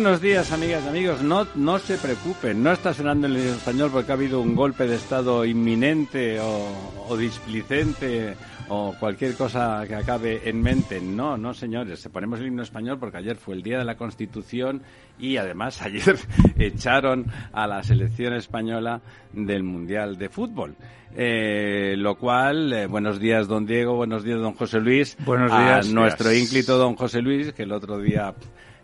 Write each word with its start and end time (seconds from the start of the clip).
Buenos 0.00 0.20
días, 0.20 0.52
amigas 0.52 0.84
y 0.84 0.88
amigos. 0.90 1.22
No, 1.22 1.44
no 1.56 1.76
se 1.80 1.98
preocupen, 1.98 2.62
no 2.62 2.70
está 2.70 2.94
sonando 2.94 3.26
en 3.26 3.32
el 3.32 3.48
español 3.48 3.90
porque 3.92 4.12
ha 4.12 4.14
habido 4.14 4.40
un 4.40 4.54
golpe 4.54 4.86
de 4.86 4.94
Estado 4.94 5.44
inminente 5.44 6.38
o, 6.38 6.68
o 7.08 7.16
displicente 7.16 8.36
o 8.68 8.94
cualquier 9.00 9.34
cosa 9.34 9.82
que 9.88 9.96
acabe 9.96 10.48
en 10.48 10.62
mente. 10.62 11.00
No, 11.00 11.36
no, 11.36 11.52
señores. 11.52 11.98
Se 11.98 12.10
ponemos 12.10 12.38
el 12.38 12.46
himno 12.46 12.62
español 12.62 12.98
porque 13.00 13.16
ayer 13.16 13.34
fue 13.34 13.56
el 13.56 13.62
día 13.64 13.78
de 13.78 13.84
la 13.84 13.96
Constitución 13.96 14.82
y 15.18 15.36
además 15.36 15.82
ayer 15.82 16.16
echaron 16.60 17.26
a 17.52 17.66
la 17.66 17.82
selección 17.82 18.34
española 18.34 19.00
del 19.32 19.64
Mundial 19.64 20.16
de 20.16 20.28
Fútbol. 20.28 20.76
Eh, 21.16 21.96
lo 21.98 22.16
cual, 22.18 22.72
eh, 22.72 22.86
buenos 22.86 23.18
días, 23.18 23.48
don 23.48 23.66
Diego, 23.66 23.96
buenos 23.96 24.22
días, 24.22 24.38
don 24.38 24.54
José 24.54 24.78
Luis. 24.78 25.16
Buenos 25.24 25.50
A 25.50 25.60
días. 25.60 25.88
nuestro 25.88 26.32
ínclito 26.32 26.78
don 26.78 26.94
José 26.94 27.20
Luis, 27.20 27.52
que 27.52 27.64
el 27.64 27.72
otro 27.72 27.98
día 27.98 28.32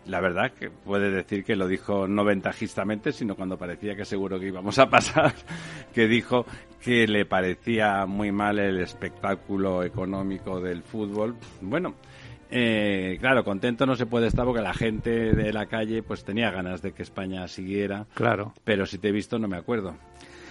la 0.05 0.19
verdad 0.21 0.51
que 0.51 0.69
puede 0.69 1.09
decir 1.11 1.43
que 1.43 1.55
lo 1.55 1.67
dijo 1.67 2.07
no 2.07 2.23
ventajistamente, 2.23 3.11
sino 3.11 3.35
cuando 3.35 3.57
parecía 3.57 3.95
que 3.95 4.05
seguro 4.05 4.39
que 4.39 4.47
íbamos 4.47 4.77
a 4.79 4.89
pasar, 4.89 5.33
que 5.93 6.07
dijo 6.07 6.45
que 6.81 7.07
le 7.07 7.25
parecía 7.25 8.05
muy 8.05 8.31
mal 8.31 8.59
el 8.59 8.79
espectáculo 8.79 9.83
económico 9.83 10.59
del 10.61 10.83
fútbol. 10.83 11.35
Bueno, 11.61 11.95
eh, 12.51 13.17
claro, 13.19 13.43
contento 13.43 13.85
no 13.87 13.95
se 13.95 14.05
puede 14.05 14.27
estar 14.27 14.45
porque 14.45 14.61
la 14.61 14.73
gente 14.73 15.33
de 15.33 15.51
la 15.51 15.65
calle 15.65 16.03
pues 16.03 16.23
tenía 16.23 16.51
ganas 16.51 16.81
de 16.81 16.91
que 16.93 17.01
España 17.03 17.47
siguiera, 17.47 18.05
Claro. 18.13 18.53
pero 18.63 18.85
si 18.85 18.99
te 18.99 19.09
he 19.09 19.11
visto 19.11 19.39
no 19.39 19.47
me 19.47 19.57
acuerdo. 19.57 19.95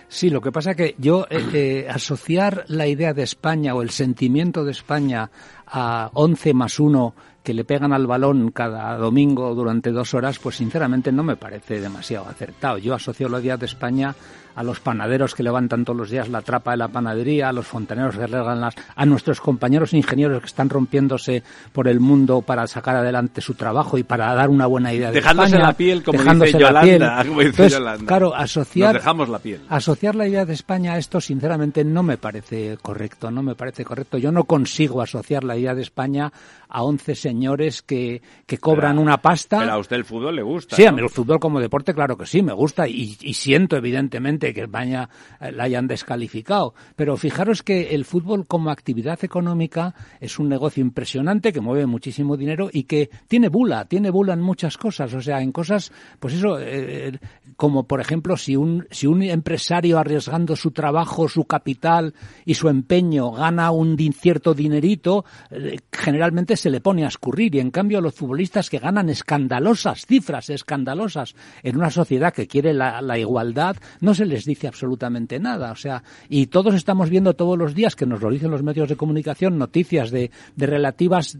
Sí, 0.08 0.28
lo 0.28 0.40
que 0.40 0.52
pasa 0.52 0.74
que 0.74 0.94
yo 0.98 1.26
eh, 1.30 1.38
eh, 1.54 1.86
asociar 1.88 2.64
la 2.68 2.86
idea 2.86 3.14
de 3.14 3.22
España 3.22 3.74
o 3.74 3.82
el 3.82 3.90
sentimiento 3.90 4.64
de 4.64 4.72
España 4.72 5.30
a 5.66 6.10
11 6.14 6.54
más 6.54 6.78
1 6.80 7.14
que 7.44 7.54
le 7.54 7.64
pegan 7.64 7.92
al 7.92 8.06
balón 8.06 8.50
cada 8.50 8.96
domingo 8.96 9.54
durante 9.54 9.92
dos 9.92 10.14
horas, 10.14 10.38
pues 10.38 10.56
sinceramente 10.56 11.12
no 11.12 11.22
me 11.22 11.36
parece 11.36 11.78
demasiado 11.78 12.26
acertado. 12.26 12.78
Yo 12.78 12.94
asocio 12.94 13.28
la 13.28 13.38
idea 13.38 13.58
de 13.58 13.66
España 13.66 14.14
a 14.54 14.62
los 14.62 14.80
panaderos 14.80 15.34
que 15.34 15.42
levantan 15.42 15.84
todos 15.84 15.96
los 15.96 16.10
días 16.10 16.28
la 16.28 16.42
trapa 16.42 16.72
de 16.72 16.76
la 16.78 16.88
panadería, 16.88 17.48
a 17.48 17.52
los 17.52 17.66
fontaneros 17.66 18.16
que 18.16 18.26
regan 18.26 18.60
las, 18.60 18.74
a 18.94 19.04
nuestros 19.04 19.40
compañeros 19.40 19.92
ingenieros 19.92 20.40
que 20.40 20.46
están 20.46 20.70
rompiéndose 20.70 21.42
por 21.72 21.88
el 21.88 22.00
mundo 22.00 22.40
para 22.40 22.66
sacar 22.66 22.96
adelante 22.96 23.40
su 23.40 23.54
trabajo 23.54 23.98
y 23.98 24.04
para 24.04 24.32
dar 24.34 24.48
una 24.50 24.66
buena 24.66 24.92
idea 24.92 25.08
de 25.08 25.14
Dejándose 25.14 25.48
España, 25.48 25.66
la 25.66 25.72
piel, 25.72 26.02
como 26.02 26.18
dejándose 26.18 26.52
dice 26.52 26.72
la 26.72 26.80
piel. 26.82 27.00
Yolanda, 27.00 27.24
como 27.24 27.40
dice 27.40 27.50
Entonces, 27.50 27.72
Yolanda. 27.72 28.06
Claro, 28.06 28.34
asociar 28.34 28.94
Nos 28.94 29.02
dejamos 29.02 29.28
la 29.28 29.38
piel. 29.40 29.60
Asociar 29.68 30.14
la 30.14 30.28
idea 30.28 30.44
de 30.44 30.54
España 30.54 30.92
a 30.94 30.98
esto, 30.98 31.20
sinceramente, 31.20 31.84
no 31.84 32.02
me 32.02 32.16
parece 32.16 32.78
correcto. 32.80 33.30
No 33.30 33.42
me 33.42 33.54
parece 33.54 33.84
correcto. 33.84 34.18
Yo 34.18 34.30
no 34.30 34.44
consigo 34.44 35.02
asociar 35.02 35.42
la 35.44 35.56
idea 35.56 35.74
de 35.74 35.82
España 35.82 36.32
a 36.68 36.82
11 36.82 37.14
señores 37.14 37.33
que, 37.82 38.22
que 38.46 38.58
cobran 38.58 38.92
Pero- 38.92 39.02
una 39.02 39.18
pasta. 39.18 39.58
Pero 39.58 39.72
a 39.72 39.78
usted 39.78 39.96
el 39.96 40.04
fútbol 40.04 40.36
le 40.36 40.42
gusta. 40.42 40.76
Sí, 40.76 40.84
a 40.86 40.92
mí 40.92 41.00
el 41.00 41.10
fútbol 41.10 41.38
como 41.40 41.60
deporte, 41.60 41.94
claro 41.94 42.16
que 42.16 42.26
sí, 42.26 42.42
me 42.42 42.52
gusta 42.52 42.88
y, 42.88 43.16
y 43.20 43.34
siento 43.34 43.76
evidentemente 43.76 44.52
que 44.54 44.62
España 44.62 45.08
eh, 45.40 45.52
la 45.52 45.64
hayan 45.64 45.86
descalificado. 45.86 46.74
Pero 46.96 47.16
fijaros 47.16 47.62
que 47.62 47.94
el 47.94 48.04
fútbol 48.04 48.46
como 48.46 48.70
actividad 48.70 49.22
económica 49.24 49.94
es 50.20 50.38
un 50.38 50.48
negocio 50.48 50.80
impresionante 50.82 51.52
que 51.52 51.60
mueve 51.60 51.86
muchísimo 51.86 52.36
dinero 52.36 52.70
y 52.72 52.84
que 52.84 53.10
tiene 53.28 53.48
bula, 53.48 53.84
tiene 53.86 54.10
bula 54.10 54.32
en 54.34 54.40
muchas 54.40 54.76
cosas. 54.78 55.12
O 55.14 55.20
sea, 55.20 55.40
en 55.40 55.52
cosas, 55.52 55.92
pues 56.20 56.34
eso, 56.34 56.58
eh, 56.60 57.18
como 57.56 57.86
por 57.86 58.00
ejemplo 58.00 58.36
si 58.36 58.56
un, 58.56 58.86
si 58.90 59.06
un 59.06 59.22
empresario 59.22 59.98
arriesgando 59.98 60.56
su 60.56 60.70
trabajo, 60.70 61.28
su 61.28 61.44
capital 61.44 62.14
y 62.44 62.54
su 62.54 62.68
empeño 62.68 63.32
gana 63.32 63.70
un 63.70 63.96
cierto 64.12 64.54
dinerito, 64.54 65.24
eh, 65.50 65.78
generalmente 65.92 66.56
se 66.56 66.70
le 66.70 66.80
pone 66.80 67.04
a 67.04 67.08
y 67.26 67.58
en 67.58 67.70
cambio 67.70 68.02
los 68.02 68.14
futbolistas 68.14 68.68
que 68.68 68.78
ganan 68.78 69.08
escandalosas 69.08 70.04
cifras, 70.04 70.50
escandalosas 70.50 71.34
en 71.62 71.76
una 71.76 71.90
sociedad 71.90 72.34
que 72.34 72.46
quiere 72.46 72.74
la, 72.74 73.18
igualdad, 73.18 73.76
no 74.00 74.14
se 74.14 74.26
les 74.26 74.44
dice 74.44 74.68
absolutamente 74.68 75.38
nada. 75.38 75.72
O 75.72 75.76
sea, 75.76 76.02
y 76.28 76.48
todos 76.48 76.74
estamos 76.74 77.08
viendo 77.08 77.34
todos 77.34 77.56
los 77.56 77.74
días 77.74 77.96
que 77.96 78.04
nos 78.04 78.20
lo 78.20 78.30
dicen 78.30 78.50
los 78.50 78.62
medios 78.62 78.88
de 78.90 78.96
comunicación 78.96 79.56
noticias 79.58 80.10
de, 80.10 80.30
relativas 80.56 81.38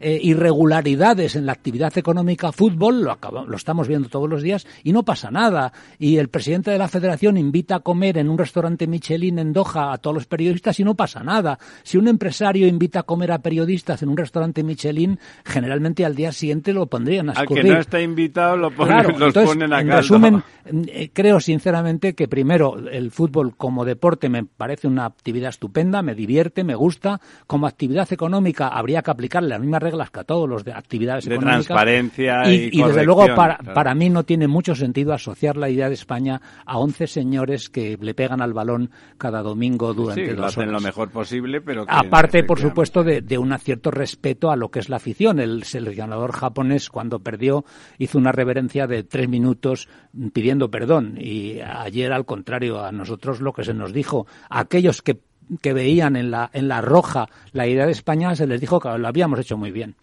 eh, 0.00 0.18
irregularidades 0.22 1.36
en 1.36 1.44
la 1.46 1.52
actividad 1.52 1.96
económica 1.98 2.50
fútbol, 2.50 3.02
lo, 3.02 3.12
acaba- 3.12 3.44
lo 3.44 3.56
estamos 3.56 3.88
viendo 3.88 4.08
todos 4.08 4.30
los 4.30 4.42
días 4.42 4.66
y 4.84 4.92
no 4.92 5.02
pasa 5.04 5.30
nada. 5.30 5.72
Y 5.98 6.16
el 6.16 6.28
presidente 6.28 6.70
de 6.70 6.78
la 6.78 6.88
federación 6.88 7.36
invita 7.36 7.76
a 7.76 7.80
comer 7.80 8.16
en 8.18 8.30
un 8.30 8.38
restaurante 8.38 8.86
Michelin 8.86 9.38
en 9.38 9.52
Doha 9.52 9.92
a 9.92 9.98
todos 9.98 10.14
los 10.14 10.26
periodistas 10.26 10.80
y 10.80 10.84
no 10.84 10.94
pasa 10.94 11.22
nada. 11.22 11.58
Si 11.82 11.98
un 11.98 12.08
empresario 12.08 12.66
invita 12.66 13.00
a 13.00 13.02
comer 13.02 13.32
a 13.32 13.40
periodistas 13.40 14.02
en 14.02 14.08
un 14.08 14.16
restaurante 14.16 14.62
Michelin, 14.62 15.18
generalmente 15.44 16.04
al 16.04 16.14
día 16.14 16.32
siguiente 16.32 16.72
lo 16.72 16.86
pondrían 16.86 17.28
a 17.28 17.32
Al 17.32 17.46
que 17.48 17.54
escurrir. 17.54 17.72
no 17.74 17.80
está 17.80 18.00
invitado 18.00 18.56
lo 18.56 18.70
ponen, 18.70 18.94
Claro, 18.98 19.10
los 19.18 19.28
entonces, 19.28 19.44
ponen 19.50 19.72
a 19.72 19.80
en 19.80 19.86
caldo. 19.88 20.00
resumen, 20.00 20.42
eh, 20.88 21.10
creo 21.12 21.40
sinceramente 21.40 22.14
que 22.14 22.28
primero 22.28 22.76
el 22.90 23.10
fútbol 23.10 23.56
como 23.56 23.84
deporte 23.84 24.28
me 24.28 24.44
parece 24.44 24.86
una 24.88 25.04
actividad 25.06 25.50
estupenda, 25.50 26.02
me 26.02 26.14
divierte, 26.14 26.64
me 26.64 26.74
gusta. 26.74 27.20
Como 27.46 27.66
actividad 27.66 28.12
económica 28.12 28.68
habría 28.68 29.02
que 29.02 29.10
aplicarle 29.10 29.48
las 29.50 29.60
mismas 29.60 29.82
reglas 29.82 30.10
que 30.10 30.20
a 30.20 30.24
todos 30.24 30.48
los 30.48 30.64
de 30.64 30.72
actividades 30.72 31.24
De 31.24 31.34
económicas. 31.34 31.66
transparencia 31.66 32.50
y 32.52 32.70
y, 32.72 32.82
desde 32.82 33.04
luego 33.04 33.26
para, 33.34 33.56
claro. 33.58 33.74
para 33.74 33.94
mí 33.94 34.08
no 34.10 34.24
tiene 34.24 34.48
mucho 34.48 34.74
sentido 34.74 35.12
asociar 35.12 35.56
la 35.56 35.68
idea 35.70 35.88
de 35.88 35.94
España 35.94 36.40
a 36.64 36.78
11 36.78 37.06
señores 37.06 37.68
que 37.68 37.96
le 38.00 38.14
pegan 38.14 38.40
al 38.42 38.52
balón 38.52 38.90
cada 39.18 39.42
domingo 39.42 39.94
durante 39.94 40.24
Sí, 40.26 40.30
lo 40.30 40.42
dos 40.42 40.46
hacen 40.52 40.68
horas. 40.68 40.82
lo 40.82 40.86
mejor 40.86 41.10
posible, 41.10 41.60
pero 41.60 41.84
que, 41.86 41.92
Aparte, 41.94 42.42
por 42.44 42.58
supuesto, 42.60 43.02
de, 43.04 43.22
de 43.22 43.38
un 43.38 43.56
cierto 43.58 43.90
respeto 43.90 44.50
a 44.50 44.56
lo 44.56 44.70
que 44.70 44.78
es 44.80 44.88
la 44.88 44.96
afición. 44.96 45.15
El 45.18 45.64
seleccionador 45.64 46.32
japonés, 46.32 46.90
cuando 46.90 47.20
perdió, 47.20 47.64
hizo 47.98 48.18
una 48.18 48.32
reverencia 48.32 48.86
de 48.86 49.02
tres 49.02 49.28
minutos 49.28 49.88
pidiendo 50.32 50.70
perdón. 50.70 51.16
Y 51.18 51.60
ayer, 51.60 52.12
al 52.12 52.26
contrario, 52.26 52.84
a 52.84 52.92
nosotros 52.92 53.40
lo 53.40 53.52
que 53.52 53.64
se 53.64 53.74
nos 53.74 53.92
dijo, 53.92 54.26
aquellos 54.50 55.02
que, 55.02 55.20
que 55.62 55.72
veían 55.72 56.16
en 56.16 56.30
la, 56.30 56.50
en 56.52 56.68
la 56.68 56.80
roja 56.80 57.28
la 57.52 57.66
idea 57.66 57.86
de 57.86 57.92
España, 57.92 58.34
se 58.36 58.46
les 58.46 58.60
dijo 58.60 58.78
que 58.78 58.96
lo 58.96 59.08
habíamos 59.08 59.40
hecho 59.40 59.56
muy 59.56 59.70
bien. 59.70 59.94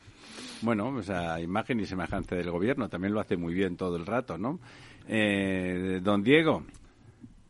Bueno, 0.61 0.87
o 0.87 1.03
sea, 1.03 1.39
imagen 1.39 1.79
y 1.79 1.85
semejanza 1.85 2.35
del 2.35 2.49
gobierno 2.49 2.89
también 2.89 3.13
lo 3.13 3.19
hace 3.19 3.37
muy 3.37 3.53
bien 3.53 3.75
todo 3.75 3.97
el 3.97 4.05
rato, 4.05 4.37
¿no? 4.37 4.59
Eh, 5.07 5.99
don 6.01 6.23
Diego. 6.23 6.63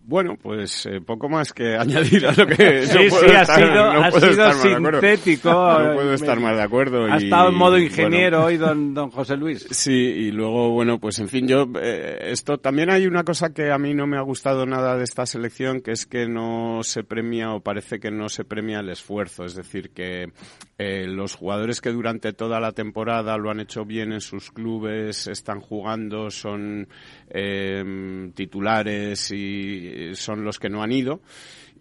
Bueno, 0.06 0.36
pues 0.42 0.86
eh, 0.86 1.00
poco 1.00 1.30
más 1.30 1.54
que 1.54 1.76
añadir 1.78 2.28
a 2.28 2.34
lo 2.34 2.46
que 2.46 2.86
Sí, 2.88 2.98
no 3.10 3.18
sí, 3.20 3.26
ha 3.32 3.42
estar- 3.44 3.58
sido, 3.58 3.94
no 3.94 4.44
ha 4.44 4.54
sintético. 4.54 5.50
No 5.84 5.94
puedo 5.96 6.14
estar 6.14 6.40
más 6.40 6.56
de 6.58 6.62
acuerdo. 6.64 7.06
Ha 7.06 7.20
y, 7.22 7.26
estado 7.26 7.50
en 7.50 7.56
modo 7.56 7.72
bueno, 7.72 7.86
ingeniero 7.86 8.44
hoy 8.46 8.58
don, 8.58 8.94
don 8.94 9.12
José 9.12 9.38
Luis. 9.38 9.66
Sí, 9.72 9.92
y 9.94 10.32
luego, 10.32 10.72
bueno, 10.72 11.00
pues 11.00 11.20
en 11.20 11.30
fin, 11.30 11.48
yo, 11.48 11.68
eh, 11.82 12.18
esto 12.32 12.58
también 12.58 12.90
hay 12.90 13.08
una 13.08 13.24
cosa 13.24 13.54
que 13.54 13.72
a 13.72 13.78
mí 13.78 13.94
no 13.94 14.06
me 14.08 14.18
ha 14.18 14.22
gustado 14.22 14.66
nada 14.66 14.98
de 14.98 15.04
esta 15.04 15.26
selección, 15.26 15.82
que 15.82 15.92
es 15.92 16.06
que 16.06 16.28
no 16.28 16.82
se 16.84 17.04
premia 17.04 17.52
o 17.54 17.62
parece 17.62 18.00
que 18.00 18.12
no 18.12 18.30
se 18.30 18.44
premia 18.44 18.80
el 18.80 18.90
esfuerzo. 18.90 19.46
Es 19.46 19.56
decir, 19.56 19.92
que 19.92 20.32
eh, 20.78 21.08
los 21.08 21.36
jugadores 21.36 21.80
que 21.82 21.92
durante 21.92 22.34
toda 22.34 22.60
la 22.60 22.74
temporada 22.74 23.38
lo 23.38 23.50
han 23.52 23.60
hecho 23.62 23.86
bien 23.86 24.12
en 24.12 24.22
sus 24.22 24.52
clubes, 24.52 25.28
están 25.28 25.62
jugando, 25.62 26.30
son 26.30 26.88
eh, 27.30 28.32
titulares 28.36 29.32
y 29.32 29.93
son 30.16 30.44
los 30.44 30.60
que 30.60 30.70
no 30.70 30.84
han 30.84 30.92
ido 30.92 31.22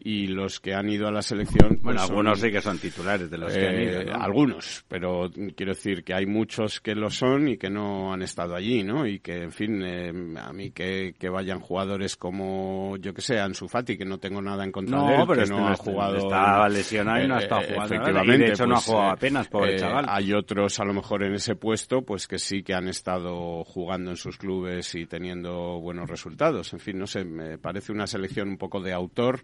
y 0.04 0.26
los 0.26 0.58
que 0.58 0.74
han 0.74 0.88
ido 0.88 1.06
a 1.06 1.12
la 1.12 1.22
selección. 1.22 1.78
Pues 1.82 1.82
bueno, 1.82 2.02
algunos 2.02 2.40
sí 2.40 2.50
que 2.50 2.60
son 2.60 2.78
titulares 2.78 3.30
de 3.30 3.38
los 3.38 3.52
que 3.52 3.66
han 3.66 3.80
ido. 3.80 4.00
Eh, 4.00 4.12
algunos, 4.12 4.84
pero 4.88 5.30
quiero 5.56 5.72
decir 5.72 6.02
que 6.02 6.14
hay 6.14 6.26
muchos 6.26 6.80
que 6.80 6.94
lo 6.94 7.08
son 7.08 7.48
y 7.48 7.56
que 7.56 7.70
no 7.70 8.12
han 8.12 8.22
estado 8.22 8.56
allí, 8.56 8.82
¿no? 8.82 9.06
Y 9.06 9.20
que, 9.20 9.42
en 9.42 9.52
fin, 9.52 9.82
eh, 9.84 10.12
a 10.40 10.52
mí 10.52 10.70
que, 10.72 11.14
que, 11.18 11.28
vayan 11.28 11.60
jugadores 11.60 12.16
como, 12.16 12.96
yo 12.96 13.14
que 13.14 13.22
sé, 13.22 13.38
Ansu 13.38 13.68
Fati, 13.68 13.96
que 13.96 14.04
no 14.04 14.18
tengo 14.18 14.42
nada 14.42 14.64
en 14.64 14.72
contra 14.72 15.02
de 15.04 15.14
él, 15.14 15.24
pero 15.26 15.44
que 15.44 15.50
no 15.50 15.68
ha 15.68 15.72
este 15.72 15.90
jugado. 15.90 16.16
Estaba 16.16 16.68
lesionado 16.68 17.24
y 17.24 17.28
no 17.28 17.36
ha 17.36 17.40
estado 17.40 17.60
eh, 17.62 17.66
jugando. 17.72 17.94
Efectivamente. 17.94 18.44
de 18.44 18.50
hecho, 18.50 18.66
no 18.66 18.74
ha 18.74 18.76
pues, 18.76 18.86
jugado 18.86 19.10
apenas, 19.10 19.48
pobre 19.48 19.76
chaval. 19.76 20.06
Hay 20.08 20.32
otros, 20.32 20.80
a 20.80 20.84
lo 20.84 20.94
mejor, 20.94 21.22
en 21.22 21.34
ese 21.34 21.54
puesto, 21.54 22.02
pues 22.02 22.26
que 22.26 22.38
sí 22.38 22.62
que 22.62 22.74
han 22.74 22.88
estado 22.88 23.62
jugando 23.64 24.10
en 24.10 24.16
sus 24.16 24.36
clubes 24.36 24.94
y 24.96 25.06
teniendo 25.06 25.80
buenos 25.80 26.10
resultados. 26.10 26.72
En 26.72 26.80
fin, 26.80 26.98
no 26.98 27.06
sé, 27.06 27.24
me 27.24 27.58
parece 27.58 27.92
una 27.92 28.06
selección 28.06 28.48
un 28.48 28.58
poco 28.58 28.80
de 28.80 28.92
autor 28.92 29.42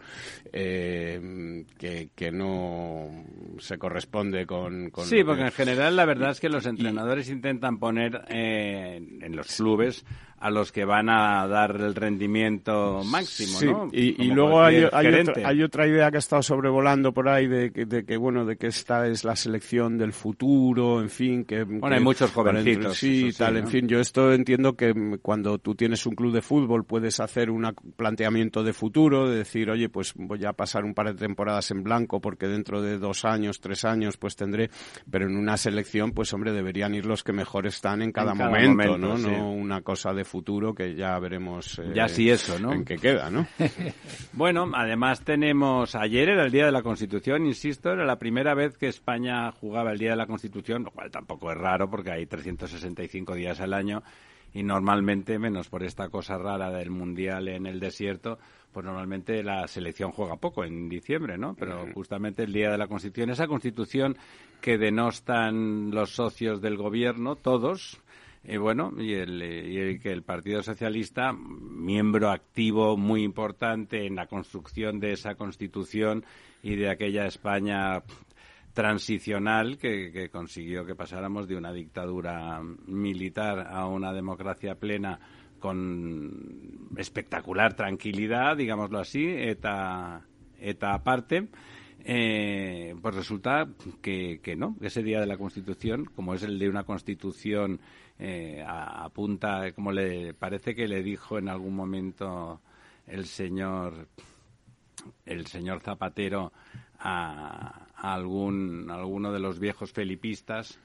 eh, 0.53 1.65
que, 1.79 2.11
que, 2.15 2.31
no 2.31 3.09
se 3.59 3.79
corresponde 3.79 4.47
con... 4.47 4.91
con 4.91 5.05
sí, 5.07 5.25
porque 5.25 5.43
en 5.43 5.53
general 5.53 5.97
la 5.97 6.05
verdad 6.05 6.31
es 6.31 6.41
que 6.41 6.49
los 6.49 6.67
entrenadores 6.67 7.29
intentan 7.29 7.79
poner 7.79 8.23
eh, 8.29 8.97
en 8.97 9.37
los 9.37 9.57
clubes 9.57 10.05
a 10.41 10.51
los 10.51 10.73
que 10.73 10.85
van 10.85 11.09
a 11.09 11.47
dar 11.49 11.77
el 11.77 11.95
rendimiento 11.95 13.03
máximo, 13.05 13.61
¿no? 13.63 13.91
Y, 13.93 14.23
y 14.23 14.29
luego 14.29 14.63
hay, 14.63 14.85
hay, 14.93 15.63
otra, 15.63 15.87
idea 15.87 16.11
que 16.11 16.17
ha 16.17 16.21
estado 16.21 16.43
sobrevolando 16.43 17.13
por 17.13 17.29
ahí 17.29 17.47
de 17.47 17.73
que, 17.73 17.87
de 17.87 18.05
que, 18.05 18.17
bueno, 18.17 18.45
de 18.45 18.57
que 18.57 18.69
esta 18.69 19.07
es 19.07 19.25
la 19.25 19.35
selección 19.37 19.99
del 19.99 20.13
futuro, 20.13 21.01
en 21.01 21.11
fin, 21.11 21.45
que... 21.45 21.65
Bueno, 21.65 21.95
hay 21.95 22.03
muchos 22.03 22.31
jovencitos. 22.31 22.97
Sí, 22.97 23.31
tal, 23.37 23.57
en 23.57 23.69
fin, 23.69 23.89
yo 23.89 24.01
esto 24.01 24.33
entiendo 24.33 24.77
que 24.77 25.19
cuando 25.23 25.59
tú 25.59 25.75
tienes 25.75 26.07
un 26.07 26.15
club 26.15 26.33
de 26.33 26.43
fútbol 26.43 26.85
puedes 26.85 27.21
hacer 27.21 27.51
un 27.51 27.75
planteamiento 27.97 28.63
de 28.63 28.73
futuro, 28.73 29.29
de 29.29 29.39
decir, 29.39 29.71
oye, 29.71 29.89
pues 29.89 30.13
voy 30.15 30.45
a 30.45 30.53
pasar 30.53 30.85
un 30.85 30.95
par 30.95 31.09
de 31.09 31.15
temporadas 31.15 31.71
en 31.71 31.83
blanco 31.83 32.21
porque 32.21 32.47
dentro 32.47 32.81
de 32.81 32.99
dos 32.99 33.25
años, 33.25 33.61
tres 33.61 33.85
años, 33.85 34.17
pues 34.17 34.37
tendré, 34.37 34.71
pero 35.11 35.27
en 35.27 35.37
una 35.37 35.57
selección, 35.57 36.13
pues 36.13 36.33
hombre, 36.33 36.53
deberían 36.53 36.95
ir 36.95 37.07
los 37.07 37.25
que 37.25 37.33
mejor 37.33 37.67
están 37.67 38.03
en 38.03 38.13
cada, 38.13 38.35
momento, 38.35 38.97
¿no? 38.99 39.19
No 39.19 39.53
una 39.53 39.83
cosa 39.83 40.13
de 40.13 40.25
futuro 40.29 40.75
que 40.75 40.95
ya 40.95 41.19
veremos 41.19 41.81
ya 41.95 42.09
sí 42.09 42.31
eso, 42.31 42.59
¿no? 42.59 42.73
en 42.73 42.85
qué 42.85 42.97
queda, 42.97 43.31
¿no? 43.31 43.47
bueno, 44.33 44.71
además 44.75 45.23
tenemos 45.25 45.95
ayer 45.95 46.29
era 46.29 46.45
el 46.45 46.53
día 46.53 46.67
de 46.67 46.73
la 46.73 46.83
Constitución, 46.83 47.47
insisto, 47.47 47.91
era 47.91 48.05
la 48.05 48.19
primera 48.19 48.55
vez 48.55 48.79
que 48.79 48.87
España 48.87 49.51
jugaba 49.51 49.91
el 49.91 49.99
día 49.99 50.11
de 50.11 50.17
la 50.17 50.27
Constitución, 50.27 50.85
lo 50.85 50.91
cual 50.93 51.11
tampoco 51.11 51.51
es 51.51 51.59
raro 51.59 51.91
porque 51.91 52.13
hay 52.13 52.27
365 52.27 53.35
días 53.35 53.61
al 53.61 53.75
año 53.75 54.03
y 54.55 54.63
normalmente 54.63 55.39
menos 55.39 55.69
por 55.69 55.83
esta 55.83 56.09
cosa 56.09 56.39
rara 56.39 56.71
del 56.71 56.91
mundial 56.91 57.49
en 57.49 57.67
el 57.67 57.81
desierto, 57.81 58.39
pues 58.73 58.85
normalmente 58.85 59.43
la 59.43 59.67
selección 59.67 60.13
juega 60.13 60.37
poco 60.37 60.65
en 60.65 60.89
diciembre, 60.89 61.39
¿no? 61.39 61.55
Pero 61.55 61.87
justamente 61.95 62.45
el 62.45 62.53
día 62.53 62.71
de 62.71 62.79
la 62.79 62.87
Constitución, 62.87 63.31
esa 63.31 63.47
Constitución 63.47 64.17
que 64.61 64.79
denostan 64.79 65.91
los 65.91 66.11
socios 66.11 66.61
del 66.61 66.77
gobierno, 66.77 67.37
todos, 67.37 68.01
y 68.51 68.57
bueno, 68.57 68.93
y 68.97 69.13
el, 69.13 70.01
que 70.03 70.11
el 70.11 70.23
Partido 70.23 70.63
Socialista, 70.63 71.35
miembro 71.35 72.31
activo 72.31 72.97
muy 72.97 73.23
importante 73.23 74.07
en 74.07 74.17
la 74.17 74.27
construcción 74.27 75.01
de 75.01 75.13
esa 75.13 75.35
Constitución 75.35 76.25
y 76.63 76.77
de 76.77 76.89
aquella 76.89 77.27
España 77.27 78.03
transicional 78.73 79.77
que, 79.77 80.31
consiguió 80.33 80.87
que 80.87 80.95
pasáramos 80.95 81.47
de 81.47 81.57
una 81.57 81.75
dictadura 81.75 82.63
militar 82.87 83.67
a 83.71 83.87
una 83.87 84.15
democracia 84.15 84.77
plena 84.77 85.21
con 85.59 86.89
espectacular 86.97 87.75
tranquilidad, 87.75 88.57
digámoslo 88.57 88.99
así, 88.99 89.27
eta, 89.27 90.23
eta 90.59 90.95
aparte. 90.95 91.49
Eh, 92.05 92.95
pues 93.03 93.15
resulta 93.15 93.69
que, 94.01 94.41
no, 94.57 94.77
ese 94.81 95.03
día 95.03 95.21
de 95.21 95.27
la 95.27 95.37
Constitución, 95.37 96.05
como 96.05 96.35
es 96.35 96.43
el 96.43 96.59
de 96.59 96.69
una 96.69 96.85
Constitución 96.85 97.81
eh, 98.19 98.65
apunta, 98.67 99.73
como 99.73 99.93
le 99.93 100.33
parece 100.35 100.75
que 100.75 100.89
le 100.89 101.03
dijo 101.03 101.39
en 101.39 101.49
algún 101.49 101.75
momento 101.75 102.61
el 103.07 103.27
señor 103.27 104.09
el 105.25 105.47
señor 105.47 105.81
Zapatero 105.81 106.53
a, 106.99 107.87
algún 107.95 108.91
alguno 108.91 109.33
de 109.33 109.39
los 109.39 109.59
viejos 109.59 109.93
felipistas 109.93 110.79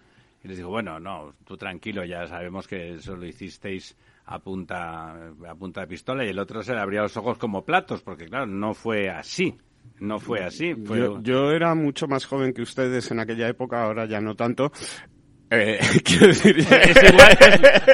y 0.43 0.47
les 0.47 0.57
dijo 0.57 0.69
bueno 0.69 0.99
no 0.99 1.33
tú 1.45 1.57
tranquilo 1.57 2.05
ya 2.05 2.27
sabemos 2.27 2.67
que 2.67 2.95
eso 2.95 3.15
lo 3.15 3.25
hicisteis 3.25 3.97
a 4.25 4.39
punta 4.39 5.31
a 5.47 5.55
punta 5.55 5.81
de 5.81 5.87
pistola 5.87 6.25
y 6.25 6.29
el 6.29 6.39
otro 6.39 6.63
se 6.63 6.73
le 6.73 6.79
abría 6.79 7.01
los 7.01 7.17
ojos 7.17 7.37
como 7.37 7.65
platos 7.65 8.01
porque 8.01 8.25
claro 8.25 8.45
no 8.45 8.73
fue 8.73 9.09
así 9.09 9.57
no 9.99 10.19
fue 10.19 10.43
así. 10.43 10.73
yo, 11.21 11.51
era 11.51 11.75
mucho 11.75 12.07
más 12.07 12.25
joven 12.25 12.53
que 12.53 12.61
ustedes 12.61 13.09
en 13.11 13.19
aquella 13.19 13.47
época, 13.47 13.83
ahora 13.83 14.05
ya 14.05 14.19
no 14.19 14.35
tanto, 14.35 14.71
eh, 15.53 15.79
quiero 16.03 16.27
decir, 16.27 16.57
es 16.59 17.03
igual, 17.03 17.37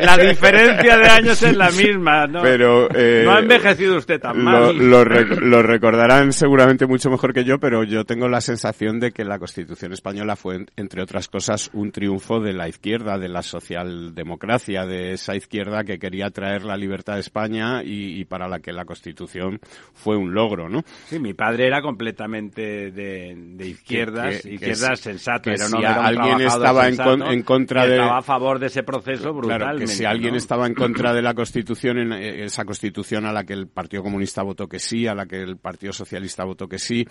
la 0.01 0.17
diferencia 0.17 0.97
de 0.97 1.09
años 1.09 1.43
es 1.43 1.57
la 1.57 1.69
misma, 1.71 2.25
¿no? 2.25 2.41
Pero, 2.41 2.87
eh, 2.95 3.23
no 3.25 3.33
ha 3.33 3.39
envejecido 3.39 3.97
usted 3.97 4.19
tan 4.19 4.41
mal. 4.41 4.77
Lo, 4.77 5.03
lo, 5.03 5.61
recordarán 5.61 6.31
seguramente 6.31 6.85
mucho 6.85 7.09
mejor 7.09 7.33
que 7.33 7.43
yo, 7.43 7.59
pero 7.59 7.83
yo 7.83 8.05
tengo 8.05 8.29
la 8.29 8.41
sensación 8.41 8.99
de 8.99 9.11
que 9.11 9.25
la 9.25 9.39
Constitución 9.39 9.91
española 9.91 10.35
fue, 10.35 10.65
entre 10.77 11.01
otras 11.01 11.27
cosas, 11.27 11.69
un 11.73 11.91
triunfo 11.91 12.39
de 12.39 12.53
la 12.53 12.69
izquierda, 12.69 13.17
de 13.17 13.27
la 13.27 13.41
socialdemocracia, 13.41 14.85
de 14.85 15.13
esa 15.13 15.35
izquierda 15.35 15.83
que 15.83 15.99
quería 15.99 16.29
traer 16.29 16.63
la 16.63 16.77
libertad 16.77 17.15
a 17.15 17.19
España 17.19 17.81
y, 17.83 18.23
para 18.25 18.47
la 18.47 18.59
que 18.59 18.71
la 18.71 18.85
Constitución 18.85 19.59
fue 19.93 20.15
un 20.15 20.33
logro, 20.33 20.69
¿no? 20.69 20.83
Sí, 21.07 21.19
mi 21.19 21.33
padre 21.33 21.67
era 21.67 21.81
completamente 21.81 22.91
de, 22.91 23.35
de 23.35 23.67
izquierdas, 23.67 24.45
izquierdas 24.45 24.99
sensatas, 24.99 25.55
pero 25.57 25.69
no 25.69 25.79
si 25.79 25.85
alguien 25.85 26.41
estaba 26.41 26.87
en 26.87 27.43
contra 27.49 27.87
de... 27.87 27.95
Estaba 27.95 28.19
a 28.19 28.21
favor 28.21 28.59
de 28.59 28.67
ese 28.67 28.83
proceso 28.83 29.33
brutal. 29.33 29.79
que 29.79 29.87
si 29.87 30.05
alguien 30.05 30.35
estaba 30.35 30.67
en 30.67 30.75
contra 30.75 31.13
de 31.13 31.23
la 31.23 31.33
Constitución, 31.33 31.97
en 31.97 32.13
eh, 32.13 32.43
esa 32.43 32.63
Constitución 32.63 33.25
a 33.25 33.33
la 33.33 33.43
que 33.43 33.53
el 33.53 33.67
Partido 33.67 34.03
Comunista 34.03 34.43
votó 34.43 34.67
que 34.67 34.77
sí, 34.77 35.07
a 35.07 35.15
la 35.15 35.25
que 35.25 35.41
el 35.41 35.57
Partido 35.57 35.91
Socialista 35.91 36.43
votó 36.43 36.67
que 36.67 36.77
sí, 36.77 37.07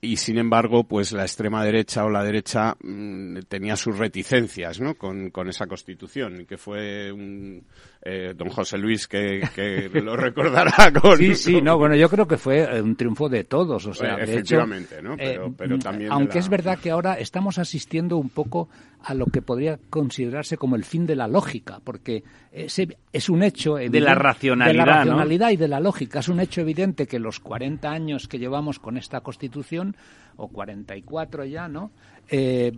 y 0.00 0.16
sin 0.16 0.38
embargo, 0.38 0.88
pues 0.88 1.12
la 1.12 1.22
extrema 1.22 1.64
derecha 1.64 2.04
o 2.04 2.10
la 2.10 2.24
derecha 2.24 2.76
mm, 2.82 3.38
tenía 3.48 3.76
sus 3.76 3.96
reticencias, 3.96 4.80
¿no? 4.80 4.96
Con, 4.96 5.30
con 5.30 5.48
esa 5.48 5.68
constitución, 5.68 6.46
que 6.46 6.58
fue 6.58 7.12
un, 7.12 7.64
eh, 8.08 8.34
don 8.36 8.50
José 8.50 8.78
Luis 8.78 9.08
que, 9.08 9.42
que 9.52 9.90
lo 10.00 10.16
recordará 10.16 10.92
con... 10.92 11.18
Sí, 11.18 11.34
sí, 11.34 11.60
no, 11.60 11.76
bueno, 11.76 11.96
yo 11.96 12.08
creo 12.08 12.28
que 12.28 12.36
fue 12.36 12.60
eh, 12.60 12.80
un 12.80 12.94
triunfo 12.94 13.28
de 13.28 13.42
todos, 13.42 13.84
o 13.86 13.94
sea, 13.94 14.14
efectivamente, 14.16 15.02
¿no? 15.02 15.16
Pero, 15.16 15.52
pero 15.52 15.76
también 15.78 16.12
aunque 16.12 16.38
es 16.38 16.48
verdad 16.48 16.78
que 16.78 16.92
ahora 16.92 17.14
estamos 17.14 17.58
asistiendo 17.58 18.16
un 18.16 18.28
poco 18.28 18.68
a 19.02 19.12
lo 19.12 19.26
que 19.26 19.42
podría 19.42 19.78
considerarse 19.90 20.56
como 20.56 20.76
el 20.76 20.84
fin 20.84 21.06
de 21.06 21.16
la 21.16 21.26
lógica, 21.26 21.80
porque 21.82 22.22
ese 22.52 22.96
es 23.12 23.28
un 23.28 23.42
hecho 23.42 23.74
de 23.74 24.00
la 24.00 24.14
racionalidad, 24.14 24.84
de 24.84 24.90
la 24.90 24.96
racionalidad 24.96 25.50
y 25.50 25.56
de 25.56 25.68
la 25.68 25.80
lógica. 25.80 26.20
Es 26.20 26.28
un 26.28 26.40
hecho 26.40 26.60
evidente 26.60 27.06
que 27.06 27.18
los 27.18 27.40
40 27.40 27.90
años 27.90 28.28
que 28.28 28.38
llevamos 28.38 28.78
con 28.78 28.96
esta 28.96 29.20
Constitución, 29.20 29.96
o 30.36 30.48
44 30.48 31.44
ya, 31.44 31.68
¿no? 31.68 31.90
Eh, 32.28 32.72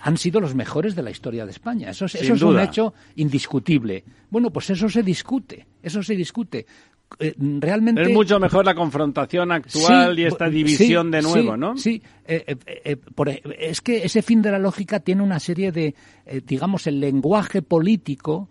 han 0.00 0.16
sido 0.16 0.40
los 0.40 0.54
mejores 0.54 0.96
de 0.96 1.02
la 1.02 1.10
historia 1.10 1.44
de 1.44 1.50
España. 1.50 1.90
Eso, 1.90 2.06
es, 2.06 2.14
eso 2.14 2.34
es 2.34 2.42
un 2.42 2.58
hecho 2.58 2.94
indiscutible. 3.16 4.04
Bueno, 4.30 4.50
pues 4.50 4.70
eso 4.74 4.88
se 4.88 5.02
discute, 5.02 5.66
eso 5.82 6.02
se 6.02 6.14
discute. 6.14 6.66
Eh, 7.18 7.34
realmente 7.38 8.02
es 8.02 8.10
mucho 8.10 8.40
mejor 8.40 8.64
la 8.64 8.74
confrontación 8.74 9.52
actual 9.52 10.18
y 10.18 10.24
esta 10.24 10.48
división 10.48 11.10
de 11.10 11.22
nuevo, 11.22 11.56
¿no? 11.56 11.76
Sí, 11.76 12.02
eh, 12.26 12.56
eh, 12.66 12.96
es 13.58 13.80
que 13.80 14.04
ese 14.04 14.22
fin 14.22 14.42
de 14.42 14.50
la 14.50 14.58
lógica 14.58 15.00
tiene 15.00 15.22
una 15.22 15.38
serie 15.38 15.70
de, 15.70 15.94
digamos, 16.44 16.86
el 16.86 17.00
lenguaje 17.00 17.62
político 17.62 18.48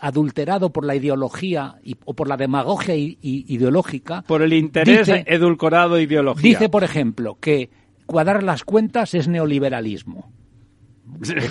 adulterado 0.00 0.70
por 0.70 0.84
la 0.84 0.94
ideología 0.94 1.76
o 2.04 2.14
por 2.14 2.28
la 2.28 2.36
demagogia 2.36 2.94
ideológica. 2.96 4.22
Por 4.22 4.42
el 4.42 4.52
interés 4.52 5.08
edulcorado 5.08 6.00
ideología. 6.00 6.50
Dice, 6.50 6.68
por 6.68 6.84
ejemplo, 6.84 7.38
que 7.40 7.70
cuadrar 8.06 8.42
las 8.42 8.64
cuentas 8.64 9.14
es 9.14 9.28
neoliberalismo 9.28 10.35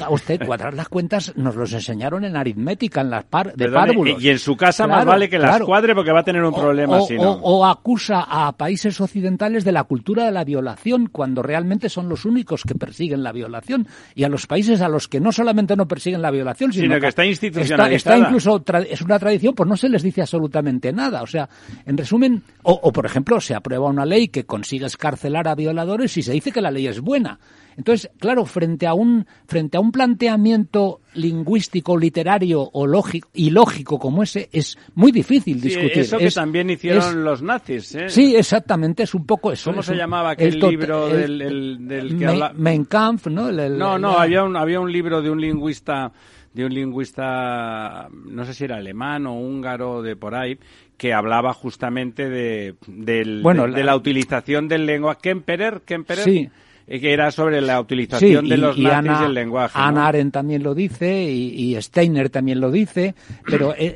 usted, 0.09 0.45
cuadrar 0.45 0.73
las 0.73 0.89
cuentas 0.89 1.33
nos 1.35 1.55
los 1.55 1.71
enseñaron 1.73 2.23
en 2.25 2.35
aritmética, 2.35 3.01
en 3.01 3.09
las 3.09 3.23
par 3.23 3.53
de 3.55 3.69
párvulos. 3.69 4.21
Y 4.21 4.29
en 4.29 4.39
su 4.39 4.55
casa 4.55 4.87
más 4.87 5.05
vale 5.05 5.29
que 5.29 5.39
las 5.39 5.61
cuadre 5.61 5.95
porque 5.95 6.11
va 6.11 6.19
a 6.19 6.23
tener 6.23 6.43
un 6.43 6.53
problema 6.53 6.99
o, 6.99 7.07
o, 7.41 7.65
acusa 7.65 8.25
a 8.27 8.51
países 8.53 8.99
occidentales 8.99 9.63
de 9.63 9.71
la 9.71 9.83
cultura 9.83 10.25
de 10.25 10.31
la 10.31 10.43
violación 10.43 11.07
cuando 11.11 11.41
realmente 11.41 11.89
son 11.89 12.09
los 12.09 12.25
únicos 12.25 12.63
que 12.63 12.75
persiguen 12.75 13.23
la 13.23 13.31
violación. 13.31 13.87
Y 14.13 14.23
a 14.23 14.29
los 14.29 14.47
países 14.47 14.81
a 14.81 14.89
los 14.89 15.07
que 15.07 15.19
no 15.19 15.31
solamente 15.31 15.75
no 15.75 15.87
persiguen 15.87 16.21
la 16.21 16.31
violación, 16.31 16.73
sino, 16.73 16.99
que, 16.99 17.07
está 17.07 17.25
institucionalizada. 17.25 17.95
Está, 17.95 18.17
incluso, 18.17 18.63
es 18.89 19.01
una 19.01 19.19
tradición, 19.19 19.55
pues 19.55 19.69
no 19.69 19.77
se 19.77 19.89
les 19.89 20.03
dice 20.03 20.21
absolutamente 20.21 20.91
nada. 20.91 21.21
O 21.21 21.27
sea, 21.27 21.49
en 21.85 21.97
resumen, 21.97 22.43
o, 22.63 22.73
o 22.73 22.91
por 22.91 23.05
ejemplo, 23.05 23.39
se 23.39 23.55
aprueba 23.55 23.87
una 23.87 24.05
ley 24.05 24.27
que 24.27 24.45
consigue 24.45 24.85
escarcelar 24.85 25.47
a 25.47 25.55
violadores 25.55 26.15
y 26.17 26.23
se 26.23 26.33
dice 26.33 26.51
que 26.51 26.61
la 26.61 26.71
ley 26.71 26.87
es 26.87 26.99
buena. 26.99 27.39
Entonces, 27.77 28.09
claro, 28.19 28.45
frente 28.45 28.87
a 28.87 28.93
un, 28.93 29.25
frente 29.47 29.77
a 29.77 29.79
un 29.79 29.91
planteamiento 29.91 31.01
lingüístico, 31.13 31.97
literario 31.97 32.61
o 32.61 32.87
lógico, 32.87 33.29
y 33.33 33.49
lógico 33.49 33.99
como 33.99 34.23
ese, 34.23 34.49
es 34.51 34.77
muy 34.95 35.11
difícil 35.11 35.59
discutir. 35.59 35.99
eso 35.99 36.17
que 36.17 36.31
también 36.31 36.69
hicieron 36.69 37.23
los 37.23 37.41
nazis, 37.41 37.95
¿eh? 37.95 38.09
Sí, 38.09 38.35
exactamente, 38.35 39.03
es 39.03 39.13
un 39.13 39.25
poco 39.25 39.51
eso. 39.51 39.71
¿Cómo 39.71 39.83
se 39.83 39.95
llamaba 39.95 40.31
aquel 40.31 40.59
libro 40.59 41.09
del, 41.09 41.87
del, 41.87 42.17
que 42.17 42.25
habla... 42.25 42.53
Mein 42.55 42.85
Kampf, 42.85 43.27
¿no? 43.27 43.51
no, 43.51 43.99
no, 43.99 44.19
había 44.19 44.43
un, 44.43 44.55
había 44.55 44.79
un 44.79 44.91
libro 44.91 45.21
de 45.21 45.29
un 45.29 45.41
lingüista 45.41 46.11
de 46.53 46.65
un 46.65 46.73
lingüista, 46.73 48.07
no 48.09 48.45
sé 48.45 48.53
si 48.53 48.63
era 48.63 48.77
alemán 48.77 49.27
o 49.27 49.33
húngaro 49.33 50.01
de 50.01 50.15
por 50.15 50.35
ahí, 50.35 50.57
que 50.97 51.13
hablaba 51.13 51.53
justamente 51.53 52.29
de, 52.29 52.75
del, 52.87 53.43
de, 53.43 53.83
la... 53.83 53.93
utilización 53.93 54.69
del 54.69 54.85
lengua. 54.85 55.17
Kemperer, 55.17 55.81
Kemperer. 55.81 56.23
Sí 56.23 56.49
que 56.87 57.13
era 57.13 57.31
sobre 57.31 57.61
la 57.61 57.79
utilización 57.79 58.47
de 58.47 58.57
los 58.57 58.77
nazis 58.77 59.19
del 59.19 59.33
lenguaje. 59.33 59.73
Ana 59.75 60.07
Arendt 60.07 60.33
también 60.33 60.61
lo 60.61 60.75
dice 60.75 61.23
y, 61.23 61.75
Steiner 61.81 62.29
también 62.29 62.59
lo 62.59 62.71
dice, 62.71 63.15
pero 63.45 63.73
eh, 63.75 63.95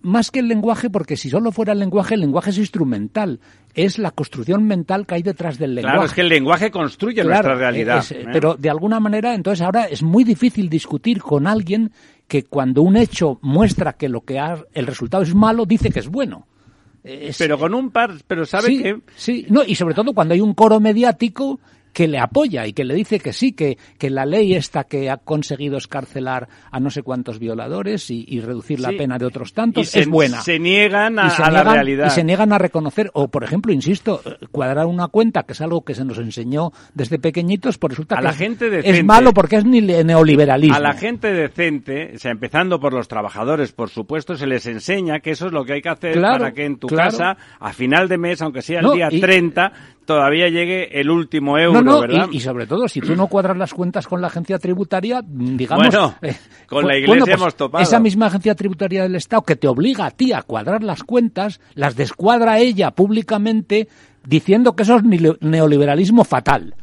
más 0.00 0.30
que 0.30 0.40
el 0.40 0.48
lenguaje, 0.48 0.88
porque 0.88 1.16
si 1.16 1.28
solo 1.28 1.52
fuera 1.52 1.72
el 1.72 1.78
lenguaje, 1.78 2.14
el 2.14 2.20
lenguaje 2.20 2.50
es 2.50 2.58
instrumental, 2.58 3.40
es 3.74 3.98
la 3.98 4.10
construcción 4.10 4.64
mental 4.64 5.06
que 5.06 5.16
hay 5.16 5.22
detrás 5.22 5.58
del 5.58 5.74
lenguaje. 5.74 5.94
Claro, 5.94 6.06
es 6.06 6.14
que 6.14 6.20
el 6.22 6.28
lenguaje 6.28 6.70
construye 6.70 7.22
nuestra 7.24 7.54
realidad. 7.54 8.04
¿eh? 8.10 8.26
Pero 8.32 8.54
de 8.54 8.70
alguna 8.70 9.00
manera, 9.00 9.34
entonces 9.34 9.62
ahora 9.62 9.84
es 9.84 10.02
muy 10.02 10.24
difícil 10.24 10.70
discutir 10.70 11.20
con 11.20 11.46
alguien 11.46 11.92
que 12.26 12.44
cuando 12.44 12.80
un 12.80 12.96
hecho 12.96 13.38
muestra 13.42 13.92
que 13.94 14.08
lo 14.08 14.22
que 14.22 14.38
ha, 14.38 14.64
el 14.72 14.86
resultado 14.86 15.22
es 15.22 15.34
malo, 15.34 15.66
dice 15.66 15.90
que 15.90 16.00
es 16.00 16.08
bueno. 16.08 16.46
pero 17.36 17.58
con 17.58 17.74
un 17.74 17.90
par, 17.90 18.12
pero 18.26 18.46
sabe 18.46 18.82
que... 18.82 19.00
Sí, 19.14 19.44
no, 19.50 19.62
y 19.62 19.74
sobre 19.74 19.94
todo 19.94 20.14
cuando 20.14 20.32
hay 20.32 20.40
un 20.40 20.54
coro 20.54 20.80
mediático 20.80 21.60
que 21.94 22.08
le 22.08 22.18
apoya 22.18 22.66
y 22.66 22.72
que 22.72 22.84
le 22.84 22.94
dice 22.94 23.20
que 23.20 23.32
sí, 23.32 23.52
que, 23.52 23.78
que 23.98 24.10
la 24.10 24.26
ley 24.26 24.54
esta 24.54 24.84
que 24.84 25.08
ha 25.08 25.16
conseguido 25.16 25.78
escarcelar 25.78 26.48
a 26.70 26.80
no 26.80 26.90
sé 26.90 27.02
cuántos 27.02 27.38
violadores 27.38 28.10
y, 28.10 28.40
reducir 28.40 28.80
la 28.80 28.90
pena 28.90 29.16
de 29.16 29.24
otros 29.24 29.54
tantos 29.54 29.94
es 29.94 30.08
buena. 30.08 30.42
Se 30.42 30.58
niegan 30.58 31.18
a, 31.18 31.50
la 31.50 31.62
realidad. 31.62 32.08
Y 32.08 32.10
se 32.10 32.24
niegan 32.24 32.52
a 32.52 32.58
reconocer, 32.58 33.10
o 33.14 33.28
por 33.28 33.44
ejemplo, 33.44 33.72
insisto, 33.72 34.20
cuadrar 34.50 34.86
una 34.86 35.06
cuenta, 35.06 35.44
que 35.44 35.52
es 35.52 35.60
algo 35.60 35.82
que 35.82 35.94
se 35.94 36.04
nos 36.04 36.18
enseñó 36.18 36.72
desde 36.92 37.18
pequeñitos, 37.18 37.78
pues 37.78 37.92
resulta 37.92 38.16
a 38.16 38.18
que 38.18 38.24
la 38.24 38.32
gente 38.32 38.68
decente, 38.68 38.98
es 38.98 39.04
malo 39.04 39.32
porque 39.32 39.56
es 39.56 39.64
neoliberalismo. 39.64 40.76
A 40.76 40.80
la 40.80 40.94
gente 40.94 41.32
decente, 41.32 42.12
o 42.16 42.18
sea, 42.18 42.32
empezando 42.32 42.80
por 42.80 42.92
los 42.92 43.06
trabajadores, 43.06 43.72
por 43.72 43.88
supuesto, 43.88 44.36
se 44.36 44.48
les 44.48 44.66
enseña 44.66 45.20
que 45.20 45.30
eso 45.30 45.46
es 45.46 45.52
lo 45.52 45.64
que 45.64 45.74
hay 45.74 45.82
que 45.82 45.90
hacer 45.90 46.20
para 46.20 46.52
que 46.52 46.64
en 46.64 46.76
tu 46.78 46.88
casa, 46.88 47.36
a 47.60 47.72
final 47.72 48.08
de 48.08 48.18
mes, 48.18 48.42
aunque 48.42 48.62
sea 48.62 48.80
el 48.80 48.92
día 48.92 49.08
30, 49.08 49.72
todavía 50.04 50.48
llegue 50.48 51.00
el 51.00 51.10
último 51.10 51.58
euro, 51.58 52.00
¿verdad? 52.00 52.28
Y, 52.30 52.40
sobre 52.40 52.66
todo, 52.66 52.88
si 52.88 53.00
tú 53.00 53.16
no 53.16 53.26
cuadras 53.26 53.56
las 53.56 53.74
cuentas 53.74 54.06
con 54.06 54.20
la 54.20 54.28
agencia 54.28 54.58
tributaria, 54.58 55.22
digamos... 55.24 55.88
Bueno, 55.88 56.14
eh, 56.22 56.36
con 56.66 56.86
la 56.86 56.96
iglesia 56.96 57.24
pues 57.24 57.34
hemos 57.34 57.56
topado. 57.56 57.82
Esa 57.82 58.00
misma 58.00 58.26
agencia 58.26 58.54
tributaria 58.54 59.02
del 59.02 59.16
Estado 59.16 59.42
que 59.42 59.56
te 59.56 59.68
obliga 59.68 60.06
a 60.06 60.10
ti 60.10 60.32
a 60.32 60.42
cuadrar 60.42 60.82
las 60.82 61.02
cuentas, 61.02 61.60
las 61.74 61.96
descuadra 61.96 62.58
ella 62.58 62.90
públicamente 62.92 63.88
diciendo 64.24 64.74
que 64.74 64.82
eso 64.82 64.96
es 64.96 65.04
neoliberalismo 65.40 66.24
fatal. 66.24 66.74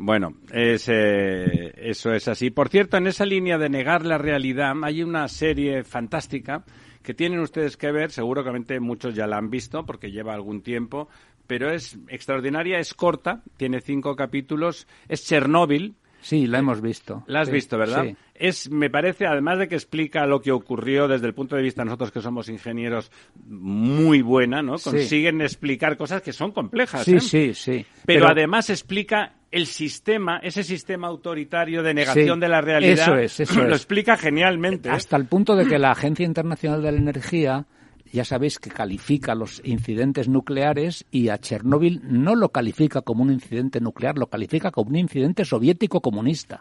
Bueno, 0.00 0.34
es, 0.52 0.88
eh, 0.88 1.72
eso 1.76 2.12
es 2.12 2.28
así. 2.28 2.50
Por 2.50 2.68
cierto, 2.68 2.96
en 2.96 3.08
esa 3.08 3.26
línea 3.26 3.58
de 3.58 3.68
negar 3.68 4.06
la 4.06 4.16
realidad 4.16 4.72
hay 4.84 5.02
una 5.02 5.26
serie 5.26 5.82
fantástica 5.82 6.64
que 7.02 7.14
tienen 7.14 7.40
ustedes 7.40 7.76
que 7.76 7.90
ver, 7.90 8.12
seguramente 8.12 8.78
muchos 8.80 9.14
ya 9.14 9.26
la 9.26 9.38
han 9.38 9.50
visto 9.50 9.84
porque 9.84 10.12
lleva 10.12 10.34
algún 10.34 10.62
tiempo, 10.62 11.08
pero 11.48 11.72
es 11.72 11.98
extraordinaria, 12.08 12.78
es 12.78 12.94
corta, 12.94 13.42
tiene 13.56 13.80
cinco 13.80 14.14
capítulos, 14.14 14.86
es 15.08 15.26
Chernóbil. 15.26 15.96
Sí, 16.20 16.46
la 16.46 16.58
hemos 16.58 16.80
visto. 16.80 17.24
La 17.26 17.40
has 17.40 17.50
visto, 17.50 17.78
¿verdad? 17.78 18.04
Sí. 18.04 18.16
Es, 18.34 18.70
me 18.70 18.90
parece, 18.90 19.26
además 19.26 19.58
de 19.58 19.68
que 19.68 19.76
explica 19.76 20.26
lo 20.26 20.40
que 20.42 20.52
ocurrió 20.52 21.08
desde 21.08 21.26
el 21.26 21.34
punto 21.34 21.56
de 21.56 21.62
vista 21.62 21.82
de 21.82 21.86
nosotros 21.86 22.12
que 22.12 22.20
somos 22.20 22.48
ingenieros, 22.48 23.10
muy 23.46 24.20
buena, 24.20 24.60
¿no? 24.60 24.78
Consiguen 24.78 25.40
explicar 25.40 25.96
cosas 25.96 26.20
que 26.20 26.32
son 26.32 26.52
complejas. 26.52 27.04
Sí, 27.04 27.16
¿eh? 27.16 27.20
sí, 27.20 27.54
sí. 27.54 27.86
Pero, 28.04 28.28
además 28.28 28.68
explica 28.68 29.36
el 29.50 29.66
sistema, 29.66 30.38
ese 30.42 30.64
sistema 30.64 31.08
autoritario 31.08 31.82
de 31.82 31.94
negación 31.94 32.40
de 32.40 32.48
la 32.48 32.60
realidad. 32.60 33.08
Eso 33.08 33.16
es, 33.16 33.40
eso 33.40 33.62
lo 33.64 33.74
explica 33.74 34.16
genialmente. 34.16 34.88
¿eh? 34.88 34.92
Hasta 34.92 35.16
el 35.16 35.24
punto 35.24 35.56
de 35.56 35.66
que 35.66 35.78
la 35.78 35.92
Agencia 35.92 36.26
Internacional 36.26 36.82
de 36.82 36.92
la 36.92 36.98
Energía 36.98 37.66
ya 38.12 38.24
sabéis 38.24 38.58
que 38.58 38.70
califica 38.70 39.34
los 39.34 39.60
incidentes 39.64 40.28
nucleares 40.28 41.04
y 41.10 41.28
a 41.28 41.38
Chernóbil 41.38 42.00
no 42.04 42.34
lo 42.34 42.50
califica 42.50 43.02
como 43.02 43.22
un 43.22 43.32
incidente 43.32 43.80
nuclear, 43.80 44.18
lo 44.18 44.28
califica 44.28 44.70
como 44.70 44.90
un 44.90 44.96
incidente 44.96 45.44
soviético 45.44 46.00
comunista. 46.00 46.60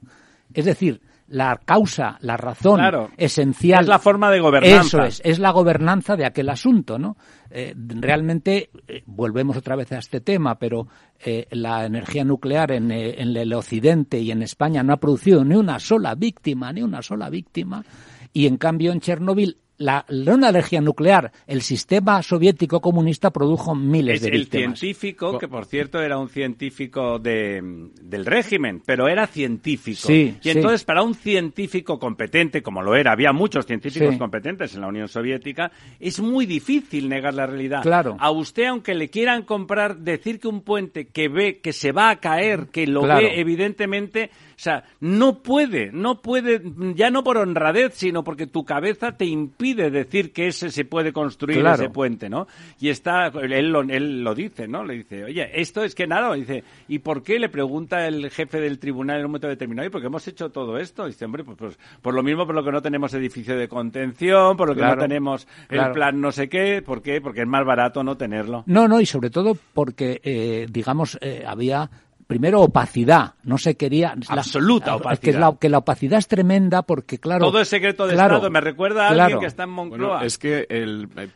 Es 0.54 0.66
decir, 0.66 1.02
la 1.28 1.60
causa, 1.64 2.18
la 2.22 2.38
razón 2.38 2.80
esencial. 3.18 3.82
Es 3.82 3.88
la 3.88 4.00
forma 4.00 4.32
de 4.32 4.40
gobernanza. 4.40 4.80
Eso 4.80 5.04
es, 5.04 5.22
es 5.26 5.40
la 5.40 5.52
gobernanza 5.52 6.16
de 6.16 6.26
aquel 6.26 6.50
asunto, 6.50 6.98
¿no? 6.98 7.18
Eh, 7.50 7.74
realmente, 7.76 8.70
eh, 8.88 9.04
volvemos 9.06 9.58
otra 9.58 9.76
vez 9.76 9.92
a 9.92 9.98
este 9.98 10.22
tema, 10.22 10.58
pero 10.58 10.88
eh, 11.20 11.48
la 11.52 11.86
energía 11.86 12.24
nuclear 12.24 12.72
en, 12.72 12.92
en 12.92 13.36
el 13.36 13.54
occidente 13.54 14.20
y 14.20 14.32
en 14.32 14.42
España 14.42 14.84
no 14.84 14.94
ha 14.94 14.98
producido 14.98 15.44
ni 15.44 15.56
una 15.56 15.80
sola 15.80 16.16
víctima, 16.16 16.72
ni 16.72 16.82
una 16.82 17.02
sola 17.02 17.30
víctima, 17.30 17.84
y 18.32 18.48
en 18.48 18.58
cambio 18.58 18.94
en 18.94 19.02
Chernóbil 19.02 19.58
la, 19.78 20.06
una 20.10 20.50
energía 20.50 20.82
nuclear, 20.82 21.32
el 21.46 21.62
sistema 21.62 22.22
soviético 22.24 22.82
comunista 22.82 23.32
produjo 23.32 23.76
miles 23.76 24.22
de 24.22 24.32
víctimas. 24.32 24.72
El 24.72 24.78
científico, 24.78 25.38
que 25.38 25.48
por 25.48 25.66
cierto 25.66 26.02
era 26.02 26.18
un 26.18 26.30
científico 26.30 27.20
de, 27.20 27.90
del 28.02 28.26
régimen, 28.26 28.82
pero 28.86 29.08
era 29.08 29.28
científico. 29.28 30.12
y 30.12 30.38
entonces 30.44 30.84
para 30.84 31.04
un 31.04 31.14
científico 31.14 32.00
competente, 32.00 32.62
como 32.64 32.82
lo 32.82 32.96
era, 32.96 33.12
había 33.12 33.34
muchos 33.34 33.66
científicos 33.66 34.18
competentes 34.18 34.74
en 34.76 34.82
la 34.82 34.88
Unión 34.88 35.08
Soviética, 35.08 35.72
es 36.00 36.20
muy 36.20 36.46
difícil 36.46 37.08
negar 37.08 37.34
la 37.34 37.46
realidad. 37.46 37.82
Claro. 37.84 38.18
A 38.20 38.32
usted, 38.32 38.66
aunque 38.66 38.96
le 38.96 39.10
quieran 39.10 39.44
comprar, 39.44 39.98
decir 39.98 40.40
que 40.40 40.48
un 40.48 40.62
puente 40.62 41.08
que 41.08 41.30
ve 41.30 41.60
que 41.60 41.74
se 41.74 41.92
va 41.92 42.10
a 42.10 42.16
caer, 42.18 42.68
que 42.72 42.88
lo 42.88 43.04
ve 43.04 43.40
evidentemente, 43.40 44.32
o 44.58 44.60
sea, 44.60 44.86
no 45.02 45.44
puede, 45.44 45.92
no 45.92 46.20
puede, 46.20 46.60
ya 46.96 47.12
no 47.12 47.24
por 47.24 47.38
honradez, 47.38 47.94
sino 47.94 48.24
porque 48.24 48.48
tu 48.48 48.66
cabeza 48.66 49.12
te 49.12 49.26
impide 49.26 49.92
decir 49.92 50.34
que 50.34 50.48
ese 50.48 50.72
se 50.72 50.84
puede 50.84 51.14
construir 51.14 51.64
ese 51.64 51.92
puente, 51.92 52.28
¿no? 52.28 52.48
Y 52.80 52.90
está, 52.90 53.28
él 53.28 53.72
lo, 53.72 53.82
él 53.82 54.24
lo 54.24 54.34
dice, 54.34 54.68
¿no? 54.68 54.84
Le 54.84 54.96
dice, 54.96 55.26
oye, 55.26 55.62
esto 55.62 55.84
es 55.84 55.94
que 55.94 56.08
nada, 56.08 56.34
dice, 56.34 56.64
¿y 56.88 56.98
por 56.98 57.22
qué? 57.22 57.38
Le 57.38 57.50
pregunta 57.50 58.08
el 58.08 58.32
jefe 58.32 58.60
del 58.60 58.80
tribunal 58.80 59.20
en 59.20 59.26
un 59.26 59.32
momento 59.32 59.48
determinado, 59.48 59.88
¿y 59.88 59.92
por 59.92 60.02
qué 60.02 60.08
hemos 60.08 60.28
hecho 60.28 60.50
todo 60.50 60.80
esto? 60.80 61.06
dice, 61.06 61.26
hombre, 61.26 61.44
pues, 61.44 61.56
pues, 61.56 61.80
por 62.02 62.16
lo 62.16 62.24
mismo 62.24 62.48
por 62.48 62.56
lo 62.56 62.64
que 62.64 62.72
no 62.72 62.82
tenemos 62.82 63.14
edificio 63.14 63.56
de 63.56 63.68
contención, 63.68 64.58
por 64.58 64.70
lo 64.70 64.76
que 64.76 64.82
no 64.82 64.98
tenemos 64.98 65.48
el 65.70 65.92
plan 65.92 66.20
no 66.20 66.32
sé 66.32 66.50
qué, 66.50 66.82
¿por 66.82 67.04
qué? 67.04 67.22
Porque 67.22 67.42
es 67.42 67.48
más 67.48 67.64
barato 67.64 68.04
no 68.04 68.18
tenerlo. 68.18 68.64
No, 68.66 68.88
no, 68.88 69.00
y 69.00 69.06
sobre 69.06 69.30
todo 69.30 69.56
porque, 69.76 70.20
eh, 70.24 70.66
digamos, 70.68 71.20
eh, 71.22 71.44
había 71.46 71.92
primero 72.28 72.62
opacidad, 72.62 73.34
no 73.44 73.58
se 73.58 73.76
quería 73.76 74.16
absoluta 74.28 74.96
opacidad. 74.96 75.34
Que 75.34 75.40
la, 75.40 75.58
que 75.60 75.70
la 75.70 75.78
opacidad 75.80 76.20
es 76.20 76.28
tremenda 76.28 76.84
porque 76.84 77.18
claro 77.18 77.46
todo 77.46 77.62
es 77.62 77.68
secreto 77.70 78.06
de 78.06 78.14
Estado 78.14 78.50
me 78.50 78.62
recuerda 78.62 79.08
a 79.08 79.10
alguien 79.10 79.40
que 79.40 79.46
está 79.46 79.64
en 79.64 79.70
Moncloa. 79.70 80.26
es 80.26 80.38
que 80.38 80.68
el, 80.70 81.10
eh, 81.16 81.30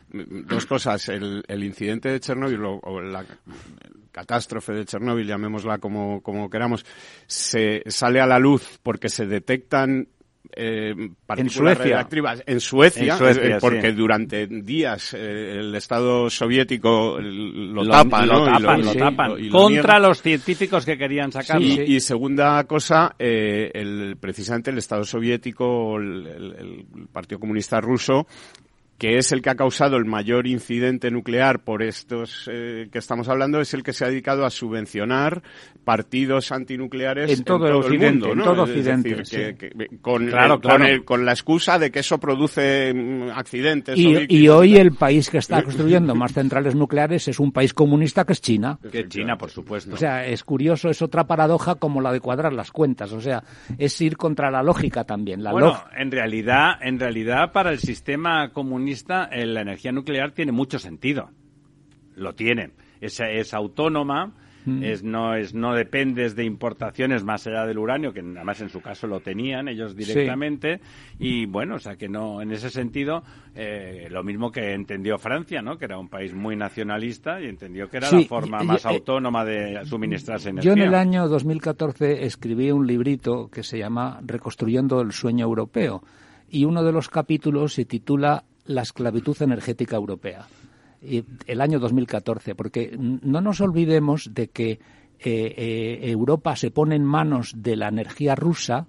dos 0.46 0.66
cosas, 0.66 1.08
el, 1.08 1.42
el, 1.48 1.64
incidente 1.64 2.10
de 2.10 2.20
Chernóbil 2.20 2.60
o, 2.64 3.00
la 3.00 3.24
catástrofe 4.12 4.72
de 4.74 4.84
Chernóbil, 4.84 5.26
llamémosla 5.26 5.78
como, 5.78 6.22
como 6.22 6.50
queramos, 6.50 6.84
se 7.26 7.82
sale 7.86 8.20
a 8.20 8.26
la 8.26 8.38
luz 8.38 8.78
porque 8.82 9.08
se 9.08 9.26
detectan 9.26 10.08
eh, 10.54 10.94
en 11.28 11.50
Suecia. 11.50 12.06
En 12.46 12.60
Suecia, 12.60 13.18
eh, 13.20 13.58
porque 13.60 13.92
durante 13.92 14.46
días 14.46 15.14
eh, 15.14 15.58
el 15.58 15.74
Estado 15.74 16.28
soviético 16.28 17.18
lo, 17.20 17.88
tapa, 17.88 18.26
lo, 18.26 18.44
tapan, 18.44 18.82
lo, 18.84 18.94
tapan, 18.94 19.48
contra 19.48 19.98
los 19.98 20.20
científicos 20.20 20.84
que 20.84 20.98
querían 20.98 21.32
sacarlo. 21.32 21.66
Y, 21.66 22.00
segunda 22.00 22.64
cosa, 22.64 23.14
eh, 23.18 23.70
el, 23.72 24.16
precisamente 24.20 24.70
el 24.70 24.78
Estado 24.78 25.04
soviético, 25.04 25.96
el, 25.96 26.26
el 26.26 27.06
Partido 27.12 27.40
Comunista 27.40 27.80
Ruso, 27.80 28.26
que 29.02 29.18
es 29.18 29.32
el 29.32 29.42
que 29.42 29.50
ha 29.50 29.56
causado 29.56 29.96
el 29.96 30.04
mayor 30.04 30.46
incidente 30.46 31.10
nuclear 31.10 31.64
por 31.64 31.82
estos 31.82 32.48
eh, 32.48 32.88
que 32.92 33.00
estamos 33.00 33.28
hablando, 33.28 33.60
es 33.60 33.74
el 33.74 33.82
que 33.82 33.92
se 33.92 34.04
ha 34.04 34.08
dedicado 34.08 34.46
a 34.46 34.50
subvencionar 34.50 35.42
partidos 35.82 36.52
antinucleares 36.52 37.36
en 37.36 37.42
todo, 37.42 37.66
el, 37.66 37.98
mundo, 37.98 38.32
en 38.32 38.38
todo 38.38 38.62
Occidente, 38.62 39.16
con, 40.00 40.30
con, 41.04 41.24
la 41.24 41.32
excusa 41.32 41.80
de 41.80 41.90
que 41.90 41.98
eso 41.98 42.18
produce 42.18 42.94
mm, 42.94 43.30
accidentes. 43.30 43.98
Y, 43.98 44.48
hoy 44.48 44.76
el 44.76 44.92
país 44.92 45.28
que 45.30 45.38
está 45.38 45.64
construyendo 45.64 46.14
más 46.14 46.32
centrales 46.32 46.76
nucleares 46.76 47.26
es 47.26 47.40
un 47.40 47.50
país 47.50 47.74
comunista 47.74 48.24
que 48.24 48.34
es 48.34 48.40
China. 48.40 48.78
Que 48.88 49.00
es 49.00 49.08
China, 49.08 49.36
por 49.36 49.50
supuesto. 49.50 49.94
O 49.94 49.96
sea, 49.96 50.24
es 50.24 50.44
curioso, 50.44 50.88
es 50.88 51.02
otra 51.02 51.26
paradoja 51.26 51.74
como 51.74 52.00
la 52.00 52.12
de 52.12 52.20
cuadrar 52.20 52.52
las 52.52 52.70
cuentas. 52.70 53.10
O 53.12 53.20
sea, 53.20 53.42
es 53.78 54.00
ir 54.00 54.16
contra 54.16 54.48
la 54.48 54.62
lógica 54.62 55.02
también. 55.02 55.42
La 55.42 55.50
bueno, 55.50 55.82
en 55.96 56.12
realidad, 56.12 56.74
en 56.80 57.00
realidad 57.00 57.50
para 57.50 57.72
el 57.72 57.80
sistema 57.80 58.50
comunista 58.52 58.91
la 59.08 59.60
energía 59.60 59.92
nuclear 59.92 60.32
tiene 60.32 60.52
mucho 60.52 60.78
sentido. 60.78 61.30
Lo 62.14 62.34
tiene. 62.34 62.70
Es, 63.00 63.18
es 63.20 63.54
autónoma, 63.54 64.32
mm. 64.64 64.82
es 64.84 65.02
no 65.02 65.34
es 65.34 65.54
no 65.54 65.74
dependes 65.74 66.36
de 66.36 66.44
importaciones 66.44 67.24
más 67.24 67.46
allá 67.46 67.66
del 67.66 67.78
uranio, 67.78 68.12
que 68.12 68.20
además 68.20 68.60
en 68.60 68.68
su 68.68 68.80
caso 68.80 69.06
lo 69.06 69.20
tenían 69.20 69.68
ellos 69.68 69.96
directamente, 69.96 70.80
y 71.18 71.46
bueno, 71.46 71.76
o 71.76 71.78
sea 71.78 71.96
que 71.96 72.08
no, 72.08 72.42
en 72.42 72.52
ese 72.52 72.70
sentido, 72.70 73.22
eh, 73.54 74.08
lo 74.10 74.22
mismo 74.22 74.52
que 74.52 74.72
entendió 74.72 75.18
Francia, 75.18 75.62
¿no? 75.62 75.78
Que 75.78 75.86
era 75.86 75.98
un 75.98 76.08
país 76.08 76.34
muy 76.34 76.54
nacionalista 76.54 77.40
y 77.40 77.46
entendió 77.46 77.88
que 77.88 77.96
era 77.96 78.10
la 78.10 78.20
forma 78.22 78.62
más 78.62 78.86
autónoma 78.86 79.44
de 79.44 79.84
suministrarse 79.84 80.50
energía. 80.50 80.74
Yo 80.74 80.80
en 80.80 80.86
el 80.86 80.94
año 80.94 81.28
2014 81.28 82.24
escribí 82.24 82.70
un 82.70 82.86
librito 82.86 83.48
que 83.48 83.62
se 83.62 83.78
llama 83.78 84.20
Reconstruyendo 84.24 85.00
el 85.00 85.12
sueño 85.12 85.44
europeo 85.46 86.02
y 86.52 86.66
uno 86.66 86.84
de 86.84 86.92
los 86.92 87.08
capítulos 87.08 87.72
se 87.72 87.86
titula 87.86 88.44
La 88.66 88.82
esclavitud 88.82 89.36
energética 89.40 89.96
europea. 89.96 90.46
Y 91.00 91.24
el 91.46 91.60
año 91.60 91.80
2014, 91.80 92.54
porque 92.54 92.96
no 92.96 93.40
nos 93.40 93.60
olvidemos 93.60 94.30
de 94.32 94.50
que 94.50 94.70
eh, 94.70 94.78
eh, 95.24 96.10
Europa 96.10 96.56
se 96.56 96.70
pone 96.70 96.96
en 96.96 97.04
manos 97.04 97.54
de 97.56 97.76
la 97.76 97.88
energía 97.88 98.34
rusa, 98.34 98.86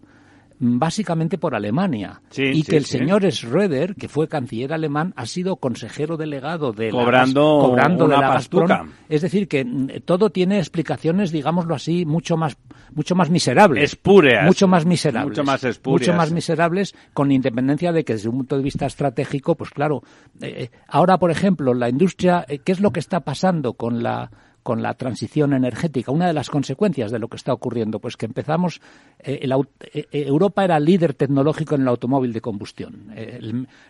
básicamente 0.63 1.37
por 1.37 1.55
Alemania. 1.55 2.21
y 2.35 2.63
que 2.63 2.77
el 2.77 2.85
señor 2.85 3.23
Schröder, 3.23 3.95
que 3.95 4.07
fue 4.07 4.27
canciller 4.27 4.73
alemán, 4.73 5.13
ha 5.15 5.25
sido 5.25 5.57
consejero 5.57 6.17
delegado 6.17 6.71
de 6.71 6.89
cobrando, 6.89 7.59
la, 7.61 7.67
cobrando 7.67 8.07
de 8.07 8.17
la 8.17 8.85
Es 9.09 9.21
decir, 9.21 9.47
que 9.47 9.65
mm, 9.65 9.87
todo 10.05 10.29
tiene 10.29 10.59
explicaciones, 10.59 11.31
digámoslo 11.31 11.75
así, 11.75 12.05
mucho 12.05 12.37
más 12.37 12.57
mucho 12.93 13.15
más 13.15 13.29
miserables. 13.29 13.83
Espúreas. 13.83 14.45
Mucho 14.45 14.67
más 14.67 14.85
miserables. 14.85 15.37
Mucho 15.37 15.43
más 15.43 15.79
Mucho 15.85 16.13
más 16.13 16.31
miserables, 16.31 16.95
con 17.13 17.31
independencia 17.31 17.91
de 17.91 18.03
que 18.03 18.13
desde 18.13 18.29
un 18.29 18.37
punto 18.37 18.57
de 18.57 18.63
vista 18.63 18.85
estratégico, 18.85 19.55
pues 19.55 19.71
claro, 19.71 20.03
eh, 20.41 20.53
eh, 20.63 20.71
ahora, 20.87 21.17
por 21.17 21.31
ejemplo, 21.31 21.73
la 21.73 21.89
industria, 21.89 22.45
eh, 22.47 22.59
¿qué 22.59 22.71
es 22.71 22.79
lo 22.79 22.91
que 22.91 22.99
está 22.99 23.21
pasando 23.21 23.73
con 23.73 24.03
la 24.03 24.29
con 24.63 24.81
la 24.81 24.93
transición 24.95 25.53
energética. 25.53 26.11
Una 26.11 26.27
de 26.27 26.33
las 26.33 26.49
consecuencias 26.49 27.11
de 27.11 27.19
lo 27.19 27.27
que 27.27 27.37
está 27.37 27.53
ocurriendo, 27.53 27.99
pues 27.99 28.17
que 28.17 28.25
empezamos, 28.25 28.81
eh, 29.19 29.41
eh, 29.43 30.07
eh, 30.11 30.23
Europa 30.27 30.63
era 30.63 30.79
líder 30.79 31.13
tecnológico 31.13 31.75
en 31.75 31.81
el 31.81 31.87
automóvil 31.89 32.33
de 32.33 32.41
combustión. 32.41 33.13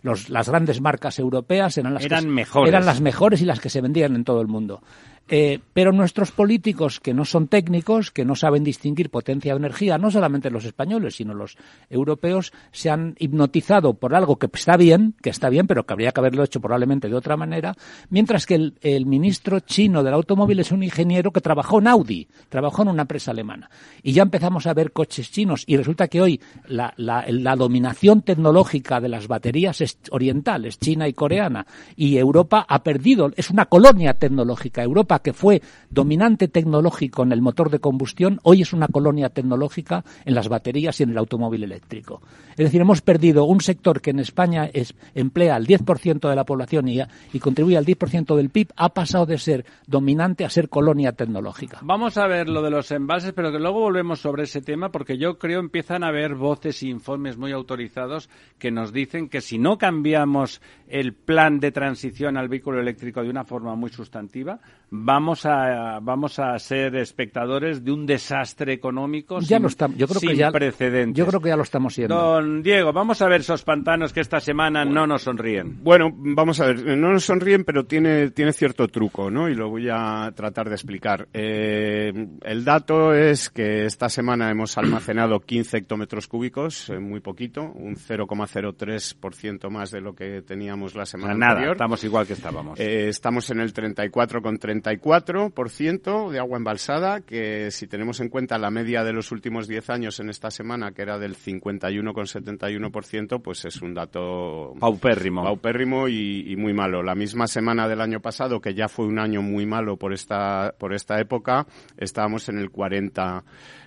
las 0.02 0.50
grandes 0.50 0.82
marcas 0.82 1.20
europeas 1.20 1.78
eran 1.78 1.94
las, 1.94 2.04
eran, 2.04 2.28
mejores. 2.28 2.70
eran 2.70 2.86
las 2.86 3.00
mejores 3.00 3.42
y 3.42 3.46
las 3.46 3.60
que 3.60 3.70
se 3.70 3.82
vendían 3.82 4.16
en 4.16 4.24
todo 4.24 4.42
el 4.42 4.48
mundo. 4.48 4.82
Eh, 5.30 5.60
pero 5.74 5.94
nuestros 5.94 6.32
políticos, 6.32 7.00
que 7.00 7.14
no 7.14 7.24
son 7.24 7.48
técnicos, 7.48 8.12
que 8.12 8.26
no 8.26 8.36
saben 8.36 8.64
distinguir 8.64 9.10
potencia 9.10 9.54
o 9.54 9.58
energía, 9.58 9.98
no 9.98 10.12
solamente 10.12 10.50
los 10.50 10.66
españoles, 10.66 11.16
sino 11.16 11.34
los 11.34 11.56
europeos, 11.90 12.52
se 12.72 12.90
han 12.90 13.16
hipnotizado 13.20 13.94
por 13.94 14.16
algo 14.16 14.36
que 14.36 14.50
está 14.54 14.76
bien, 14.76 15.16
que 15.22 15.30
está 15.30 15.50
bien, 15.50 15.66
pero 15.66 15.86
que 15.86 15.94
habría 15.94 16.12
que 16.12 16.20
haberlo 16.20 16.44
hecho 16.44 16.60
probablemente 16.60 17.08
de 17.08 17.16
otra 17.16 17.38
manera, 17.38 17.74
mientras 18.10 18.46
que 18.46 18.56
el, 18.56 19.06
ministro 19.06 19.60
chino 19.60 20.04
del 20.04 20.14
automóvil 20.14 20.60
es 20.60 20.72
un 20.72 20.84
ingeniero 20.84 21.32
que 21.32 21.42
trabajó 21.42 21.80
en 21.80 21.88
Audi, 21.88 22.28
trabajó 22.50 22.82
en 22.82 22.90
una 22.90 23.04
empresa 23.04 23.32
alemana. 23.32 23.70
Y 24.02 24.14
ya 24.14 24.24
empezamos 24.24 24.68
a 24.68 24.74
ver 24.74 24.92
coches 24.92 25.32
chinos 25.32 25.64
y 25.68 25.78
resulta 25.78 26.08
que 26.08 26.22
hoy 26.22 26.42
la, 26.68 26.94
la 26.98 27.56
dominación 27.56 28.22
tecnológica 28.22 29.00
de 29.00 29.10
las 29.10 29.28
baterías 29.28 29.82
es 29.82 29.98
orientales, 30.12 30.80
china 30.80 31.08
y 31.08 31.14
coreana, 31.14 31.66
y 31.96 32.18
Europa 32.18 32.66
ha 32.68 32.84
perdido, 32.84 33.32
es 33.36 33.50
una 33.50 33.66
colonia 33.66 34.14
tecnológica. 34.14 34.84
Europa 34.84 35.13
que 35.20 35.34
fue 35.34 35.62
dominante 35.90 36.48
tecnológico 36.48 37.24
en 37.24 37.32
el 37.32 37.42
motor 37.42 37.70
de 37.70 37.80
combustión, 37.80 38.40
hoy 38.44 38.62
es 38.62 38.74
una 38.74 38.88
colonia 38.88 39.30
tecnológica 39.30 40.04
en 40.26 40.36
las 40.36 40.50
baterías 40.50 41.00
y 41.00 41.04
en 41.04 41.12
el 41.12 41.18
automóvil 41.18 41.64
eléctrico. 41.64 42.22
Es 42.52 42.66
decir, 42.66 42.82
hemos 42.82 43.02
perdido 43.02 43.46
un 43.46 43.62
sector 43.62 44.02
que 44.02 44.12
en 44.12 44.20
España 44.20 44.70
es, 44.72 44.94
emplea 45.16 45.56
al 45.56 45.66
10% 45.66 46.30
de 46.30 46.36
la 46.36 46.46
población 46.46 46.88
y, 46.88 47.00
y 47.32 47.40
contribuye 47.40 47.78
al 47.78 47.86
10% 47.86 48.36
del 48.36 48.50
PIB, 48.50 48.70
ha 48.76 48.90
pasado 48.90 49.26
de 49.26 49.38
ser 49.38 49.66
dominante 49.88 50.46
a 50.46 50.50
ser 50.50 50.70
colonia 50.70 51.14
tecnológica. 51.14 51.80
Vamos 51.82 52.18
a 52.18 52.28
ver 52.28 52.50
lo 52.50 52.62
de 52.62 52.70
los 52.70 52.92
envases, 52.92 53.34
pero 53.34 53.52
que 53.52 53.60
luego 53.60 53.80
volvemos 53.80 54.20
sobre 54.20 54.44
ese 54.44 54.62
tema, 54.62 54.92
porque 54.92 55.18
yo 55.18 55.38
creo 55.38 55.60
empiezan 55.60 56.04
a 56.04 56.08
haber 56.08 56.36
voces 56.36 56.82
e 56.84 56.88
informes 56.88 57.38
muy 57.38 57.52
autorizados 57.52 58.30
que 58.60 58.72
nos 58.72 58.94
dicen 58.94 59.30
que 59.30 59.42
si 59.42 59.58
no 59.58 59.78
cambiamos 59.78 60.62
el 60.88 61.14
plan 61.14 61.60
de 61.60 61.72
transición 61.72 62.38
al 62.38 62.50
vehículo 62.50 62.80
eléctrico 62.80 63.24
de 63.24 63.30
una 63.30 63.46
forma 63.46 63.76
muy 63.76 63.90
sustantiva, 63.90 64.60
vamos 65.04 65.46
a 65.46 66.00
vamos 66.02 66.40
a 66.40 66.58
ser 66.60 66.96
espectadores 66.96 67.84
de 67.84 67.92
un 67.92 68.06
desastre 68.06 68.74
económico 68.74 69.40
ya 69.42 69.58
sin, 69.58 69.64
lo 69.64 69.68
estamos, 69.68 69.98
yo 69.98 70.08
creo 70.08 70.22
que 70.22 70.36
ya, 70.36 70.52
precedentes. 70.52 71.18
Yo 71.18 71.28
creo 71.28 71.42
que 71.42 71.50
ya 71.50 71.58
lo 71.58 71.64
estamos 71.64 71.94
siendo. 71.94 72.16
Don 72.16 72.64
Diego, 72.64 72.94
vamos 72.94 73.22
a 73.22 73.28
ver 73.28 73.42
esos 73.42 73.64
pantanos 73.64 74.14
que 74.14 74.22
esta 74.22 74.40
semana 74.40 74.86
no 74.86 75.06
nos 75.06 75.24
sonríen. 75.24 75.84
Bueno, 75.84 76.10
vamos 76.14 76.60
a 76.62 76.68
ver, 76.68 76.98
no 76.98 77.12
nos 77.12 77.26
sonríen, 77.26 77.64
pero 77.66 77.86
tiene 77.86 78.32
tiene 78.32 78.54
cierto 78.54 78.88
truco, 78.88 79.30
¿no? 79.30 79.50
Y 79.50 79.56
lo 79.56 79.70
voy 79.70 79.90
a 79.92 80.32
tratar 80.36 80.70
de 80.70 80.76
explicar. 80.76 81.28
Eh, 81.34 82.14
el 82.42 82.64
dato 82.64 83.14
es 83.14 83.50
que 83.50 83.86
esta 83.86 84.10
semana 84.10 84.50
hemos 84.50 84.78
almacenado 84.78 85.40
15 85.46 85.78
hectómetros 85.78 86.28
cúbicos, 86.28 86.90
eh, 86.90 87.00
muy 87.00 87.20
poquito, 87.20 87.64
un 87.64 87.96
0,03% 87.96 89.70
más 89.70 89.92
de 89.92 90.02
lo 90.02 90.16
que 90.16 90.42
teníamos 90.42 90.96
la 90.96 91.06
semana 91.06 91.34
Nada, 91.34 91.52
anterior. 91.52 91.76
estamos 91.76 92.04
igual 92.04 92.28
que 92.28 92.34
estábamos. 92.34 92.80
Eh, 92.80 93.10
estamos 93.10 93.50
en 93.50 93.60
el 93.60 93.74
34,30 93.74 94.93
34% 95.00 96.30
de 96.30 96.40
agua 96.40 96.58
embalsada, 96.58 97.22
que 97.22 97.72
si 97.72 97.88
tenemos 97.88 98.20
en 98.20 98.30
cuenta 98.30 98.58
la 98.58 98.72
media 98.72 99.04
de 99.04 99.14
los 99.14 99.32
últimos 99.32 99.68
10 99.68 99.90
años 99.90 100.20
en 100.20 100.30
esta 100.30 100.52
semana, 100.52 100.92
que 100.92 101.02
era 101.02 101.20
del 101.20 101.36
51,71%, 101.36 103.42
pues 103.42 103.66
es 103.66 103.82
un 103.82 103.94
dato 103.94 104.74
paupérrimo, 104.80 105.44
paupérrimo 105.44 106.08
y, 106.08 106.52
y, 106.52 106.56
muy 106.56 106.74
malo. 106.74 107.04
La 107.04 107.16
misma 107.16 107.48
semana 107.48 107.88
del 107.88 108.02
año 108.02 108.20
pasado, 108.20 108.62
que 108.62 108.74
ya 108.74 108.88
fue 108.88 109.06
un 109.06 109.20
año 109.20 109.42
muy 109.42 109.66
malo 109.66 109.98
por 109.98 110.14
esta, 110.14 110.74
por 110.78 110.94
esta 110.94 111.20
época, 111.20 111.66
estábamos 111.98 112.50
en 112.50 112.60
el 112.60 112.72
40 112.72 113.44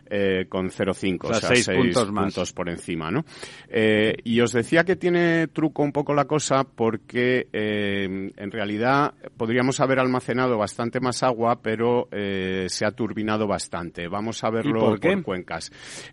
eh, 0.08 0.46
con 0.48 0.70
0,5, 0.70 1.18
o, 1.24 1.34
sea, 1.34 1.48
6 1.48 1.68
puntos, 1.76 2.08
puntos 2.10 2.52
por 2.52 2.68
encima, 2.68 3.10
¿no? 3.10 3.24
Eh, 3.68 4.14
y 4.24 4.40
os 4.40 4.52
decía 4.52 4.84
que 4.84 4.96
tiene 4.96 5.48
truco 5.48 5.82
un 5.82 5.92
poco 5.92 6.14
la 6.14 6.26
cosa 6.26 6.64
porque 6.64 7.48
eh, 7.52 8.32
en 8.36 8.50
realidad 8.50 9.14
podríamos 9.36 9.80
haber 9.80 9.98
almacenado 9.98 10.58
bastante 10.58 11.00
más 11.00 11.22
agua, 11.22 11.60
pero 11.62 12.08
se 12.10 12.84
ha 12.84 12.90
turbinado 12.92 13.46
bastante. 13.46 14.08
Vamos 14.08 14.42
a 14.44 14.50
verlo 14.50 14.80
por, 14.80 15.00
por, 15.00 15.22
cuencas. 15.22 15.70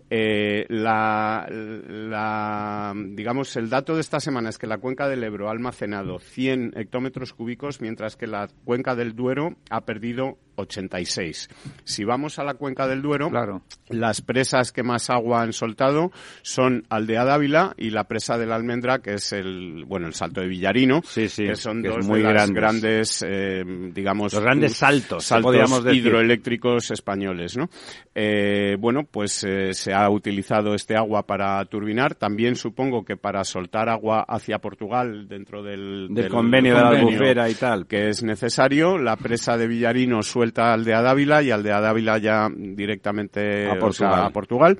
La, 0.09 1.47
la, 1.49 2.93
digamos, 2.95 3.55
el 3.55 3.69
dato 3.69 3.95
de 3.95 4.01
esta 4.01 4.19
semana 4.19 4.49
es 4.49 4.57
que 4.57 4.67
la 4.67 4.77
cuenca 4.77 5.07
del 5.07 5.23
Ebro 5.23 5.47
ha 5.47 5.51
almacenado 5.51 6.19
100 6.19 6.73
hectómetros 6.75 7.33
cúbicos, 7.33 7.81
mientras 7.81 8.15
que 8.15 8.27
la 8.27 8.47
cuenca 8.65 8.95
del 8.95 9.15
Duero 9.15 9.55
ha 9.69 9.81
perdido 9.81 10.37
86. 10.55 11.49
Si 11.83 12.03
vamos 12.03 12.39
a 12.39 12.43
la 12.43 12.55
cuenca 12.55 12.87
del 12.87 13.01
Duero, 13.01 13.29
claro. 13.29 13.61
Las 13.93 14.21
presas 14.21 14.71
que 14.71 14.83
más 14.83 15.09
agua 15.09 15.41
han 15.41 15.53
soltado 15.53 16.11
son 16.43 16.85
Aldea 16.89 17.25
Dávila 17.25 17.73
y 17.77 17.89
la 17.89 18.05
presa 18.05 18.37
de 18.37 18.45
la 18.45 18.55
Almendra, 18.55 18.99
que 18.99 19.15
es 19.15 19.33
el, 19.33 19.85
bueno, 19.87 20.07
el 20.07 20.13
salto 20.13 20.41
de 20.41 20.47
Villarino, 20.47 21.01
sí, 21.03 21.27
sí, 21.27 21.45
que 21.45 21.55
son 21.55 21.81
que 21.81 21.89
dos 21.89 22.05
muy 22.05 22.21
de 22.21 22.33
las 22.33 22.51
grandes, 22.51 23.21
grandes 23.21 23.25
eh, 23.25 23.63
digamos, 23.93 24.33
los 24.33 24.43
grandes 24.43 24.75
saltos, 24.75 25.25
saltos 25.25 25.85
hidroeléctricos 25.91 26.91
españoles, 26.91 27.57
¿no? 27.57 27.69
Eh, 28.13 28.77
bueno, 28.79 29.07
pues 29.09 29.43
eh, 29.43 29.73
se 29.73 29.93
ha 29.93 30.09
utilizado 30.09 30.75
este 30.75 30.95
agua 30.95 31.25
para 31.25 31.63
turbinar, 31.65 32.13
también 32.13 32.55
supongo 32.55 33.03
que 33.03 33.17
para 33.17 33.43
soltar 33.43 33.89
agua 33.89 34.23
hacia 34.27 34.59
Portugal 34.59 35.27
dentro 35.27 35.63
del, 35.63 36.09
del, 36.09 36.15
del 36.15 36.29
convenio, 36.29 36.75
de 36.75 36.81
la 36.81 36.89
albufera 36.89 37.49
y 37.49 37.55
tal, 37.55 37.87
que 37.87 38.09
es 38.09 38.21
necesario. 38.21 38.97
La 38.99 39.15
presa 39.15 39.57
de 39.57 39.67
Villarino 39.67 40.21
suele 40.21 40.43
vuelta 40.43 40.73
al 40.73 40.83
de 40.83 40.91
Dávila 40.91 41.41
y 41.41 41.51
al 41.51 41.63
de 41.63 41.69
Dávila 41.69 42.17
ya 42.17 42.49
directamente 42.53 43.69
a 43.69 43.79
Portugal. 43.87 44.25
A 44.25 44.29
Portugal 44.29 44.79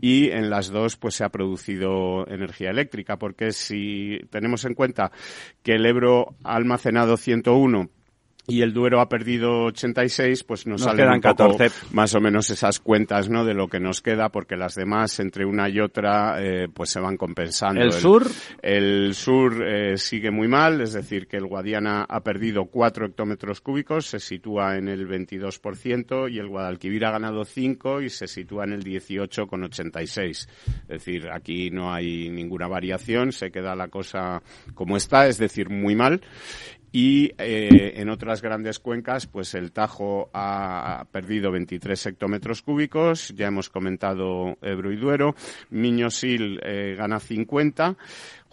y 0.00 0.30
en 0.30 0.50
las 0.50 0.70
dos 0.70 0.96
pues 0.96 1.14
se 1.14 1.24
ha 1.24 1.28
producido 1.28 2.26
energía 2.28 2.70
eléctrica 2.70 3.16
porque 3.16 3.52
si 3.52 4.20
tenemos 4.30 4.64
en 4.64 4.74
cuenta 4.74 5.12
que 5.62 5.74
el 5.74 5.86
Ebro 5.86 6.34
ha 6.44 6.54
almacenado 6.54 7.16
101 7.16 7.88
y 8.50 8.62
el 8.62 8.72
Duero 8.72 9.00
ha 9.00 9.08
perdido 9.08 9.64
86, 9.66 10.44
pues 10.44 10.66
nos, 10.66 10.80
nos 10.80 10.90
salen 10.90 11.04
quedan 11.04 11.14
un 11.14 11.20
poco 11.20 11.58
14. 11.58 11.86
más 11.92 12.14
o 12.14 12.20
menos 12.20 12.50
esas 12.50 12.80
cuentas, 12.80 13.28
¿no? 13.28 13.44
De 13.44 13.54
lo 13.54 13.68
que 13.68 13.80
nos 13.80 14.00
queda, 14.00 14.30
porque 14.30 14.56
las 14.56 14.74
demás, 14.74 15.20
entre 15.20 15.44
una 15.44 15.68
y 15.68 15.80
otra, 15.80 16.42
eh, 16.42 16.68
pues 16.72 16.90
se 16.90 17.00
van 17.00 17.16
compensando. 17.16 17.80
¿El, 17.80 17.88
el 17.88 17.92
sur? 17.92 18.26
El 18.62 19.14
sur 19.14 19.66
eh, 19.66 19.96
sigue 19.96 20.30
muy 20.30 20.48
mal, 20.48 20.80
es 20.80 20.92
decir, 20.92 21.26
que 21.26 21.36
el 21.36 21.46
Guadiana 21.46 22.04
ha 22.08 22.20
perdido 22.22 22.66
4 22.66 23.06
hectómetros 23.06 23.60
cúbicos, 23.60 24.06
se 24.06 24.18
sitúa 24.18 24.76
en 24.76 24.88
el 24.88 25.08
22%, 25.08 26.30
y 26.30 26.38
el 26.38 26.48
Guadalquivir 26.48 27.04
ha 27.04 27.12
ganado 27.12 27.44
5 27.44 28.02
y 28.02 28.10
se 28.10 28.26
sitúa 28.26 28.64
en 28.64 28.72
el 28.72 28.84
18,86. 28.84 30.30
Es 30.30 30.48
decir, 30.88 31.28
aquí 31.32 31.70
no 31.70 31.92
hay 31.92 32.28
ninguna 32.30 32.68
variación, 32.68 33.32
se 33.32 33.50
queda 33.50 33.74
la 33.74 33.88
cosa 33.88 34.42
como 34.74 34.96
está, 34.96 35.26
es 35.26 35.38
decir, 35.38 35.68
muy 35.68 35.94
mal. 35.94 36.20
Y 36.92 37.32
eh, 37.38 37.94
en 37.96 38.08
otras 38.08 38.42
grandes 38.42 38.78
cuencas, 38.78 39.26
pues 39.26 39.54
el 39.54 39.72
Tajo 39.72 40.30
ha 40.32 41.06
perdido 41.12 41.52
23 41.52 42.06
hectómetros 42.06 42.62
cúbicos, 42.62 43.32
ya 43.36 43.46
hemos 43.46 43.70
comentado 43.70 44.56
Ebro 44.62 44.92
y 44.92 44.96
Duero, 44.96 45.34
Miñosil 45.70 46.60
eh, 46.64 46.94
gana 46.98 47.20
50, 47.20 47.96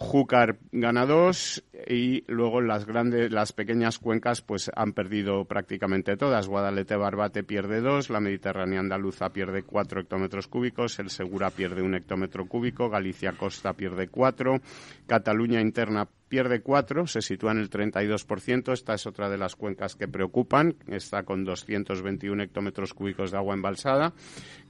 Júcar 0.00 0.58
gana 0.70 1.06
dos 1.06 1.64
y 1.88 2.22
luego 2.28 2.60
las 2.60 2.86
grandes, 2.86 3.32
las 3.32 3.52
pequeñas 3.52 3.98
cuencas 3.98 4.42
pues 4.42 4.70
han 4.76 4.92
perdido 4.92 5.44
prácticamente 5.44 6.16
todas. 6.16 6.46
Guadalete 6.46 6.94
Barbate 6.94 7.42
pierde 7.42 7.80
dos, 7.80 8.08
la 8.08 8.20
Mediterránea 8.20 8.78
Andaluza 8.78 9.30
pierde 9.30 9.64
cuatro 9.64 10.00
hectómetros 10.00 10.46
cúbicos, 10.46 11.00
el 11.00 11.10
Segura 11.10 11.50
pierde 11.50 11.82
un 11.82 11.96
hectómetro 11.96 12.46
cúbico, 12.46 12.88
Galicia 12.88 13.32
Costa 13.32 13.72
pierde 13.72 14.06
cuatro, 14.06 14.60
Cataluña 15.08 15.60
Interna 15.60 16.08
pierde 16.28 16.60
cuatro, 16.60 17.06
se 17.06 17.22
sitúa 17.22 17.52
en 17.52 17.58
el 17.58 17.70
32%. 17.70 18.72
Esta 18.72 18.94
es 18.94 19.06
otra 19.06 19.28
de 19.28 19.38
las 19.38 19.56
cuencas 19.56 19.96
que 19.96 20.08
preocupan. 20.08 20.76
Está 20.86 21.22
con 21.24 21.44
221 21.44 22.42
hectómetros 22.42 22.94
cúbicos 22.94 23.30
de 23.30 23.38
agua 23.38 23.54
embalsada, 23.54 24.12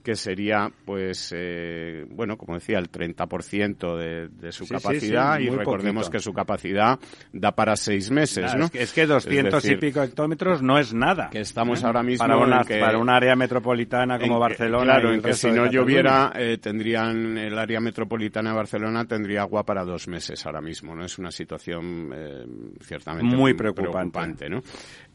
que 0.09 0.16
sería, 0.16 0.73
pues, 0.87 1.35
eh, 1.37 2.07
bueno, 2.09 2.38
como 2.38 2.55
decía, 2.55 2.79
el 2.79 2.90
30% 2.90 3.94
de, 3.94 4.29
de 4.29 4.53
su 4.53 4.66
capacidad. 4.66 5.38
y 5.38 5.51
recordemos 5.51 6.09
que 6.09 6.18
su 6.18 6.33
capacidad 6.33 6.99
da 7.31 7.53
para 7.53 7.77
seis 7.77 8.11
meses, 8.11 8.55
¿no? 8.55 8.71
Es 8.73 8.94
que, 8.94 9.05
200 9.05 9.62
y 9.66 9.77
pico 9.77 10.03
hectómetros 10.03 10.62
no 10.62 10.79
es 10.79 10.94
nada. 10.94 11.29
Que 11.29 11.40
estamos 11.40 11.83
¿eh? 11.83 11.87
ahora 11.87 12.03
mismo 12.03 12.27
para, 12.27 12.38
una, 12.38 12.64
para 12.64 12.97
un 12.97 13.11
área 13.11 13.37
metropolitana 13.37 14.18
como 14.18 14.38
Barcelona. 14.38 14.94
claro, 14.94 15.12
en 15.12 15.21
que 15.21 15.35
si 15.35 15.51
no 15.51 15.66
lloviera, 15.66 16.33
eh, 16.35 16.57
tendrían 16.57 17.37
el 17.37 17.59
área 17.59 17.79
metropolitana 17.79 18.53
de 18.53 18.57
Barcelona 18.57 19.05
tendría 19.05 19.42
agua 19.42 19.62
para 19.66 19.85
dos 19.85 20.09
meses 20.09 20.47
ahora 20.47 20.62
mismo, 20.62 20.97
¿no? 20.97 21.05
Es 21.05 21.18
una 21.18 21.31
situación 21.31 22.11
eh, 22.14 22.47
ciertamente 22.81 23.37
muy 23.37 23.53
preocupante, 23.53 24.49
¿no? 24.49 24.62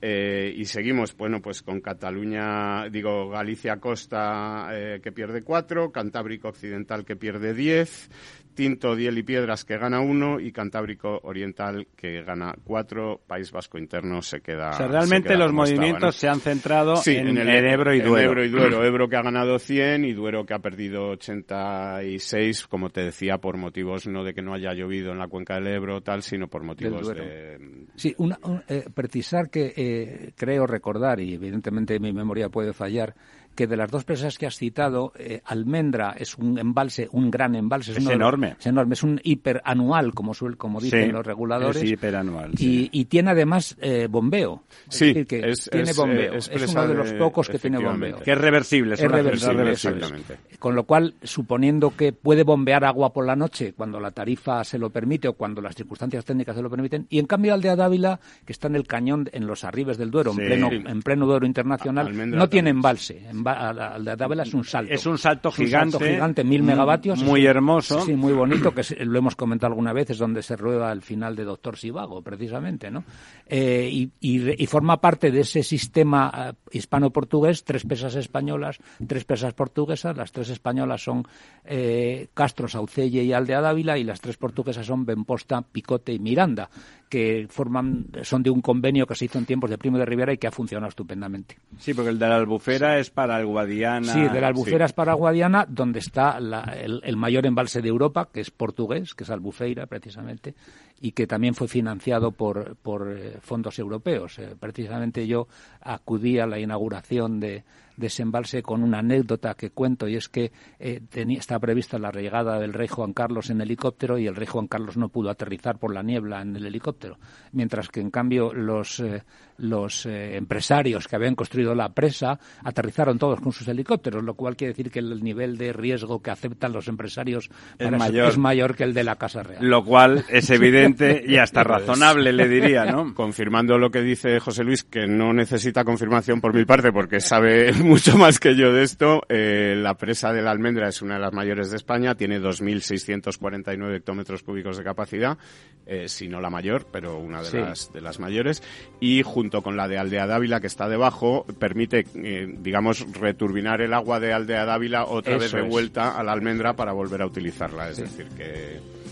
Eh, 0.05 0.53
y 0.57 0.65
seguimos, 0.65 1.15
bueno, 1.15 1.41
pues 1.41 1.61
con 1.61 1.79
Cataluña, 1.79 2.89
digo, 2.89 3.29
Galicia 3.29 3.79
Costa 3.79 4.67
eh, 4.73 4.99
que 5.01 5.13
pierde 5.13 5.43
cuatro, 5.43 5.93
Cantábrico 5.93 6.49
Occidental 6.49 7.05
que 7.05 7.15
pierde 7.15 7.53
diez, 7.53 8.09
Tinto, 8.53 8.95
Diel 8.95 9.17
y 9.17 9.23
Piedras 9.23 9.65
que 9.65 9.77
gana 9.77 9.99
uno 9.99 10.39
y 10.39 10.51
Cantábrico 10.51 11.19
Oriental 11.23 11.87
que 11.95 12.23
gana 12.23 12.53
cuatro. 12.63 13.21
País 13.27 13.51
Vasco 13.51 13.77
Interno 13.77 14.21
se 14.21 14.41
queda. 14.41 14.69
O 14.69 14.73
sea, 14.73 14.87
realmente 14.87 15.35
los 15.37 15.51
movimientos 15.51 16.15
se 16.15 16.27
han 16.27 16.39
centrado 16.39 16.95
en, 17.05 17.37
el, 17.37 17.49
Ebro 17.49 17.93
y 17.93 18.01
Duero. 18.01 18.31
Ebro 18.31 18.45
y 18.45 18.49
Duero. 18.49 18.83
Ebro 18.83 19.07
que 19.07 19.15
ha 19.15 19.21
ganado 19.21 19.59
100 19.59 20.05
y 20.05 20.13
Duero 20.13 20.45
que 20.45 20.53
ha 20.53 20.59
perdido 20.59 21.09
86, 21.09 22.67
como 22.67 22.89
te 22.89 23.01
decía, 23.01 23.37
por 23.37 23.57
motivos 23.57 24.07
no 24.07 24.23
de 24.23 24.33
que 24.33 24.41
no 24.41 24.53
haya 24.53 24.73
llovido 24.73 25.11
en 25.11 25.19
la 25.19 25.27
cuenca 25.27 25.55
del 25.55 25.67
Ebro 25.67 26.01
tal, 26.01 26.21
sino 26.21 26.47
por 26.47 26.63
motivos 26.63 27.07
de. 27.07 27.87
Sí, 27.95 28.13
una, 28.17 28.37
eh, 28.67 28.85
precisar 28.93 29.49
que 29.49 29.73
eh, 29.75 30.31
creo 30.35 30.65
recordar, 30.65 31.19
y 31.19 31.33
evidentemente 31.33 31.99
mi 31.99 32.13
memoria 32.13 32.49
puede 32.49 32.73
fallar, 32.73 33.15
que 33.55 33.67
de 33.67 33.77
las 33.77 33.89
dos 33.91 34.03
presas 34.03 34.37
que 34.37 34.45
has 34.45 34.57
citado, 34.57 35.13
eh, 35.17 35.41
Almendra 35.45 36.15
es 36.17 36.37
un 36.37 36.57
embalse, 36.57 37.07
un 37.11 37.29
gran 37.29 37.55
embalse. 37.55 37.91
Es, 37.91 38.07
enorme. 38.07 38.55
es 38.59 38.65
enorme, 38.65 38.93
es 38.93 39.03
un 39.03 39.19
hiperanual, 39.23 40.13
como, 40.13 40.33
suel, 40.33 40.57
como 40.57 40.79
dicen 40.79 41.11
los 41.11 41.25
reguladores. 41.25 41.81
Es 41.81 41.91
hiperanual. 41.91 42.51
Y, 42.57 42.89
y 42.91 43.05
tiene 43.05 43.31
además 43.31 43.75
eh, 43.81 44.07
bombeo. 44.09 44.63
Es 44.89 44.95
sí, 44.97 45.05
decir, 45.07 45.27
que 45.27 45.53
tiene 45.71 45.93
bombeo. 45.93 46.33
Es, 46.33 46.49
uno 46.73 46.87
de 46.87 46.93
los 46.93 47.13
pocos 47.13 47.49
que 47.49 47.59
tiene 47.59 47.77
bombeo. 47.77 48.19
Que 48.19 48.31
es 48.31 48.37
reversible. 48.37 48.95
Es 48.95 49.01
reversible, 49.01 49.71
exactamente. 49.71 50.37
Con 50.59 50.75
lo 50.75 50.85
cual, 50.85 51.15
suponiendo 51.23 51.95
que 51.95 52.13
puede 52.13 52.43
bombear 52.43 52.85
agua 52.85 53.13
por 53.13 53.25
la 53.25 53.35
noche 53.35 53.73
cuando 53.73 53.99
la 53.99 54.11
tarifa 54.11 54.63
se 54.63 54.77
lo 54.77 54.89
permite 54.89 55.27
o 55.27 55.33
cuando 55.33 55.61
las 55.61 55.75
circunstancias 55.75 56.25
técnicas 56.25 56.55
se 56.55 56.61
lo 56.61 56.69
permiten, 56.69 57.05
y 57.09 57.19
en 57.19 57.25
cambio 57.25 57.53
Aldea 57.53 57.75
Dávila, 57.75 58.19
que 58.45 58.53
está 58.53 58.67
en 58.67 58.75
el 58.75 58.87
cañón, 58.87 59.29
en 59.33 59.45
los 59.47 59.63
arribes 59.63 59.97
del 59.97 60.11
Duero, 60.11 60.31
en, 60.31 60.37
pleno, 60.37 60.71
en 60.71 61.01
pleno 61.01 61.25
Duero 61.25 61.45
internacional, 61.45 62.29
no 62.29 62.49
tiene 62.49 62.69
embalse 62.69 63.21
al 63.45 64.05
de 64.05 64.15
Dávila 64.15 64.43
es 64.43 64.53
un 64.53 64.63
salto. 64.63 64.93
Es 64.93 65.05
un 65.05 65.17
salto 65.17 65.51
gigante. 65.51 65.97
Un 65.97 66.03
gigante, 66.03 66.43
mil 66.43 66.63
megavatios. 66.63 67.21
Muy 67.23 67.45
hermoso. 67.45 68.01
Sí, 68.01 68.13
muy 68.13 68.33
bonito, 68.33 68.73
que 68.73 68.83
lo 69.05 69.17
hemos 69.17 69.35
comentado 69.35 69.71
alguna 69.71 69.93
vez, 69.93 70.11
es 70.11 70.17
donde 70.17 70.41
se 70.41 70.55
rueda 70.55 70.91
el 70.91 71.01
final 71.01 71.35
de 71.35 71.43
Doctor 71.43 71.77
Sivago, 71.77 72.21
precisamente, 72.21 72.89
¿no? 72.91 73.03
Eh, 73.45 73.89
y, 73.91 74.11
y, 74.21 74.65
forma 74.67 74.99
parte 74.99 75.31
de 75.31 75.41
ese 75.41 75.63
sistema 75.63 76.31
eh, 76.49 76.53
hispano-portugués, 76.71 77.63
tres 77.63 77.83
pesas 77.85 78.15
españolas, 78.15 78.79
tres 79.05 79.25
pesas 79.25 79.53
portuguesas, 79.53 80.15
las 80.15 80.31
tres 80.31 80.49
españolas 80.49 81.03
son 81.03 81.27
eh, 81.65 82.29
Castro, 82.33 82.67
Saucelle 82.67 83.23
y 83.23 83.33
Aldea 83.33 83.61
Dávila, 83.61 83.97
y 83.97 84.03
las 84.03 84.21
tres 84.21 84.37
portuguesas 84.37 84.85
son 84.85 85.05
Benposta, 85.05 85.61
Picote 85.61 86.13
y 86.13 86.19
Miranda, 86.19 86.69
que 87.13 87.45
forman, 87.47 88.07
son 88.23 88.41
de 88.41 88.49
un 88.49 88.59
convenio 88.59 89.05
que 89.05 89.13
se 89.13 89.25
hizo 89.25 89.37
en 89.37 89.45
tiempos 89.45 89.69
de 89.69 89.77
Primo 89.77 89.99
de 89.99 90.05
Rivera 90.05 90.33
y 90.33 90.39
que 90.39 90.47
ha 90.47 90.51
funcionado 90.51 90.89
estupendamente. 90.89 91.59
Sí, 91.77 91.93
porque 91.93 92.09
el 92.09 92.17
de 92.17 92.27
la 92.27 92.37
Albufera 92.37 92.97
es 92.97 93.11
para 93.11 93.39
el 93.39 93.45
Guadiana. 93.45 94.11
Sí, 94.11 94.19
de 94.19 94.41
la 94.41 94.47
Albufera 94.47 94.85
es 94.85 94.93
para 94.93 95.13
Guadiana, 95.13 95.63
donde 95.69 95.99
está 95.99 96.39
el, 96.39 97.15
mayor 97.15 97.45
embalse 97.45 97.83
de 97.83 97.89
Europa, 97.89 98.29
que 98.33 98.41
es 98.41 98.49
portugués, 98.49 99.13
que 99.13 99.25
es 99.25 99.29
Albufeira, 99.29 99.85
precisamente, 99.85 100.55
y 101.01 101.11
que 101.11 101.27
también 101.27 101.53
fue 101.53 101.67
financiado 101.67 102.31
por, 102.31 102.77
por 102.77 103.15
eh, 103.15 103.37
fondos 103.41 103.77
europeos. 103.77 104.39
Eh, 104.39 104.55
precisamente 104.59 105.27
yo 105.27 105.47
acudí 105.81 106.39
a 106.39 106.47
la 106.47 106.57
inauguración 106.57 107.39
de, 107.39 107.63
desembalse 107.97 108.61
con 108.61 108.83
una 108.83 108.99
anécdota 108.99 109.53
que 109.55 109.71
cuento 109.71 110.07
y 110.07 110.15
es 110.15 110.29
que 110.29 110.51
eh, 110.79 111.01
tenía, 111.09 111.39
estaba 111.39 111.59
prevista 111.59 111.99
la 111.99 112.11
llegada 112.11 112.59
del 112.59 112.73
rey 112.73 112.87
Juan 112.87 113.13
Carlos 113.13 113.49
en 113.49 113.61
helicóptero 113.61 114.17
y 114.17 114.27
el 114.27 114.35
rey 114.35 114.47
Juan 114.47 114.67
Carlos 114.67 114.97
no 114.97 115.09
pudo 115.09 115.29
aterrizar 115.29 115.77
por 115.77 115.93
la 115.93 116.03
niebla 116.03 116.41
en 116.41 116.55
el 116.55 116.65
helicóptero, 116.65 117.17
mientras 117.51 117.89
que 117.89 117.99
en 117.99 118.11
cambio 118.11 118.53
los, 118.53 118.99
eh, 118.99 119.23
los 119.57 120.05
eh, 120.05 120.35
empresarios 120.35 121.07
que 121.07 121.15
habían 121.15 121.35
construido 121.35 121.75
la 121.75 121.89
presa 121.89 122.39
aterrizaron 122.63 123.17
todos 123.17 123.39
con 123.39 123.51
sus 123.51 123.67
helicópteros, 123.67 124.23
lo 124.23 124.33
cual 124.35 124.55
quiere 124.55 124.73
decir 124.73 124.91
que 124.91 124.99
el 124.99 125.23
nivel 125.23 125.57
de 125.57 125.73
riesgo 125.73 126.21
que 126.21 126.31
aceptan 126.31 126.73
los 126.73 126.87
empresarios 126.87 127.49
es, 127.77 127.91
mayor. 127.91 128.29
es 128.29 128.37
mayor 128.37 128.75
que 128.75 128.83
el 128.83 128.93
de 128.93 129.03
la 129.03 129.15
Casa 129.15 129.43
Real. 129.43 129.65
Lo 129.65 129.83
cual 129.83 130.25
es 130.29 130.49
evidente 130.49 131.23
y 131.25 131.37
hasta 131.37 131.63
razonable, 131.63 132.33
le 132.33 132.47
diría, 132.47 132.85
¿no? 132.85 133.13
Confirmando 133.15 133.77
lo 133.77 133.91
que 133.91 134.01
dice 134.01 134.39
José 134.39 134.63
Luis, 134.63 134.83
que 134.83 135.07
no 135.07 135.33
necesita 135.33 135.83
confirmación 135.83 136.41
por 136.41 136.53
mi 136.53 136.65
parte 136.65 136.91
porque 136.91 137.19
sabe 137.19 137.71
mucho 137.93 138.17
más 138.17 138.39
que 138.39 138.55
yo 138.55 138.71
de 138.73 138.83
esto. 138.83 139.21
Eh, 139.29 139.75
la 139.77 139.95
presa 139.95 140.33
de 140.33 140.41
la 140.41 140.51
Almendra 140.51 140.87
es 140.87 141.01
una 141.01 141.15
de 141.15 141.21
las 141.21 141.33
mayores 141.33 141.69
de 141.69 141.77
España, 141.77 142.15
tiene 142.15 142.39
2.649 142.39 143.95
hectómetros 143.95 144.43
cúbicos 144.43 144.77
de 144.77 144.83
capacidad, 144.83 145.37
eh, 145.85 146.07
si 146.07 146.27
no 146.27 146.39
la 146.39 146.49
mayor, 146.49 146.87
pero 146.91 147.17
una 147.19 147.41
de, 147.43 147.59
las, 147.59 147.91
de 147.91 148.01
las 148.01 148.19
mayores. 148.19 148.63
Y 148.99 149.21
junto 149.23 149.61
con 149.61 149.77
la 149.77 149.87
de 149.87 149.97
Aldea 149.97 150.27
Dávila, 150.27 150.61
que 150.61 150.67
está 150.67 150.87
debajo, 150.87 151.45
permite, 151.59 152.05
eh, 152.15 152.47
digamos, 152.59 153.05
returbinar 153.13 153.81
el 153.81 153.93
agua 153.93 154.19
de 154.19 154.33
Aldea 154.33 154.65
Dávila 154.65 155.05
otra 155.05 155.37
vez 155.37 155.51
de 155.51 155.61
vuelta 155.61 156.17
a 156.17 156.23
la 156.23 156.31
Almendra 156.31 156.75
para 156.75 156.93
volver 156.93 157.21
a 157.21 157.25
utilizarla. 157.25 157.89
Es 157.89 157.97
decir, 157.97 158.27
que... 158.29 159.02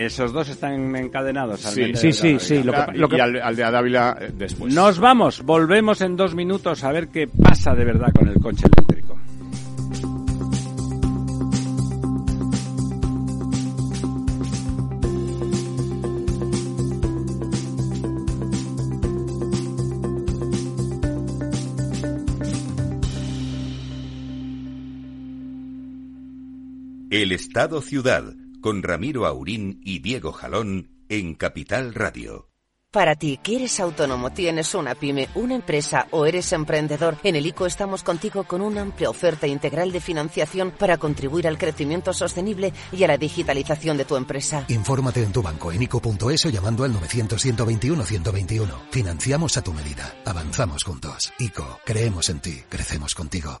Esos 0.00 0.32
dos 0.32 0.48
están 0.48 0.96
encadenados. 0.96 1.60
Sí, 1.60 1.94
sí, 1.94 2.14
sí, 2.14 2.38
sí, 2.38 2.62
Lo 2.62 2.72
que, 2.72 2.92
lo 2.96 3.06
que... 3.06 3.18
Y 3.18 3.20
Aldea 3.20 3.70
Dávila 3.70 4.16
eh, 4.18 4.32
después. 4.34 4.72
Nos 4.74 4.98
vamos, 4.98 5.42
volvemos 5.42 6.00
en 6.00 6.16
dos 6.16 6.34
minutos 6.34 6.84
a 6.84 6.90
ver 6.90 7.08
qué 7.08 7.28
pasa 7.28 7.74
de 7.74 7.84
verdad 7.84 8.08
con 8.14 8.26
el 8.26 8.40
coche 8.40 8.64
eléctrico. 8.64 9.18
El 27.10 27.32
Estado 27.32 27.82
Ciudad 27.82 28.34
con 28.60 28.82
Ramiro 28.82 29.26
Aurín 29.26 29.80
y 29.84 30.00
Diego 30.00 30.32
Jalón 30.32 31.04
en 31.08 31.34
Capital 31.34 31.94
Radio. 31.94 32.50
Para 32.92 33.14
ti, 33.14 33.38
que 33.40 33.54
eres 33.54 33.78
autónomo, 33.78 34.32
tienes 34.32 34.74
una 34.74 34.96
pyme, 34.96 35.28
una 35.36 35.54
empresa 35.54 36.08
o 36.10 36.26
eres 36.26 36.52
emprendedor, 36.52 37.16
en 37.22 37.36
el 37.36 37.46
ICO 37.46 37.66
estamos 37.66 38.02
contigo 38.02 38.42
con 38.42 38.62
una 38.62 38.80
amplia 38.80 39.08
oferta 39.08 39.46
integral 39.46 39.92
de 39.92 40.00
financiación 40.00 40.72
para 40.72 40.98
contribuir 40.98 41.46
al 41.46 41.56
crecimiento 41.56 42.12
sostenible 42.12 42.72
y 42.90 43.04
a 43.04 43.06
la 43.06 43.16
digitalización 43.16 43.96
de 43.96 44.06
tu 44.06 44.16
empresa. 44.16 44.64
Infórmate 44.66 45.22
en 45.22 45.30
tu 45.30 45.40
banco 45.40 45.70
en 45.70 45.82
ICO.es 45.82 46.46
o 46.46 46.50
llamando 46.50 46.82
al 46.82 46.92
900-121-121. 46.94 48.66
Financiamos 48.90 49.56
a 49.56 49.62
tu 49.62 49.72
medida. 49.72 50.12
Avanzamos 50.24 50.82
juntos. 50.82 51.32
ICO, 51.38 51.78
creemos 51.84 52.28
en 52.28 52.40
ti, 52.40 52.64
crecemos 52.68 53.14
contigo. 53.14 53.60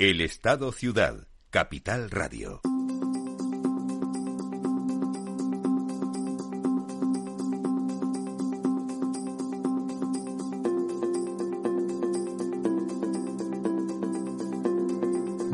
El 0.00 0.22
Estado 0.22 0.72
Ciudad, 0.72 1.28
Capital 1.50 2.10
Radio. 2.10 2.62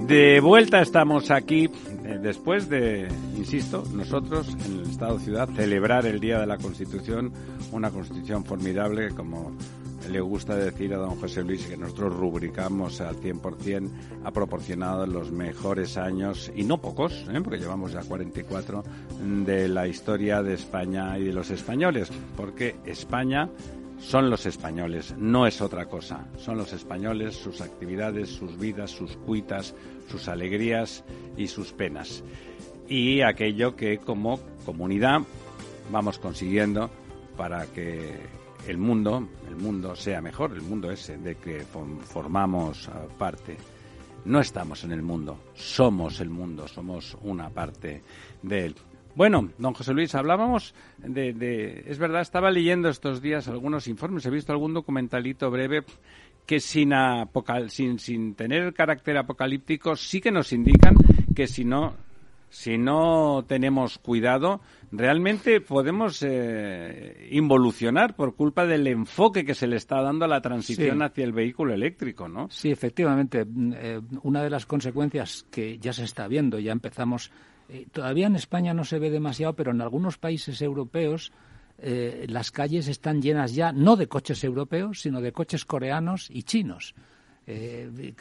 De 0.07 0.39
vuelta 0.39 0.81
estamos 0.81 1.33
aquí 1.33 1.65
eh, 2.05 2.21
después 2.23 2.69
de, 2.69 3.09
insisto, 3.37 3.83
nosotros 3.93 4.57
en 4.65 4.79
el 4.79 4.83
Estado 4.83 5.19
Ciudad 5.19 5.49
celebrar 5.57 6.07
el 6.07 6.21
Día 6.21 6.39
de 6.39 6.47
la 6.47 6.59
Constitución, 6.59 7.33
una 7.73 7.91
Constitución 7.91 8.45
formidable 8.45 9.11
como 9.11 9.57
le 10.11 10.21
gusta 10.21 10.57
decir 10.57 10.95
a 10.95 10.99
don 10.99 11.17
José 11.17 11.43
Luis 11.43 11.67
que 11.67 11.77
nosotros 11.77 12.17
rubricamos 12.17 13.01
al 13.01 13.17
100%, 13.17 13.89
ha 14.25 14.31
proporcionado 14.31 15.07
los 15.07 15.31
mejores 15.31 15.97
años, 15.97 16.51
y 16.55 16.65
no 16.65 16.79
pocos, 16.79 17.27
¿eh? 17.33 17.41
porque 17.43 17.59
llevamos 17.59 17.93
ya 17.93 18.01
44, 18.01 18.85
de 19.45 19.69
la 19.69 19.87
historia 19.87 20.43
de 20.43 20.55
España 20.55 21.19
y 21.19 21.25
de 21.25 21.33
los 21.33 21.51
españoles, 21.51 22.11
porque 22.37 22.77
España 22.85 23.49
son 23.99 24.31
los 24.31 24.47
españoles, 24.47 25.15
no 25.19 25.47
es 25.47 25.61
otra 25.61 25.87
cosa. 25.87 26.27
Son 26.39 26.57
los 26.59 26.73
españoles, 26.73 27.35
sus 27.35 27.61
actividades, 27.61 28.29
sus 28.29 28.59
vidas, 28.59 28.91
sus 28.91 29.17
cuitas, 29.17 29.75
sus 30.09 30.29
alegrías 30.29 31.05
y 31.37 31.49
sus 31.49 31.73
penas. 31.73 32.23
Y 32.89 33.23
aquello 33.23 33.75
que 33.75 33.99
como 33.99 34.39
comunidad 34.65 35.23
vamos 35.91 36.19
consiguiendo 36.19 36.91
para 37.37 37.67
que 37.67 38.17
el 38.67 38.79
mundo, 38.79 39.29
el 39.49 39.57
mundo 39.57 39.95
sea 39.95 40.21
mejor, 40.21 40.53
el 40.53 40.63
mundo 40.63 40.91
ese 40.91 41.17
de 41.19 41.37
que 41.37 41.65
formamos 42.05 42.91
parte. 43.19 43.57
No 44.25 44.41
estamos 44.41 44.83
en 44.85 44.93
el 44.93 45.03
mundo, 45.03 45.39
somos 45.55 46.21
el 46.21 46.31
mundo, 46.31 46.67
somos 46.67 47.17
una 47.23 47.49
parte 47.49 48.03
de 48.43 48.67
él. 48.67 48.75
Bueno, 49.15 49.51
don 49.57 49.73
José 49.73 49.95
Luis, 49.95 50.15
hablábamos 50.15 50.75
de, 50.99 51.85
es 51.87 51.99
verdad, 51.99 52.21
estaba 52.21 52.51
leyendo 52.51 52.89
estos 52.89 53.23
días 53.23 53.49
algunos 53.49 53.89
informes, 53.89 54.27
he 54.27 54.31
visto 54.31 54.53
algún 54.53 54.75
documentalito 54.75 55.51
breve 55.51 55.85
que 56.45 56.61
sin, 56.61 56.93
sin, 57.69 57.99
sin 57.99 58.35
tener 58.35 58.75
carácter 58.75 59.17
apocalíptico 59.17 59.97
sí 59.97 60.21
que 60.21 60.31
nos 60.31 60.53
indican 60.53 60.97
que 61.35 61.47
si 61.47 61.65
no 61.65 61.95
si 62.57 62.79
no 62.79 63.45
tenemos 63.47 63.99
cuidado, 63.99 64.63
realmente 64.91 65.61
podemos 65.61 66.23
eh, 66.23 67.29
involucionar 67.31 68.17
por 68.17 68.35
culpa 68.35 68.65
del 68.65 68.87
enfoque 68.87 69.45
que 69.45 69.55
se 69.55 69.67
le 69.67 69.77
está 69.77 70.01
dando 70.01 70.25
a 70.25 70.29
la 70.29 70.41
transición 70.41 71.03
hacia 71.03 71.25
el 71.25 71.33
vehículo 71.33 71.75
eléctrico, 71.75 72.29
¿no? 72.29 72.49
Sí, 72.51 72.71
efectivamente. 72.71 73.45
Mm, 73.45 73.73
eh, 73.77 74.01
una 74.23 74.43
de 74.43 74.49
las 74.49 74.65
consecuencias 74.65 75.45
que 75.51 75.79
ya 75.79 75.93
se 75.93 76.05
está 76.05 76.29
viendo, 76.29 76.59
ya 76.59 76.73
empezamos, 76.73 77.31
eh, 77.69 77.87
todavía 77.93 78.27
en 78.27 78.37
España 78.37 78.73
no 78.73 78.85
se 78.85 78.99
ve 78.99 79.11
demasiado, 79.11 79.55
pero 79.55 79.73
en 79.73 79.83
algunos 79.83 80.17
países 80.17 80.63
europeos 80.63 81.33
las 81.79 82.53
calles 82.53 82.89
están 82.89 83.21
llenas 83.21 83.55
ya 83.55 83.71
no 83.71 83.97
de 83.97 84.09
coches 84.09 84.43
europeos, 84.45 85.03
sino 85.03 85.21
de 85.21 85.33
coches 85.33 85.67
coreanos 85.67 86.31
y 86.31 86.45
chinos. 86.45 86.95
Eh, 87.49 88.13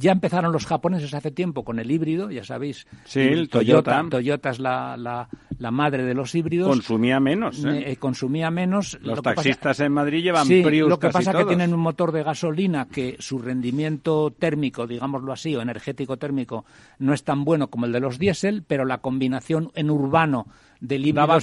ya 0.00 0.12
empezaron 0.12 0.50
los 0.50 0.64
japoneses 0.64 1.12
hace 1.12 1.30
tiempo 1.30 1.64
con 1.64 1.78
el 1.78 1.90
híbrido, 1.90 2.30
ya 2.30 2.44
sabéis. 2.44 2.86
Sí, 3.04 3.20
el 3.20 3.50
Toyota. 3.50 4.02
Toyota, 4.08 4.50
es 4.50 4.58
la, 4.58 4.96
la, 4.96 5.70
madre 5.70 6.02
de 6.04 6.14
los 6.14 6.34
híbridos. 6.34 6.68
Consumía 6.68 7.20
menos. 7.20 7.62
¿eh? 7.62 7.92
Eh, 7.92 7.96
consumía 7.96 8.50
menos. 8.50 8.98
Los 9.02 9.20
taxistas 9.20 9.80
en 9.80 9.92
Madrid 9.92 10.22
llevan 10.22 10.46
sí, 10.46 10.62
Prius 10.62 10.88
Lo 10.88 10.98
que 10.98 11.10
pasa 11.10 11.32
es 11.32 11.36
que 11.36 11.44
tienen 11.44 11.74
un 11.74 11.80
motor 11.80 12.10
de 12.10 12.22
gasolina 12.22 12.88
que 12.90 13.16
su 13.18 13.38
rendimiento 13.38 14.30
térmico, 14.30 14.86
digámoslo 14.86 15.32
así, 15.32 15.54
o 15.54 15.60
energético 15.60 16.16
térmico, 16.16 16.64
no 16.98 17.12
es 17.12 17.22
tan 17.22 17.44
bueno 17.44 17.68
como 17.68 17.84
el 17.84 17.92
de 17.92 18.00
los 18.00 18.18
diésel, 18.18 18.64
pero 18.66 18.86
la 18.86 18.98
combinación 18.98 19.72
en 19.74 19.90
urbano 19.90 20.46
del 20.86 21.06
híbrido 21.06 21.36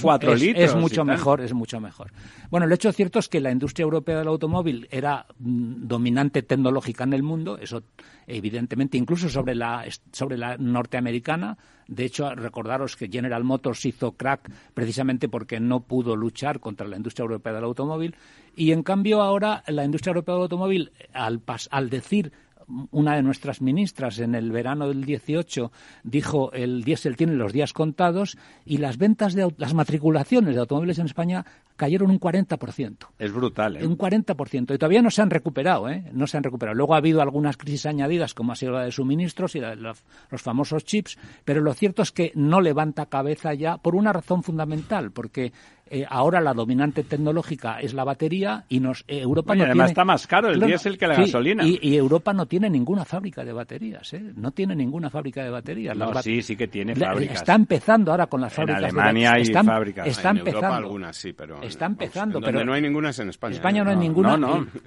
es, 0.54 0.74
mucho 0.74 1.04
mejor, 1.04 1.40
es 1.40 1.52
mucho 1.52 1.80
mejor. 1.80 2.12
Bueno, 2.50 2.66
el 2.66 2.72
hecho 2.72 2.92
cierto 2.92 3.18
es 3.18 3.28
que 3.28 3.40
la 3.40 3.50
industria 3.50 3.84
europea 3.84 4.18
del 4.18 4.28
automóvil 4.28 4.86
era 4.90 5.26
mm, 5.38 5.86
dominante 5.86 6.42
tecnológica 6.42 7.04
en 7.04 7.12
el 7.12 7.22
mundo, 7.22 7.58
eso 7.58 7.82
evidentemente 8.26 8.96
incluso 8.96 9.28
sobre 9.28 9.54
la 9.54 9.84
sobre 10.12 10.38
la 10.38 10.56
norteamericana. 10.56 11.58
De 11.88 12.04
hecho, 12.04 12.32
recordaros 12.34 12.96
que 12.96 13.08
General 13.08 13.42
Motors 13.42 13.84
hizo 13.84 14.12
crack 14.12 14.50
precisamente 14.72 15.28
porque 15.28 15.58
no 15.58 15.80
pudo 15.80 16.14
luchar 16.14 16.60
contra 16.60 16.86
la 16.86 16.96
industria 16.96 17.24
europea 17.24 17.52
del 17.52 17.64
automóvil 17.64 18.14
y 18.54 18.70
en 18.70 18.82
cambio 18.82 19.20
ahora 19.20 19.64
la 19.66 19.84
industria 19.84 20.10
europea 20.10 20.36
del 20.36 20.42
automóvil 20.42 20.92
al 21.12 21.42
al 21.70 21.90
decir 21.90 22.32
una 22.90 23.16
de 23.16 23.22
nuestras 23.22 23.60
ministras 23.60 24.18
en 24.18 24.34
el 24.34 24.50
verano 24.50 24.88
del 24.88 25.04
18 25.04 25.72
dijo 26.04 26.52
el 26.52 26.84
diésel 26.84 27.16
tiene 27.16 27.34
los 27.34 27.52
días 27.52 27.72
contados 27.72 28.38
y 28.64 28.78
las 28.78 28.98
ventas 28.98 29.34
de 29.34 29.52
las 29.58 29.74
matriculaciones 29.74 30.54
de 30.54 30.60
automóviles 30.60 30.98
en 30.98 31.06
España 31.06 31.44
cayeron 31.76 32.10
un 32.10 32.20
40%. 32.20 32.96
Es 33.18 33.32
brutal, 33.32 33.76
¿eh? 33.76 33.86
Un 33.86 33.96
40%. 33.96 34.74
Y 34.74 34.78
todavía 34.78 35.02
no 35.02 35.10
se 35.10 35.22
han 35.22 35.30
recuperado, 35.30 35.88
¿eh? 35.88 36.04
No 36.12 36.26
se 36.26 36.36
han 36.36 36.42
recuperado. 36.42 36.76
Luego 36.76 36.94
ha 36.94 36.98
habido 36.98 37.22
algunas 37.22 37.56
crisis 37.56 37.86
añadidas, 37.86 38.34
como 38.34 38.52
ha 38.52 38.56
sido 38.56 38.72
la 38.72 38.84
de 38.84 38.92
suministros 38.92 39.54
y 39.56 39.60
la 39.60 39.70
de 39.70 39.76
los, 39.76 40.02
famosos 40.36 40.84
chips, 40.84 41.18
pero 41.44 41.60
lo 41.60 41.72
cierto 41.74 42.02
es 42.02 42.12
que 42.12 42.32
no 42.34 42.60
levanta 42.60 43.06
cabeza 43.06 43.54
ya 43.54 43.78
por 43.78 43.94
una 43.94 44.12
razón 44.12 44.42
fundamental, 44.42 45.12
porque 45.12 45.52
eh, 45.86 46.06
ahora 46.08 46.40
la 46.40 46.54
dominante 46.54 47.04
tecnológica 47.04 47.78
es 47.80 47.92
la 47.92 48.02
batería 48.02 48.64
y 48.68 48.80
nos 48.80 49.04
eh, 49.08 49.20
Europa 49.20 49.54
no 49.54 49.64
además 49.64 49.90
está 49.90 50.04
más 50.04 50.26
caro 50.26 50.48
el 50.48 50.58
diésel 50.58 50.96
que 50.96 51.06
la 51.06 51.16
gasolina. 51.16 51.64
Y, 51.66 51.96
Europa 51.96 52.32
no 52.32 52.46
tiene 52.46 52.70
ninguna 52.70 53.04
fábrica 53.04 53.44
de 53.44 53.52
baterías, 53.52 54.12
¿eh? 54.14 54.32
No 54.34 54.52
tiene 54.52 54.74
ninguna 54.74 55.10
fábrica 55.10 55.44
de 55.44 55.50
baterías. 55.50 55.96
No, 55.96 56.14
sí, 56.22 56.42
sí 56.42 56.56
que 56.56 56.66
tiene 56.66 56.96
fábricas. 56.96 57.36
Está 57.36 57.54
empezando 57.54 58.10
ahora 58.10 58.26
con 58.26 58.40
las 58.40 58.52
fábricas. 58.52 58.80
En 58.80 58.84
Alemania 58.86 59.32
hay 59.34 59.44
fábricas. 59.44 60.06
Está 60.06 60.30
en 60.30 60.38
empezando. 60.38 60.66
Europa 60.66 60.76
algunas 60.76 61.16
sí, 61.16 61.32
pero 61.32 61.61
está 61.62 61.86
empezando, 61.86 62.40
pero 62.40 62.64
no 62.64 62.72
hay 62.72 62.82
ninguna 62.82 63.10
es 63.10 63.18
en 63.18 63.28
España. 63.28 63.54
España 63.54 63.84
no, 63.84 63.90
hay 63.90 63.96
ninguna. 63.96 64.38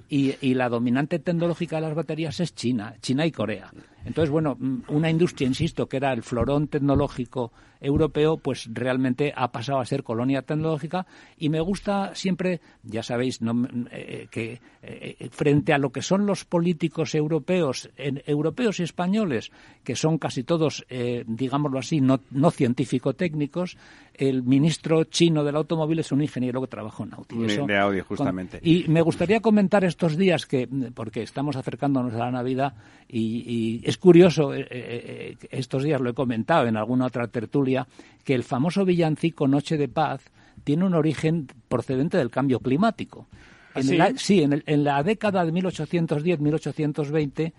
Y, 0.08 0.34
y, 0.40 0.54
la 0.54 0.68
dominante 0.68 1.18
tecnológica 1.18 1.76
de 1.76 1.82
las 1.82 1.94
baterías 1.94 2.40
es 2.40 2.54
China, 2.54 2.94
China 3.00 3.26
y 3.26 3.32
Corea. 3.32 3.70
Entonces, 4.06 4.30
bueno, 4.30 4.56
mm, 4.58 4.82
una 4.88 5.10
industria, 5.10 5.48
insisto, 5.48 5.88
que 5.88 5.96
era 5.98 6.12
el 6.12 6.22
florón 6.22 6.68
tecnológico 6.68 7.52
europeo, 7.80 8.38
pues 8.38 8.68
realmente 8.72 9.32
ha 9.36 9.52
pasado 9.52 9.80
a 9.80 9.84
ser 9.84 10.02
colonia 10.02 10.42
tecnológica 10.42 11.06
y 11.36 11.50
me 11.50 11.60
gusta 11.60 12.14
siempre, 12.14 12.60
ya 12.82 13.02
sabéis, 13.02 13.42
no, 13.42 13.52
mm, 13.54 13.88
eh, 13.90 14.28
que 14.30 14.60
eh, 14.82 15.28
frente 15.30 15.72
a 15.72 15.78
lo 15.78 15.90
que 15.90 16.00
son 16.00 16.26
los 16.26 16.44
políticos 16.44 17.14
europeos, 17.14 17.90
europeos 17.96 18.80
y 18.80 18.84
españoles, 18.84 19.50
que 19.82 19.96
son 19.96 20.18
casi 20.18 20.44
todos, 20.44 20.86
eh, 20.88 21.24
digámoslo 21.26 21.78
así, 21.78 22.00
no, 22.00 22.20
no 22.30 22.50
científico-técnicos, 22.50 23.76
el 24.14 24.42
ministro 24.42 25.04
chino 25.04 25.44
del 25.44 25.56
automóvil 25.56 25.98
es 25.98 26.12
un 26.12 26.22
ingeniero 26.22 26.60
que 26.60 26.68
trabaja 26.68 27.02
en 27.02 27.14
Audi. 27.14 27.46
de 27.66 27.76
Audi, 27.76 28.00
justamente. 28.00 28.60
y 28.62 28.86
me 28.88 29.02
gustaría 29.02 29.40
comentar 29.40 29.84
estos 29.84 30.16
días 30.16 30.46
que, 30.46 30.68
porque 30.94 31.22
estamos 31.22 31.56
acercándonos 31.56 32.14
a 32.14 32.18
la 32.18 32.30
Navidad 32.30 32.74
y, 33.08 33.82
es 33.84 33.95
curioso, 33.98 34.54
eh, 34.54 34.60
eh, 34.60 34.66
eh, 34.70 35.36
estos 35.50 35.82
días 35.82 36.00
lo 36.00 36.10
he 36.10 36.14
comentado 36.14 36.66
en 36.66 36.76
alguna 36.76 37.06
otra 37.06 37.26
tertulia, 37.28 37.88
que 38.24 38.34
el 38.34 38.44
famoso 38.44 38.84
villancico 38.84 39.48
Noche 39.48 39.76
de 39.76 39.88
Paz 39.88 40.22
tiene 40.64 40.84
un 40.84 40.94
origen 40.94 41.48
procedente 41.68 42.18
del 42.18 42.30
cambio 42.30 42.60
climático. 42.60 43.26
¿Ah, 43.74 43.80
sí, 44.16 44.42
en, 44.42 44.62
en, 44.64 44.84
la 44.84 45.02
década 45.02 45.44
de 45.44 45.52
1810-1820 45.52 47.52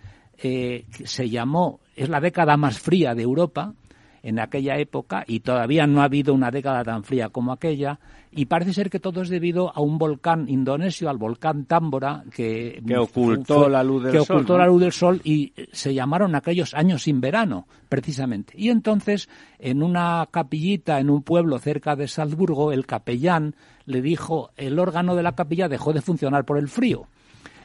se 1.05 1.29
llamó, 1.29 1.79
es 1.95 2.09
la 2.09 2.19
década 2.19 2.57
más 2.57 2.79
fría 2.79 3.13
de 3.13 3.21
Europa, 3.21 3.75
en 4.23 4.39
aquella 4.39 4.77
época 4.77 5.23
y 5.27 5.41
todavía 5.41 5.85
no 5.87 6.01
ha 6.01 6.05
habido 6.05 6.33
una 6.33 6.49
década 6.51 6.83
tan 6.83 7.03
fría 7.03 7.29
como 7.29 7.53
aquella 7.53 7.99
y 8.37 8.45
parece 8.45 8.71
ser 8.71 8.91
que 8.91 8.99
todo 8.99 9.23
es 9.23 9.29
debido 9.29 9.75
a 9.75 9.81
un 9.81 9.97
volcán 9.97 10.47
indonesio, 10.47 11.09
al 11.09 11.17
volcán 11.17 11.65
Támbora, 11.65 12.23
que, 12.31 12.79
ocultó 12.95 13.67
la 13.67 13.83
luz 13.83 14.03
del 14.03 14.11
que 14.11 14.19
sol. 14.19 14.35
ocultó 14.35 14.59
la 14.59 14.67
luz 14.67 14.79
del 14.79 14.91
sol 14.91 15.21
y 15.23 15.53
se 15.71 15.95
llamaron 15.95 16.35
aquellos 16.35 16.75
años 16.75 17.01
sin 17.01 17.19
verano, 17.19 17.67
precisamente. 17.89 18.53
Y 18.55 18.69
entonces, 18.69 19.27
en 19.57 19.81
una 19.81 20.27
capillita 20.29 20.99
en 20.99 21.09
un 21.09 21.23
pueblo 21.23 21.57
cerca 21.57 21.95
de 21.95 22.07
Salzburgo, 22.07 22.71
el 22.71 22.85
capellán 22.85 23.55
le 23.85 24.03
dijo, 24.03 24.51
el 24.55 24.77
órgano 24.77 25.15
de 25.15 25.23
la 25.23 25.33
capilla 25.33 25.67
dejó 25.67 25.91
de 25.91 26.01
funcionar 26.01 26.45
por 26.45 26.59
el 26.59 26.67
frío. 26.67 27.07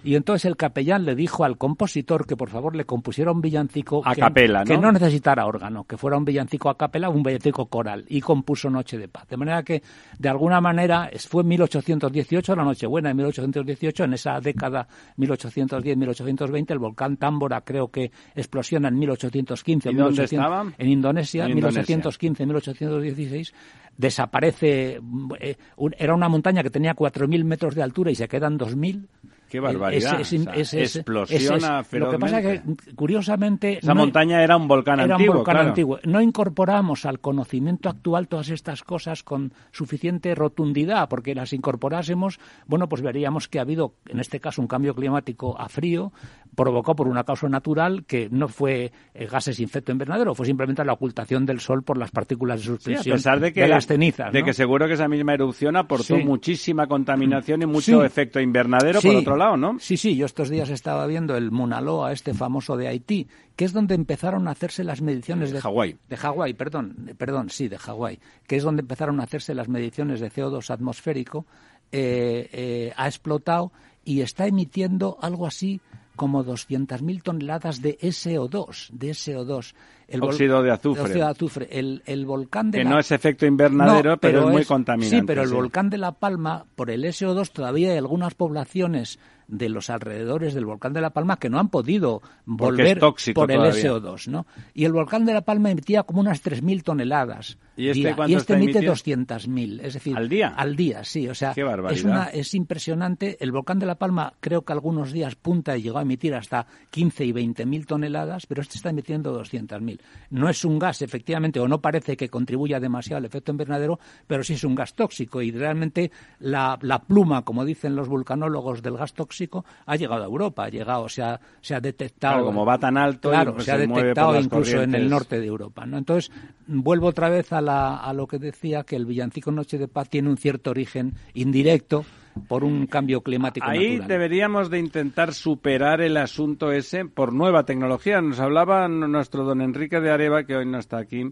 Y 0.05 0.17
entonces 0.17 0.47
el 0.47 0.57
capellán 0.57 1.05
le 1.05 1.15
dijo 1.15 1.45
al 1.45 1.57
compositor 1.57 2.27
que 2.27 2.37
por 2.37 2.51
favor 2.51 2.75
le 2.75 2.85
compusiera 2.85 3.31
un 3.31 3.41
villancico 3.41 4.03
A 4.05 4.15
que, 4.15 4.21
capela, 4.21 4.61
¿no? 4.61 4.65
que 4.65 4.79
no 4.79 4.91
necesitara 4.91 5.47
órgano, 5.47 5.85
que 5.85 5.97
fuera 5.97 6.17
un 6.17 6.25
villancico 6.25 6.69
a 6.69 6.77
capela, 6.77 7.09
un 7.09 7.23
villancico 7.23 7.67
coral, 7.67 8.05
y 8.09 8.21
compuso 8.21 8.69
Noche 8.69 8.99
de 8.99 9.09
Paz. 9.09 9.29
De 9.29 9.37
manera 9.37 9.63
que, 9.63 9.83
de 10.19 10.29
alguna 10.29 10.61
manera, 10.61 11.11
fue 11.29 11.43
en 11.43 11.49
1818, 11.49 12.57
la 12.57 12.65
Nochebuena 12.65 13.09
de 13.11 13.15
1818, 13.15 14.05
en 14.05 14.15
esa 14.15 14.41
década 14.41 14.89
1810-1820, 15.19 16.71
el 16.71 16.79
volcán 16.79 17.17
Támbora 17.17 17.61
creo 17.61 17.89
que 17.89 18.11
explosiona 18.35 18.89
en 18.89 18.99
1815. 18.99 19.91
¿Y 19.91 19.95
dónde 19.95 20.23
1800 20.23 20.33
estaba? 20.33 20.73
En 20.79 20.89
Indonesia, 20.89 21.45
En 21.45 21.59
Indonesia. 21.59 21.97
1815-1816 21.97 23.53
desaparece, 23.97 25.01
eh, 25.39 25.57
era 25.99 26.15
una 26.15 26.29
montaña 26.29 26.63
que 26.63 26.71
tenía 26.71 26.95
4.000 26.95 27.45
metros 27.45 27.75
de 27.75 27.83
altura 27.83 28.11
y 28.11 28.15
se 28.15 28.29
quedan 28.29 28.59
2.000. 28.59 29.07
Qué 29.53 29.61
barbaridad. 29.61 30.19
O 30.19 30.25
sea, 30.25 30.81
explosiona 30.81 31.81
ese- 31.81 31.99
Lo 31.99 32.11
que 32.11 32.19
pasa 32.19 32.41
es 32.41 32.63
que, 32.63 32.95
curiosamente... 32.95 33.79
Esa 33.79 33.93
no- 33.93 34.01
montaña 34.01 34.43
era 34.43 34.57
un 34.57 34.67
volcán 34.67 35.01
era 35.01 35.15
antiguo, 35.15 35.33
un 35.35 35.39
volcán 35.41 35.55
claro. 35.57 35.69
antiguo. 35.69 35.99
No 36.05 36.23
incorporamos 36.23 37.05
al 37.05 37.21
conocimiento 37.21 37.91
actual 37.91 38.29
todas 38.29 38.49
estas 38.49 38.83
cosas 38.83 39.23
con 39.23 39.53
suficiente 39.71 40.35
rotundidad, 40.35 41.07
porque 41.11 41.35
las 41.35 41.53
incorporásemos, 41.53 42.41
bueno, 42.67 42.89
pues 42.89 43.03
veríamos 43.03 43.47
que 43.47 43.59
ha 43.59 43.63
habido, 43.63 43.93
en 44.09 44.21
este 44.21 44.41
caso, 44.41 44.63
un 44.63 44.69
cambio 44.69 44.95
climático 44.95 45.55
a 45.61 45.69
frío, 45.69 46.13
provocado 46.55 46.97
por 46.97 47.09
una 47.09 47.25
causa 47.25 47.49
natural 47.49 48.05
que 48.07 48.29
no 48.31 48.49
fue 48.49 48.93
eh, 49.15 49.27
gases 49.27 49.57
de 49.59 49.65
efecto 49.65 49.93
invernadero, 49.93 50.35
fue 50.35 50.47
simplemente 50.47 50.85
la 50.85 50.93
ocultación 50.95 51.45
del 51.47 51.61
sol 51.61 51.83
por 51.83 51.99
las 51.99 52.11
partículas 52.11 52.61
de 52.61 52.65
Sí, 52.65 52.71
a 52.71 52.75
suspensión 52.77 53.17
pesar 53.17 53.41
de 53.41 53.53
que, 53.53 53.67
las 53.67 53.87
cenizas. 53.87 54.33
de 54.33 54.41
¿no? 54.41 54.45
que 54.47 54.53
seguro 54.55 54.87
que 54.87 54.95
esa 54.95 55.09
misma 55.09 55.35
erupción 55.35 55.77
aportó 55.77 56.17
Sí. 56.17 56.23
muchísima 56.25 56.87
contaminación 56.87 57.63
y 57.63 57.67
mucho 57.67 58.01
Sí. 58.01 58.07
efecto 58.07 58.39
invernadero 58.41 59.01
Sí. 59.01 59.09
por 59.09 59.17
otro 59.17 59.37
lado, 59.37 59.42
¿no? 59.57 59.79
Sí, 59.79 59.97
sí, 59.97 60.17
yo 60.17 60.27
estos 60.27 60.49
días 60.49 60.71
estaba 60.71 61.07
viendo 61.07 61.37
el 61.37 61.51
Mauna 61.51 61.81
Loa, 61.81 62.13
este 62.13 62.33
famoso 62.33 62.77
de 62.77 62.89
Haití, 62.89 63.27
que 63.57 63.65
es 63.65 63.73
donde 63.73 63.95
empezaron 63.95 64.47
a 64.47 64.53
hacerse 64.53 64.85
las 64.85 65.01
mediciones 65.01 65.51
de 65.51 65.61
Hawái. 65.61 65.97
De 66.09 66.17
Hawái, 66.17 66.55
perdón, 66.55 67.11
perdón, 67.19 67.51
sí, 67.51 67.69
de 67.69 67.79
Hawái, 67.79 68.21
que 68.47 68.57
es 68.57 68.63
donde 68.63 68.83
empezaron 68.83 69.21
a 69.21 69.25
hacerse 69.25 69.55
las 69.55 69.69
mediciones 69.69 70.21
de 70.21 70.31
CO2 70.31 70.71
atmosférico, 70.71 71.47
eh, 71.91 72.49
eh, 72.53 72.93
ha 72.97 73.07
explotado 73.07 73.73
y 74.05 74.21
está 74.21 74.47
emitiendo 74.47 75.19
algo 75.21 75.47
así 75.47 75.81
como 76.17 76.45
200.000 76.45 77.23
toneladas 77.23 77.83
de 77.83 77.99
SO2, 77.99 78.91
de 78.93 79.11
SO2. 79.11 79.75
El 80.13 80.23
Óxido 80.23 80.63
de 80.63 80.71
azufre. 80.71 81.03
óxido 81.03 81.25
de 81.27 81.31
azufre. 81.31 81.69
El, 81.71 82.03
el 82.07 82.27
volcán 82.27 82.71
de 82.71 82.79
Que 82.79 82.85
la- 82.85 82.91
no 82.91 82.99
es 82.99 83.11
efecto 83.13 83.47
invernadero, 83.47 84.11
no, 84.11 84.17
pero, 84.19 84.47
es 84.49 84.53
muy 84.53 84.65
contaminante. 84.65 85.17
Sí, 85.19 85.23
pero 85.27 85.43
el 85.43 85.51
volcán 85.51 85.91
de 85.91 85.99
La 85.99 86.13
Palma, 86.13 86.65
por 86.75 86.91
el 86.91 87.05
SO2, 87.05 87.51
todavía 87.51 87.93
hay 87.93 87.99
algunas 87.99 88.35
poblaciones 88.35 89.19
de 89.49 89.69
los 89.69 89.91
alrededores 89.91 90.55
del 90.55 90.65
volcán 90.65 90.93
de 90.93 91.01
La 91.01 91.11
Palma 91.11 91.39
que 91.39 91.51
no 91.51 91.59
han 91.59 91.69
podido 91.69 92.23
volver 92.47 92.99
por 93.01 93.51
el 93.51 93.59
todavía. 93.59 93.73
SO2, 93.73 94.29
¿no? 94.29 94.47
Y 94.73 94.85
el 94.85 94.93
volcán 94.93 95.25
de 95.27 95.35
La 95.35 95.43
Palma 95.43 95.71
emitía 95.71 96.05
como 96.05 96.21
unas 96.21 96.43
3.000 96.43 96.83
toneladas. 96.83 97.59
¿Y 97.77 97.89
este 97.89 98.15
día, 98.15 98.17
y 98.29 98.35
este 98.35 98.55
emite 98.55 98.79
emitiendo? 98.79 99.37
200.000, 99.37 99.81
es 99.83 99.95
decir, 99.95 100.17
¿Al 100.17 100.29
día? 100.29 100.49
Al 100.49 100.77
día, 100.77 101.05
sí, 101.05 101.29
o 101.29 101.35
sea, 101.35 101.55
Qué 101.55 101.65
es 101.91 102.05
una 102.05 102.25
es 102.27 102.55
impresionante. 102.55 103.37
El 103.41 103.53
volcán 103.53 103.79
de 103.79 103.87
La 103.87 103.95
Palma 103.95 104.35
creo 104.41 104.63
que 104.63 104.73
algunos 104.73 105.13
días 105.13 105.37
punta 105.37 105.77
y 105.77 105.83
llegó 105.83 105.99
a 105.99 106.03
emitir 106.03 106.35
hasta 106.35 106.67
15 106.91 107.25
y 107.25 107.33
20.000 107.33 107.87
toneladas, 107.87 108.47
pero 108.47 108.63
este 108.63 108.77
está 108.77 108.91
emitiendo 108.91 109.39
200.000. 109.39 110.01
No 110.31 110.49
es 110.49 110.65
un 110.65 110.79
gas, 110.79 111.03
efectivamente, 111.03 111.61
o 111.61 111.69
no 111.69 111.81
parece 111.81 112.17
que 112.17 112.29
contribuya 112.29 112.79
demasiado 112.79 113.19
al 113.19 113.25
efecto 113.25 113.53
invernadero, 113.53 113.99
pero 114.27 114.45
sí 114.45 114.55
es 114.55 114.65
un 114.65 114.75
gas 114.75 114.95
tóxico 114.95 115.41
y 115.41 115.51
realmente 115.51 116.11
la, 116.41 116.79
la 116.83 117.01
pluma, 117.01 117.43
como 117.43 117.65
dicen 117.65 117.97
los 117.97 118.09
vulcanólogos 118.09 118.83
del 118.83 118.97
gas 118.97 119.15
tóxico, 119.15 119.65
ha 119.87 119.97
llegado 119.97 120.23
a 120.23 120.27
Europa, 120.27 120.65
ha 120.65 120.69
llegado, 120.69 121.09
se 121.09 121.23
ha, 121.23 121.41
se 121.61 121.75
ha 121.75 121.81
detectado. 121.81 122.35
Claro, 122.35 122.47
como 122.47 122.67
va 122.67 122.79
tan 122.79 122.97
alto, 122.97 123.31
Claro, 123.31 123.55
pues 123.55 123.65
se 123.65 123.73
ha 123.73 123.79
se 123.79 123.87
detectado 123.87 124.39
incluso 124.39 124.83
en 124.83 124.95
el 124.95 125.09
norte 125.09 125.41
de 125.41 125.47
Europa. 125.47 125.87
¿no? 125.87 125.99
Entonces, 125.99 126.31
vuelvo 126.73 127.09
otra 127.09 127.29
vez 127.29 127.53
a, 127.53 127.61
la, 127.61 127.97
a 127.99 128.13
lo 128.13 128.27
que 128.27 128.39
decía, 128.39 128.83
que 128.85 128.97
el 128.97 129.07
villancico 129.07 129.51
Noche 129.53 129.79
de 129.79 129.89
Paz 129.89 130.09
tiene 130.09 130.29
un 130.31 130.37
cierto 130.37 130.71
origen 130.71 131.15
indirecto 131.35 132.05
por 132.49 132.65
un 132.65 132.87
cambio 132.87 133.21
climático 133.21 133.67
Ahí 133.69 133.91
natural. 133.99 134.09
deberíamos 134.09 134.71
de 134.71 134.79
intentar 134.79 135.35
superar 135.35 136.01
el 136.01 136.17
asunto 136.17 136.73
ese 136.73 137.05
por 137.05 137.33
nueva 137.33 137.65
tecnología. 137.65 138.21
Nos 138.23 138.41
hablaba 138.41 138.89
nuestro 138.89 139.45
don 139.45 139.61
Enrique 139.61 140.01
de 140.01 140.11
Areva, 140.11 140.45
que 140.45 140.57
hoy 140.57 140.67
no 140.67 140.79
está 140.79 140.97
aquí, 140.99 141.25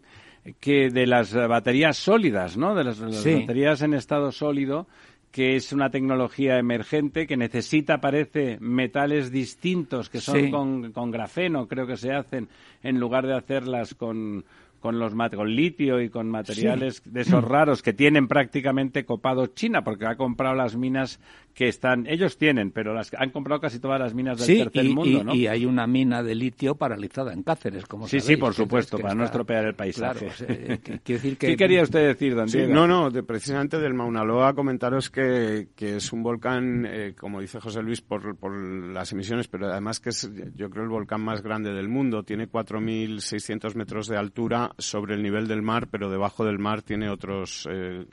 que 0.61 0.90
de 0.90 1.07
las 1.07 1.33
baterías 1.35 1.96
sólidas, 1.96 2.57
¿no? 2.57 2.74
De 2.74 2.85
las, 2.85 2.98
las 2.98 3.16
Sí. 3.16 3.35
baterías 3.40 3.81
en 3.83 3.94
estado 3.94 4.31
sólido, 4.31 4.87
que 5.31 5.55
es 5.57 5.72
una 5.72 5.90
tecnología 5.90 6.59
emergente 6.59 7.26
que 7.26 7.37
necesita, 7.37 8.00
parece, 8.00 8.59
metales 8.61 9.31
distintos 9.31 10.11
que 10.11 10.20
son 10.20 10.37
Sí. 10.40 10.50
con, 10.50 10.92
con 10.92 11.11
grafeno, 11.11 11.66
creo 11.68 11.87
que 11.87 11.96
se 11.96 12.12
hacen, 12.12 12.48
en 12.83 12.98
lugar 12.98 13.26
de 13.26 13.37
hacerlas 13.37 13.94
con 13.94 14.44
con 14.80 14.98
los 14.98 15.14
con 15.14 15.54
litio 15.54 16.00
y 16.00 16.08
con 16.08 16.28
materiales 16.28 17.02
de 17.04 17.20
esos 17.20 17.44
raros 17.44 17.82
que 17.82 17.92
tienen 17.92 18.28
prácticamente 18.28 19.04
copado 19.04 19.46
China 19.48 19.84
porque 19.84 20.06
ha 20.06 20.16
comprado 20.16 20.54
las 20.54 20.74
minas 20.74 21.20
que 21.54 21.68
están 21.68 22.06
ellos 22.06 22.38
tienen 22.38 22.70
pero 22.70 22.94
las 22.94 23.12
han 23.14 23.30
comprado 23.30 23.60
casi 23.60 23.78
todas 23.80 24.00
las 24.00 24.14
minas 24.14 24.38
del 24.38 24.46
Sí, 24.46 24.58
tercer 24.58 24.84
y, 24.86 24.94
mundo 24.94 25.20
y- 25.20 25.24
¿no? 25.24 25.34
y 25.34 25.46
hay 25.46 25.66
una 25.66 25.86
mina 25.86 26.22
de 26.22 26.34
litio 26.34 26.74
paralizada 26.76 27.32
en 27.32 27.42
Cáceres, 27.42 27.84
como 27.86 28.06
Sí, 28.06 28.18
sí, 28.18 28.20
sabéis, 28.20 28.40
por 28.40 28.54
supuesto, 28.54 28.98
para 28.98 29.14
no 29.14 29.24
estropear 29.24 29.64
el 29.66 29.74
paisaje. 29.74 30.20
Claro, 30.26 30.32
o 30.32 30.36
sea, 30.36 30.46
eh, 30.48 30.78
que- 31.04 31.12
decir 31.14 31.36
que... 31.38 31.46
¿Qué 31.48 31.56
quería 31.56 31.82
usted 31.82 32.06
decir, 32.06 32.34
don 32.34 32.48
Sí, 32.48 32.58
Diego? 32.58 32.74
no, 32.74 32.86
no, 32.86 33.10
de- 33.10 33.22
precisamente 33.22 33.78
del 33.78 33.94
Mauna 33.94 34.24
Loa 34.24 34.54
comentaros 34.54 35.10
que, 35.10 35.68
que 35.74 35.96
es 35.96 36.12
un 36.12 36.22
volcán, 36.22 36.86
eh, 36.86 37.14
como 37.18 37.40
dice 37.40 37.60
José 37.60 37.82
Luis, 37.82 38.00
por, 38.00 38.36
por 38.36 38.52
las 38.56 39.12
emisiones, 39.12 39.48
pero 39.48 39.66
además 39.70 40.00
que 40.00 40.10
es, 40.10 40.30
yo 40.54 40.70
creo, 40.70 40.84
el 40.84 40.90
volcán 40.90 41.20
más 41.20 41.42
grande 41.42 41.72
del 41.72 41.88
mundo. 41.88 42.22
Tiene 42.22 42.48
4.600 42.48 43.74
metros 43.74 44.06
de 44.08 44.16
altura 44.16 44.72
sobre 44.78 45.14
el 45.14 45.22
nivel 45.22 45.46
del 45.48 45.62
mar, 45.62 45.88
pero 45.90 46.10
debajo 46.10 46.44
del 46.44 46.58
mar 46.58 46.82
tiene 46.82 47.08
otros 47.10 47.68
eh, 47.70 48.06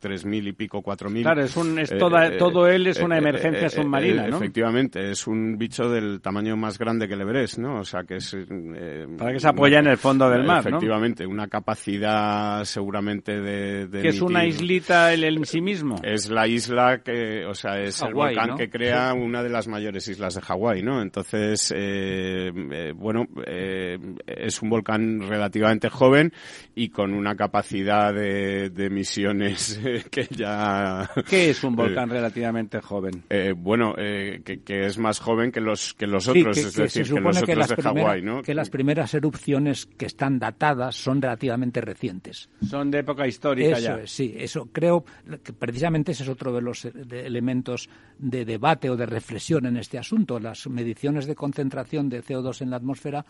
3.000 0.00 0.48
y 0.48 0.52
pico, 0.52 0.82
4.000. 0.82 1.22
Claro, 1.22 1.42
es 1.42 1.56
un- 1.56 1.78
es 1.78 1.90
Eh, 1.92 1.96
toda- 1.98 2.26
eh, 2.28 2.36
todo 2.38 2.68
él 2.68 2.86
es 2.86 3.00
una 3.00 3.16
eh, 3.16 3.18
emergencia 3.18 3.66
eh, 3.66 3.70
submarina, 3.70 4.26
eh, 4.26 4.30
¿no? 4.30 4.36
Efectivamente, 4.36 5.10
es 5.10 5.26
un 5.26 5.56
bicho 5.58 5.88
del 5.90 6.20
tamaño 6.20 6.56
más 6.56 6.78
grande 6.78 7.08
que 7.08 7.14
el 7.14 7.20
Everest, 7.22 7.58
¿no? 7.58 7.80
O 7.80 7.84
sea, 7.84 8.04
que 8.04 8.16
es... 8.16 8.34
eh, 8.34 9.06
Para 9.18 9.32
que 9.32 9.40
se 9.40 9.48
apoya 9.48 9.78
en 9.78 9.86
el 9.88 9.96
fondo 9.96 10.28
del 10.30 10.44
mar, 10.44 10.62
¿no? 10.64 10.68
Efectivamente, 10.76 11.26
una 11.26 11.48
capacidad 11.48 12.64
seguramente 12.64 13.40
de... 13.40 13.86
de 13.86 14.02
que 14.02 14.08
es 14.08 14.20
una 14.20 14.44
islita 14.44 15.12
él 15.12 15.24
en 15.24 15.44
sí 15.44 15.60
mismo 15.60 15.96
es 16.02 16.30
la 16.30 16.46
isla 16.46 17.00
que, 17.04 17.44
o 17.46 17.54
sea, 17.54 17.80
es 17.80 18.00
el 18.02 18.14
volcán 18.14 18.48
¿no? 18.50 18.56
que 18.56 18.68
crea 18.68 19.12
una 19.14 19.42
de 19.42 19.48
las 19.48 19.68
mayores 19.68 20.06
islas 20.08 20.34
de 20.34 20.40
Hawái, 20.42 20.82
¿no? 20.82 21.00
Entonces, 21.02 21.72
eh, 21.76 22.50
eh, 22.72 22.92
bueno, 22.94 23.26
eh, 23.46 23.98
es 24.26 24.60
un 24.62 24.70
volcán 24.70 25.20
relativamente 25.28 25.88
joven 25.88 26.32
y 26.74 26.88
con 26.88 27.12
una 27.14 27.34
capacidad 27.34 28.12
de, 28.14 28.70
de 28.70 28.86
emisiones 28.86 29.80
que 30.10 30.26
ya... 30.30 31.08
¿Qué 31.28 31.50
es 31.50 31.64
un 31.64 31.74
volcán 31.76 32.08
relativamente 32.10 32.80
joven? 32.80 33.22
Eh, 33.30 33.54
bueno, 33.56 33.94
eh, 33.98 34.40
que, 34.44 34.60
que 34.60 34.86
es 34.86 34.98
más 34.98 35.18
joven 35.20 35.52
que 35.52 35.60
los 35.60 35.94
que 35.94 36.06
los 36.06 36.24
Sí, 36.24 36.30
otros, 36.40 36.56
que, 36.56 36.60
es 36.62 36.74
que 36.76 36.82
decir, 36.82 37.06
se 37.06 37.14
que 37.14 37.20
los 37.20 37.36
supone 37.36 37.46
que, 37.46 37.52
otros 37.52 37.58
las 37.58 37.68
de 37.68 37.76
primera- 37.76 38.06
Hawái, 38.06 38.22
¿no? 38.22 38.42
que 38.42 38.54
las 38.54 38.70
primeras 38.70 39.14
erupciones 39.14 39.86
que 39.86 40.06
están 40.06 40.38
datadas 40.38 40.96
son 40.96 41.20
relativamente 41.22 41.80
recientes. 41.80 42.48
Son 42.68 42.90
de 42.90 42.98
época 43.00 43.26
histórica 43.26 43.78
Eso 43.78 43.80
ya. 43.96 44.00
es, 44.02 44.10
sí, 44.10 44.34
eso 44.36 44.68
creo 44.72 45.04
que 45.42 45.52
precisamente 45.52 46.12
ese 46.12 46.22
es 46.24 46.28
otro 46.28 46.52
de 46.54 46.60
los 46.62 46.84
eh, 46.84 46.92
de 46.94 47.26
elementos 47.26 47.88
de 48.18 48.44
debate 48.44 48.90
o 48.90 48.96
de 48.96 49.06
reflexión 49.06 49.66
en 49.66 49.76
este 49.76 49.98
asunto. 49.98 50.38
Las 50.40 50.66
mediciones 50.68 51.26
de 51.26 51.34
concentración 51.34 52.08
de 52.08 52.22
CO2 52.22 52.62
en 52.62 52.70
la 52.70 52.76
atmósfera 52.76 53.24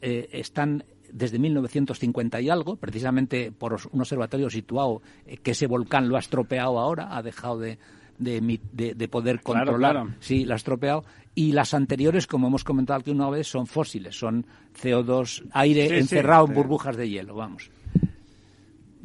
eh, 0.00 0.28
están 0.32 0.84
desde 1.12 1.38
1950 1.38 2.40
y 2.40 2.48
algo, 2.50 2.76
precisamente 2.76 3.52
por 3.52 3.76
un 3.92 4.00
observatorio 4.00 4.50
situado 4.50 5.02
eh, 5.26 5.36
que 5.38 5.52
ese 5.52 5.66
volcán 5.66 6.08
lo 6.08 6.16
ha 6.16 6.20
estropeado 6.20 6.78
ahora, 6.78 7.16
ha 7.16 7.22
dejado 7.22 7.58
de, 7.58 7.78
de, 8.18 8.42
emi- 8.42 8.60
de- 8.72 8.94
de 8.94 9.08
poder 9.08 9.40
Claro, 9.40 9.64
controlar. 9.66 9.92
claro. 9.92 10.10
Sí, 10.20 10.44
la 10.44 10.54
ha 10.54 10.56
estropeado. 10.56 11.04
Y 11.34 11.52
las 11.52 11.74
anteriores, 11.74 12.26
como 12.26 12.48
hemos 12.48 12.64
comentado 12.64 12.98
aquí 13.00 13.10
una 13.10 13.28
vez, 13.30 13.46
son 13.46 13.66
fósiles, 13.66 14.18
son 14.18 14.46
CO2, 14.82 15.44
aire 15.52 15.82
Sí, 15.84 15.88
sí, 15.90 15.94
encerrado 15.96 16.46
en 16.46 16.54
burbujas 16.54 16.96
de 16.96 17.08
hielo, 17.10 17.34
vamos. 17.34 17.70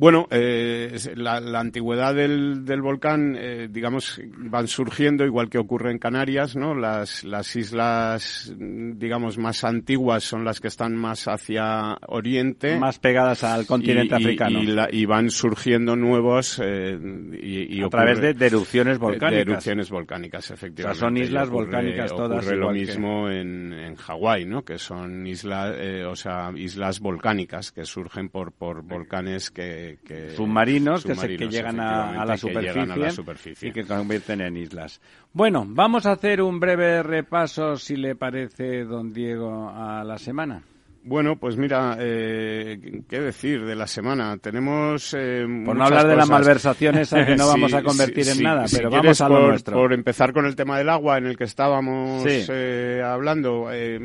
Bueno, 0.01 0.25
eh, 0.31 0.97
la, 1.13 1.37
antigüedad 1.59 2.15
del, 2.15 2.65
del 2.65 2.81
volcán, 2.81 3.35
eh, 3.37 3.67
digamos, 3.69 4.19
van 4.35 4.67
surgiendo 4.67 5.25
igual 5.25 5.47
que 5.47 5.59
ocurre 5.59 5.91
en 5.91 5.99
Canarias, 5.99 6.55
¿no? 6.55 6.73
Las, 6.73 7.23
las 7.23 7.55
islas, 7.55 8.51
digamos, 8.57 9.37
más 9.37 9.63
antiguas 9.63 10.23
son 10.23 10.43
las 10.43 10.59
que 10.59 10.69
están 10.69 10.95
más 10.95 11.27
hacia 11.27 11.99
oriente. 12.07 12.79
Más 12.79 12.97
pegadas 12.97 13.43
al 13.43 13.67
continente 13.67 14.15
africano. 14.15 14.59
Y, 14.91 15.05
van 15.05 15.29
surgiendo 15.29 15.95
nuevos 15.95 16.59
eh, 16.63 16.97
y, 17.39 17.83
A 17.83 17.89
través 17.89 18.19
de, 18.21 18.29
erupciones 18.43 18.97
volcánicas. 18.97 19.45
De 19.45 19.51
erupciones 19.51 19.91
volcánicas, 19.91 20.49
efectivamente. 20.49 20.97
O 20.97 20.99
sea, 20.99 21.09
son 21.09 21.17
islas 21.17 21.47
volcánicas 21.47 22.09
todas. 22.09 22.43
Ocurre 22.43 22.57
lo 22.57 22.71
mismo 22.71 23.29
en, 23.29 23.71
en 23.71 23.95
Hawái, 23.97 24.45
¿no? 24.45 24.65
Que 24.65 24.79
son 24.79 25.27
islas, 25.27 25.75
eh, 25.77 26.05
o 26.05 26.15
sea, 26.15 26.51
islas 26.55 26.99
volcánicas 26.99 27.71
que 27.71 27.85
surgen 27.85 28.29
por, 28.29 28.51
por 28.51 28.81
volcanes 28.81 29.51
que 29.51 29.90
submarinos, 30.35 31.03
que, 31.03 31.13
que, 31.37 31.47
llegan 31.47 31.79
a, 31.79 32.25
la 32.25 32.37
superficie 32.37 33.69
y 33.69 33.71
que 33.71 33.85
convierten 33.85 34.41
en 34.41 34.57
islas. 34.57 35.01
Bueno, 35.33 35.65
vamos 35.67 36.05
a 36.05 36.13
hacer 36.13 36.41
un 36.41 36.59
breve 36.59 37.03
repaso, 37.03 37.77
si 37.77 37.95
le 37.95 38.15
parece, 38.15 38.83
don 38.83 39.13
Diego, 39.13 39.69
a 39.69 40.03
la 40.03 40.17
semana. 40.17 40.63
Bueno, 41.03 41.35
pues 41.37 41.57
mira, 41.57 41.97
eh, 41.99 43.03
¿qué 43.09 43.19
decir 43.19 43.65
de 43.65 43.75
la 43.75 43.87
semana? 43.87 44.37
Tenemos. 44.37 45.15
Eh, 45.17 45.45
por 45.65 45.75
no 45.75 45.85
hablar 45.85 46.07
de 46.07 46.15
la 46.15 46.27
malversación 46.27 46.97
esa 46.99 47.25
que 47.25 47.35
no 47.35 47.47
vamos 47.47 47.73
a 47.73 47.81
convertir 47.81 48.29
en 48.29 48.43
nada, 48.43 48.65
pero 48.71 48.91
vamos 48.91 49.19
a 49.19 49.27
lo 49.27 49.35
por, 49.35 49.47
nuestro. 49.49 49.73
Por 49.77 49.93
empezar 49.93 50.31
con 50.31 50.45
el 50.45 50.55
tema 50.55 50.77
del 50.77 50.89
agua 50.89 51.17
en 51.17 51.25
el 51.25 51.37
que 51.37 51.45
estábamos 51.45 52.23
eh, 52.27 53.01
hablando, 53.03 53.69
eh, 53.71 53.99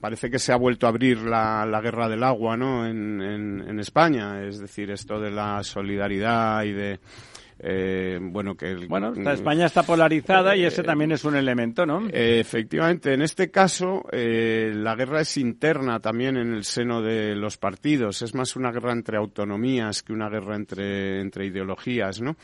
parece 0.00 0.30
que 0.30 0.38
se 0.38 0.52
ha 0.52 0.56
vuelto 0.56 0.86
a 0.86 0.90
abrir 0.90 1.18
la, 1.22 1.66
la 1.66 1.80
guerra 1.80 2.08
del 2.08 2.22
agua, 2.22 2.56
¿no? 2.56 2.86
En, 2.86 3.20
en, 3.20 3.64
en 3.68 3.80
España, 3.80 4.44
es 4.46 4.60
decir, 4.60 4.92
esto 4.92 5.18
de 5.18 5.32
la 5.32 5.64
solidaridad 5.64 6.62
y 6.62 6.72
de 6.72 7.00
eh, 7.60 8.18
bueno, 8.20 8.56
que 8.56 8.74
bueno, 8.88 9.12
España 9.14 9.66
está 9.66 9.82
polarizada 9.82 10.54
y 10.56 10.64
ese 10.64 10.82
también 10.82 11.12
es 11.12 11.24
un 11.24 11.36
elemento, 11.36 11.84
¿no? 11.86 12.06
efectivamente, 12.12 13.14
en 13.14 13.22
este 13.22 13.50
caso 13.50 14.04
eh, 14.12 14.72
la 14.74 14.94
guerra 14.94 15.20
es 15.22 15.36
interna 15.36 16.00
también 16.00 16.36
en 16.36 16.54
el 16.54 16.64
seno 16.64 17.02
de 17.02 17.34
los 17.34 17.56
partidos. 17.56 18.22
Es 18.22 18.34
más 18.34 18.54
una 18.56 18.70
guerra 18.70 18.92
entre 18.92 19.16
autonomías 19.16 20.02
que 20.02 20.12
una 20.12 20.28
guerra 20.28 20.56
entre 20.56 21.20
entre 21.20 21.46
ideologías, 21.46 22.20
¿no? 22.20 22.36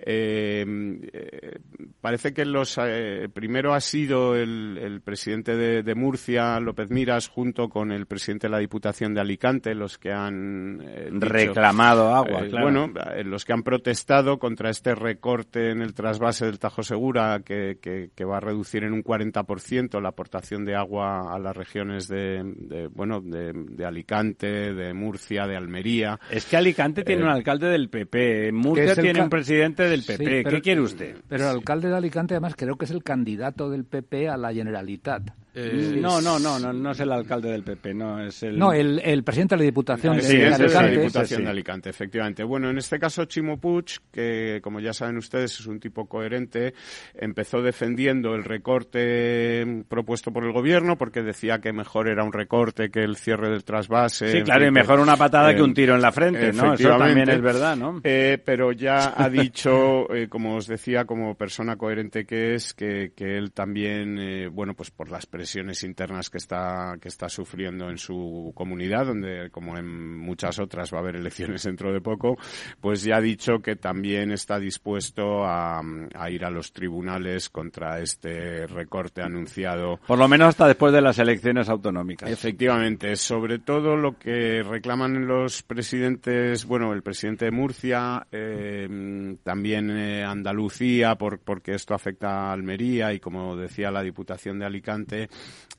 Eh, 0.00 0.64
eh, 1.12 1.58
parece 2.00 2.32
que 2.32 2.44
los 2.44 2.78
eh, 2.82 3.28
primero 3.32 3.74
ha 3.74 3.80
sido 3.80 4.36
el, 4.36 4.78
el 4.78 5.00
presidente 5.00 5.56
de, 5.56 5.82
de, 5.82 5.94
Murcia, 5.94 6.60
López 6.60 6.90
Miras, 6.90 7.28
junto 7.28 7.68
con 7.68 7.90
el 7.90 8.06
presidente 8.06 8.46
de 8.46 8.52
la 8.52 8.58
Diputación 8.58 9.14
de 9.14 9.20
Alicante, 9.20 9.74
los 9.74 9.98
que 9.98 10.12
han 10.12 10.80
reclamado 11.20 12.14
agua. 12.14 12.46
Claro. 12.48 12.62
Bueno, 12.62 12.92
los 13.24 13.44
que 13.44 13.52
han 13.52 13.62
protestado 13.62 14.38
contra 14.38 14.70
este 14.70 14.94
recorte 14.94 15.70
en 15.70 15.82
el 15.82 15.94
trasvase 15.94 16.46
del 16.46 16.58
Tajo 16.58 16.82
Segura, 16.82 17.40
que, 17.44 17.78
que, 17.80 18.10
que 18.14 18.24
va 18.24 18.36
a 18.36 18.40
reducir 18.40 18.84
en 18.84 18.92
un 18.92 19.02
40% 19.02 20.00
la 20.00 20.10
aportación 20.10 20.64
de 20.64 20.76
agua 20.76 21.34
a 21.34 21.38
las 21.38 21.56
regiones 21.56 22.08
de, 22.08 22.42
de 22.44 22.86
bueno, 22.86 23.20
de, 23.20 23.52
de, 23.52 23.84
Alicante, 23.84 24.74
de 24.74 24.94
Murcia, 24.94 25.46
de 25.46 25.56
Almería. 25.56 26.18
Es 26.30 26.46
que 26.46 26.56
Alicante 26.56 27.02
tiene 27.04 27.22
un 27.24 27.30
alcalde 27.30 27.68
del 27.68 27.88
PP, 27.88 28.52
Murcia 28.52 28.94
tiene 28.94 29.22
un 29.22 29.30
presidente 29.30 29.87
del 29.88 30.02
PP. 30.02 30.44
¿Qué 30.44 30.60
quiere 30.60 30.80
usted? 30.80 31.16
Pero 31.28 31.44
el 31.44 31.56
alcalde 31.56 31.88
de 31.88 31.96
Alicante, 31.96 32.34
además, 32.34 32.54
creo 32.56 32.76
que 32.76 32.84
es 32.84 32.90
el 32.90 33.02
candidato 33.02 33.70
del 33.70 33.84
PP 33.84 34.28
a 34.28 34.36
la 34.36 34.52
Generalitat. 34.52 35.30
Eh, 35.54 35.96
no, 35.98 36.20
no, 36.20 36.38
no, 36.38 36.58
no, 36.58 36.72
no 36.72 36.90
es 36.90 37.00
el 37.00 37.10
alcalde 37.10 37.50
del 37.50 37.64
PP, 37.64 37.94
no 37.94 38.20
es 38.20 38.42
el. 38.42 38.58
No, 38.58 38.72
el, 38.72 39.00
el 39.02 39.24
presidente 39.24 39.54
de 39.54 39.60
la 39.60 39.64
Diputación 39.64 40.16
de, 40.18 40.46
Alicante. 40.46 40.68
la 40.68 40.88
Diputación 40.88 41.44
de 41.44 41.50
Alicante, 41.50 41.90
efectivamente. 41.90 42.44
Bueno, 42.44 42.70
en 42.70 42.78
este 42.78 42.98
caso 42.98 43.24
Chimo 43.24 43.58
Puig, 43.58 43.86
que 44.12 44.60
como 44.62 44.78
ya 44.78 44.92
saben 44.92 45.16
ustedes 45.16 45.58
es 45.58 45.66
un 45.66 45.80
tipo 45.80 46.06
coherente, 46.06 46.74
empezó 47.14 47.62
defendiendo 47.62 48.34
el 48.34 48.44
recorte 48.44 49.84
propuesto 49.88 50.32
por 50.32 50.44
el 50.44 50.52
gobierno 50.52 50.96
porque 50.96 51.22
decía 51.22 51.60
que 51.60 51.72
mejor 51.72 52.08
era 52.08 52.22
un 52.22 52.32
recorte 52.32 52.90
que 52.90 53.00
el 53.00 53.16
cierre 53.16 53.50
del 53.50 53.64
trasvase. 53.64 54.30
Sí, 54.30 54.42
claro, 54.42 54.66
y 54.66 54.70
mejor 54.70 55.00
una 55.00 55.16
patada 55.16 55.54
que 55.56 55.62
un 55.62 55.74
tiro 55.74 55.94
en 55.94 56.02
la 56.02 56.12
frente, 56.12 56.52
¿no? 56.52 56.74
Eso 56.74 56.96
también 56.96 57.28
es 57.30 57.40
verdad, 57.40 57.76
¿no? 57.76 58.00
Eh, 58.04 58.38
pero 58.44 58.70
ya 58.72 59.14
ha 59.16 59.28
dicho, 59.28 60.08
eh, 60.14 60.28
como 60.28 60.56
os 60.56 60.66
decía, 60.68 61.04
como 61.04 61.34
persona 61.34 61.76
coherente 61.76 62.24
que 62.24 62.54
es, 62.54 62.74
que, 62.74 63.12
que 63.16 63.36
él 63.36 63.50
también, 63.52 64.18
eh, 64.18 64.48
bueno, 64.48 64.74
pues 64.74 64.90
por 64.90 65.10
las 65.10 65.26
presiones 65.26 65.47
internas 65.56 66.30
que 66.30 66.38
está, 66.38 66.96
que 67.00 67.08
está 67.08 67.28
sufriendo 67.28 67.90
en 67.90 67.98
su 67.98 68.52
comunidad, 68.54 69.06
donde, 69.06 69.50
como 69.50 69.76
en 69.76 70.16
muchas 70.18 70.58
otras, 70.58 70.92
va 70.92 70.98
a 70.98 71.00
haber 71.00 71.16
elecciones 71.16 71.62
dentro 71.62 71.92
de 71.92 72.00
poco, 72.00 72.36
pues 72.80 73.02
ya 73.02 73.16
ha 73.16 73.20
dicho 73.20 73.60
que 73.60 73.76
también 73.76 74.32
está 74.32 74.58
dispuesto 74.58 75.44
a, 75.44 75.80
a 76.14 76.30
ir 76.30 76.44
a 76.44 76.50
los 76.50 76.72
tribunales 76.72 77.48
contra 77.48 78.00
este 78.00 78.66
recorte 78.66 79.22
anunciado. 79.22 80.00
Por 80.06 80.18
lo 80.18 80.28
menos 80.28 80.48
hasta 80.48 80.66
después 80.66 80.92
de 80.92 81.00
las 81.00 81.18
elecciones 81.18 81.68
autonómicas. 81.68 82.30
Efectivamente, 82.30 83.16
sobre 83.16 83.58
todo 83.58 83.96
lo 83.96 84.18
que 84.18 84.62
reclaman 84.62 85.26
los 85.26 85.62
presidentes, 85.62 86.64
bueno, 86.64 86.92
el 86.92 87.02
presidente 87.02 87.46
de 87.46 87.50
Murcia, 87.50 88.26
eh, 88.30 89.36
también 89.42 89.90
eh, 89.90 90.24
Andalucía, 90.24 91.14
por, 91.16 91.40
porque 91.40 91.74
esto 91.74 91.94
afecta 91.94 92.28
a 92.28 92.52
Almería 92.52 93.12
y 93.12 93.20
como 93.20 93.56
decía 93.56 93.90
la 93.90 94.02
Diputación 94.02 94.58
de 94.58 94.66
Alicante, 94.66 95.27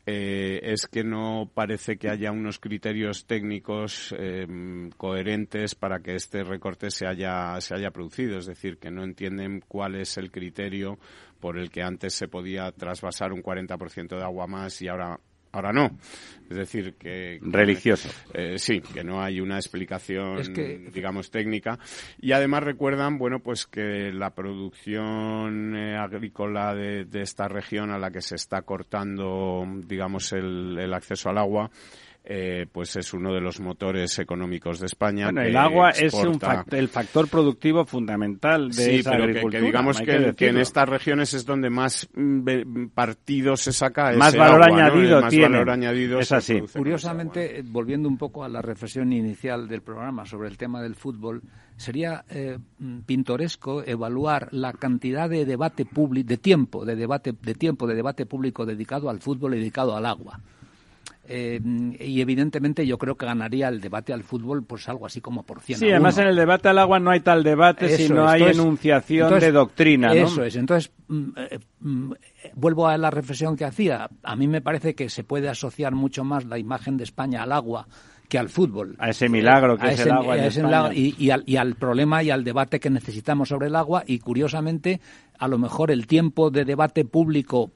eh, 0.06 0.62
es 0.64 0.88
que 0.88 1.04
no 1.04 1.52
parece 1.54 1.98
que 1.98 2.10
haya 2.10 2.32
unos 2.32 2.58
criterios 2.58 3.26
técnicos 3.26 4.14
eh, 4.18 4.48
coherentes 4.98 5.76
para 5.76 6.00
que 6.00 6.16
este 6.16 6.44
recorte 6.44 6.90
se 6.90 7.06
haya, 7.06 7.60
se 7.62 7.76
haya 7.76 7.92
producido. 7.92 8.40
Es 8.40 8.48
decir, 8.48 8.78
que 8.78 8.90
no 8.90 9.04
entienden 9.04 9.64
cuál 9.68 9.96
es 9.96 10.18
el 10.18 10.32
criterio 10.32 10.98
por 11.40 11.60
el 11.60 11.70
que 11.70 11.84
antes 11.84 12.16
se 12.16 12.28
podía 12.28 12.72
trasvasar 12.72 13.32
un 13.32 13.44
40% 13.44 14.18
de 14.18 14.24
agua 14.24 14.48
más 14.48 14.82
y 14.82 14.88
ahora 14.88 15.20
ahora 15.52 15.72
no. 15.74 15.98
Es 16.50 16.58
decir, 16.58 16.96
que... 16.96 17.40
Religioso. 17.42 18.10
Eh, 18.34 18.58
sí, 18.58 18.82
que 18.82 19.04
no 19.04 19.22
hay 19.22 19.40
una 19.40 19.58
explicación, 19.58 20.42
digamos, 20.92 21.30
técnica. 21.30 21.78
Y 22.20 22.32
además 22.32 22.64
recuerdan, 22.64 23.20
bueno, 23.20 23.40
pues 23.40 23.68
que 23.68 24.12
la 24.12 24.32
producción 24.32 25.76
eh, 25.76 25.96
agrícola 25.96 26.74
de, 26.74 27.06
de, 27.06 27.22
esta 27.22 27.48
región 27.48 27.92
a 27.92 28.00
la 28.00 28.10
que 28.10 28.22
se 28.22 28.36
está 28.36 28.64
cortando, 28.64 29.64
digamos, 29.86 30.34
el, 30.34 30.76
el 30.80 30.94
acceso 30.94 31.30
al 31.30 31.38
agua, 31.38 31.70
eh, 32.32 32.68
pues 32.72 32.96
es 32.96 33.12
uno 33.16 33.34
de 33.34 33.42
los 33.42 33.60
motores 33.60 34.20
económicos 34.20 34.80
de 34.80 34.86
España. 34.86 35.32
Bueno, 35.32 35.42
el 35.42 35.58
agua 35.58 35.90
es 35.90 36.14
un 36.14 36.40
el 36.70 36.88
factor 36.88 37.28
productivo 37.28 37.86
fundamental 37.86 38.70
de 38.70 38.74
sí, 38.76 38.96
esa 38.98 39.12
pero 39.14 39.24
agricultura. 39.24 39.60
Que, 39.60 39.66
digamos 39.66 40.00
que, 40.00 40.36
que, 40.38 40.48
en 40.50 40.58
estas 40.58 40.88
regiones 40.88 41.34
es 41.34 41.44
donde 41.44 41.72
más 41.72 42.08
mm, 42.14 42.90
partido 42.94 43.58
se 43.58 43.74
saca 43.74 44.12
más 44.12 44.30
ese 44.30 44.38
valor 44.38 44.62
agua, 44.62 44.78
añadido 44.78 45.16
¿no? 45.16 45.22
más 45.22 45.30
tiene. 45.32 45.50
valor 45.50 45.72
añadido 45.72 46.20
es 46.20 46.32
así. 46.32 46.62
Curiosamente, 46.72 47.64
volviendo 47.66 48.08
un 48.08 48.20
poco 48.20 48.44
a 48.44 48.48
la 48.48 48.62
reflexión 48.62 49.12
inicial 49.12 49.68
del 49.68 49.82
programa 49.82 50.24
sobre 50.24 50.50
el 50.50 50.58
tema 50.58 50.84
del 50.84 50.94
fútbol, 50.94 51.42
sería 51.78 52.26
eh, 52.30 52.60
pintoresco 53.08 53.82
evaluar 53.84 54.50
la 54.52 54.74
cantidad 54.74 55.28
de 55.28 55.46
debate 55.46 55.84
público, 55.84 56.28
de 56.28 56.38
tiempo, 56.38 56.86
de 56.86 56.96
debate, 56.96 57.34
de 57.42 57.56
tiempo 57.56 57.88
de 57.88 57.96
debate 57.96 58.28
público 58.28 58.68
dedicado 58.68 59.10
al 59.10 59.20
fútbol 59.20 59.56
y 59.56 59.58
dedicado 59.58 59.98
al 59.98 60.06
agua. 60.06 60.40
Eh, 61.32 61.62
y 62.00 62.22
evidentemente 62.22 62.88
yo 62.88 62.98
creo 62.98 63.16
que 63.16 63.28
ganaría 63.28 63.68
el 63.68 63.80
debate 63.80 64.14
al 64.14 64.24
fútbol 64.24 64.64
pues 64.64 64.90
algo 64.90 65.06
así 65.06 65.22
como 65.22 65.44
por 65.44 65.62
100 65.62 65.78
Sí, 65.78 65.92
además 65.92 66.18
en 66.18 66.26
el 66.26 66.36
debate 66.36 66.70
al 66.70 66.80
agua 66.80 67.00
no 67.00 67.12
hay 67.12 67.20
tal 67.20 67.44
debate 67.44 67.86
eso 67.86 67.98
si 67.98 68.10
no 68.10 68.24
es, 68.26 68.32
hay 68.32 68.42
entonces, 68.42 68.60
enunciación 68.60 69.28
entonces, 69.28 69.48
de 69.48 69.52
doctrina, 69.52 70.08
¿no? 70.08 70.14
Eso 70.14 70.44
es. 70.44 70.56
Entonces, 70.56 70.92
mm, 71.08 71.30
mm, 71.82 72.14
vuelvo 72.56 72.88
a 72.88 72.98
la 72.98 73.12
reflexión 73.12 73.56
que 73.56 73.64
hacía. 73.64 74.10
A 74.24 74.36
mí 74.36 74.48
me 74.48 74.62
parece 74.62 74.96
que 74.96 75.08
se 75.08 75.24
puede 75.24 75.50
asociar 75.50 75.94
mucho 75.94 76.24
más 76.24 76.46
la 76.46 76.58
imagen 76.58 76.98
de 76.98 77.04
España 77.04 77.44
al 77.44 77.52
agua 77.52 77.88
que 78.28 78.40
al 78.40 78.50
fútbol. 78.50 78.96
A 78.98 79.12
ese 79.12 79.30
milagro 79.30 79.78
que 79.78 79.86
a 79.86 79.92
es 79.92 80.00
ese, 80.00 80.10
el 80.10 80.16
agua 80.16 80.36
en 80.36 80.44
ese 80.46 80.62
y, 80.96 81.30
al, 81.30 81.44
y 81.46 81.58
al 81.58 81.76
problema 81.76 82.24
y 82.24 82.32
al 82.32 82.44
debate 82.44 82.80
que 82.80 82.90
necesitamos 82.90 83.50
sobre 83.50 83.68
el 83.68 83.76
agua 83.76 84.04
y 84.08 84.18
curiosamente 84.18 85.00
a 85.38 85.48
lo 85.48 85.60
mejor 85.60 85.92
el 85.92 86.08
tiempo 86.08 86.50
de 86.50 86.66
debate 86.66 87.06
público 87.06 87.72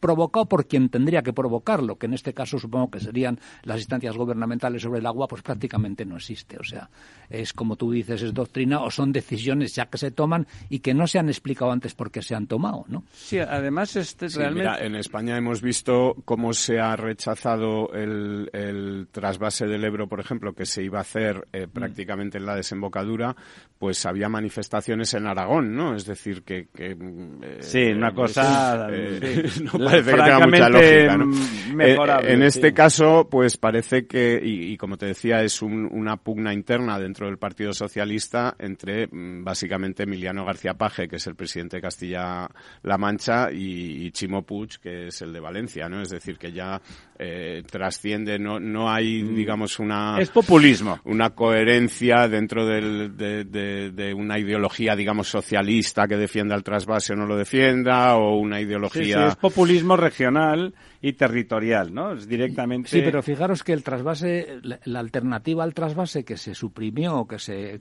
provocado 0.00 0.46
por 0.46 0.66
quien 0.66 0.88
tendría 0.88 1.22
que 1.22 1.32
provocarlo, 1.32 1.96
que 1.96 2.06
en 2.06 2.14
este 2.14 2.34
caso 2.34 2.58
supongo 2.58 2.90
que 2.90 3.00
serían 3.00 3.38
las 3.62 3.78
instancias 3.78 4.16
gubernamentales 4.16 4.82
sobre 4.82 5.00
el 5.00 5.06
agua, 5.06 5.26
pues 5.28 5.42
prácticamente 5.42 6.04
no 6.04 6.16
existe. 6.16 6.58
O 6.58 6.64
sea, 6.64 6.90
es 7.30 7.52
como 7.52 7.76
tú 7.76 7.90
dices, 7.92 8.22
es 8.22 8.34
doctrina 8.34 8.82
o 8.82 8.90
son 8.90 9.12
decisiones 9.12 9.74
ya 9.74 9.86
que 9.86 9.98
se 9.98 10.10
toman 10.10 10.46
y 10.68 10.80
que 10.80 10.94
no 10.94 11.06
se 11.06 11.18
han 11.18 11.28
explicado 11.28 11.70
antes 11.70 11.94
por 11.94 12.10
qué 12.10 12.22
se 12.22 12.34
han 12.34 12.46
tomado, 12.46 12.84
¿no? 12.88 13.04
Sí, 13.12 13.38
además 13.38 13.96
este 13.96 14.28
sí, 14.28 14.38
realmente... 14.38 14.70
Mira, 14.70 14.84
en 14.84 14.94
España 14.96 15.36
hemos 15.36 15.62
visto 15.62 16.16
cómo 16.24 16.52
se 16.52 16.80
ha 16.80 16.96
rechazado 16.96 17.92
el, 17.92 18.50
el, 18.52 19.08
trasvase 19.10 19.66
del 19.66 19.84
Ebro, 19.84 20.08
por 20.08 20.20
ejemplo, 20.20 20.52
que 20.52 20.66
se 20.66 20.82
iba 20.82 20.98
a 20.98 21.02
hacer 21.02 21.48
eh, 21.52 21.66
prácticamente 21.72 22.38
en 22.38 22.46
la 22.46 22.54
desembocadura, 22.54 23.36
pues 23.78 24.04
había 24.06 24.28
manifestaciones 24.28 25.14
en 25.14 25.26
Aragón, 25.26 25.74
¿no? 25.74 25.94
Es 25.94 26.04
decir, 26.04 26.42
que... 26.42 26.68
que 26.74 26.96
eh, 27.42 27.58
sí, 27.60 27.92
una 27.92 28.12
cosa... 28.12 28.88
Eh, 28.90 29.37
no 29.62 29.72
parece 29.84 30.10
que 30.10 30.16
tenga 30.16 30.46
mucha 30.46 30.68
lógica. 30.68 31.16
¿no? 31.16 31.26
mejorable, 31.74 32.32
en 32.32 32.40
sí. 32.40 32.46
este 32.46 32.72
caso, 32.72 33.28
pues 33.30 33.56
parece 33.56 34.06
que, 34.06 34.40
y, 34.42 34.72
y 34.72 34.76
como 34.76 34.96
te 34.96 35.06
decía, 35.06 35.42
es 35.42 35.62
un- 35.62 35.88
una 35.92 36.16
pugna 36.16 36.52
interna 36.52 36.98
dentro 36.98 37.26
del 37.26 37.38
Partido 37.38 37.72
Socialista 37.72 38.56
entre 38.58 39.06
mm, 39.06 39.44
básicamente 39.44 40.02
Emiliano 40.04 40.44
García 40.44 40.74
Paje, 40.74 41.06
que 41.08 41.16
es 41.16 41.26
el 41.26 41.36
presidente 41.36 41.76
de 41.76 41.82
Castilla-La 41.82 42.98
Mancha, 42.98 43.50
y, 43.52 44.06
y 44.06 44.10
Chimo 44.12 44.42
Puig, 44.42 44.78
que 44.80 45.08
es 45.08 45.22
el 45.22 45.32
de 45.32 45.40
Valencia, 45.40 45.88
¿no? 45.88 46.00
Es 46.02 46.10
decir, 46.10 46.38
que 46.38 46.52
ya 46.52 46.80
eh, 47.18 47.62
trasciende, 47.70 48.38
no, 48.38 48.58
no 48.60 48.90
hay, 48.90 49.22
digamos, 49.22 49.78
una 49.78 50.18
Es 50.20 50.30
populismo. 50.30 51.00
una 51.04 51.30
coherencia 51.30 52.28
dentro 52.28 52.66
del- 52.66 53.16
de, 53.16 53.44
de- 53.44 53.90
de 53.90 54.14
una 54.14 54.38
ideología, 54.38 54.94
digamos, 54.96 55.28
socialista 55.28 56.06
que 56.08 56.16
defienda 56.16 56.54
el 56.54 56.62
trasvase 56.64 57.12
o 57.12 57.16
no 57.16 57.26
lo 57.26 57.36
defienda, 57.36 58.16
o 58.16 58.38
una 58.38 58.56
Sí, 58.56 58.62
sí, 58.62 58.68
ideología... 58.68 59.27
es 59.28 59.36
populismo 59.36 59.96
regional 59.96 60.74
y 61.00 61.12
territorial, 61.12 61.94
¿no? 61.94 62.12
Es 62.12 62.26
directamente... 62.28 62.88
Sí, 62.88 63.00
pero 63.04 63.22
fijaros 63.22 63.62
que 63.62 63.72
el 63.72 63.82
trasvase, 63.84 64.58
la, 64.62 64.80
la 64.84 64.98
alternativa 65.00 65.62
al 65.64 65.74
trasvase 65.74 66.24
que 66.24 66.36
se 66.36 66.54
suprimió, 66.54 67.26
que 67.26 67.38
se 67.38 67.80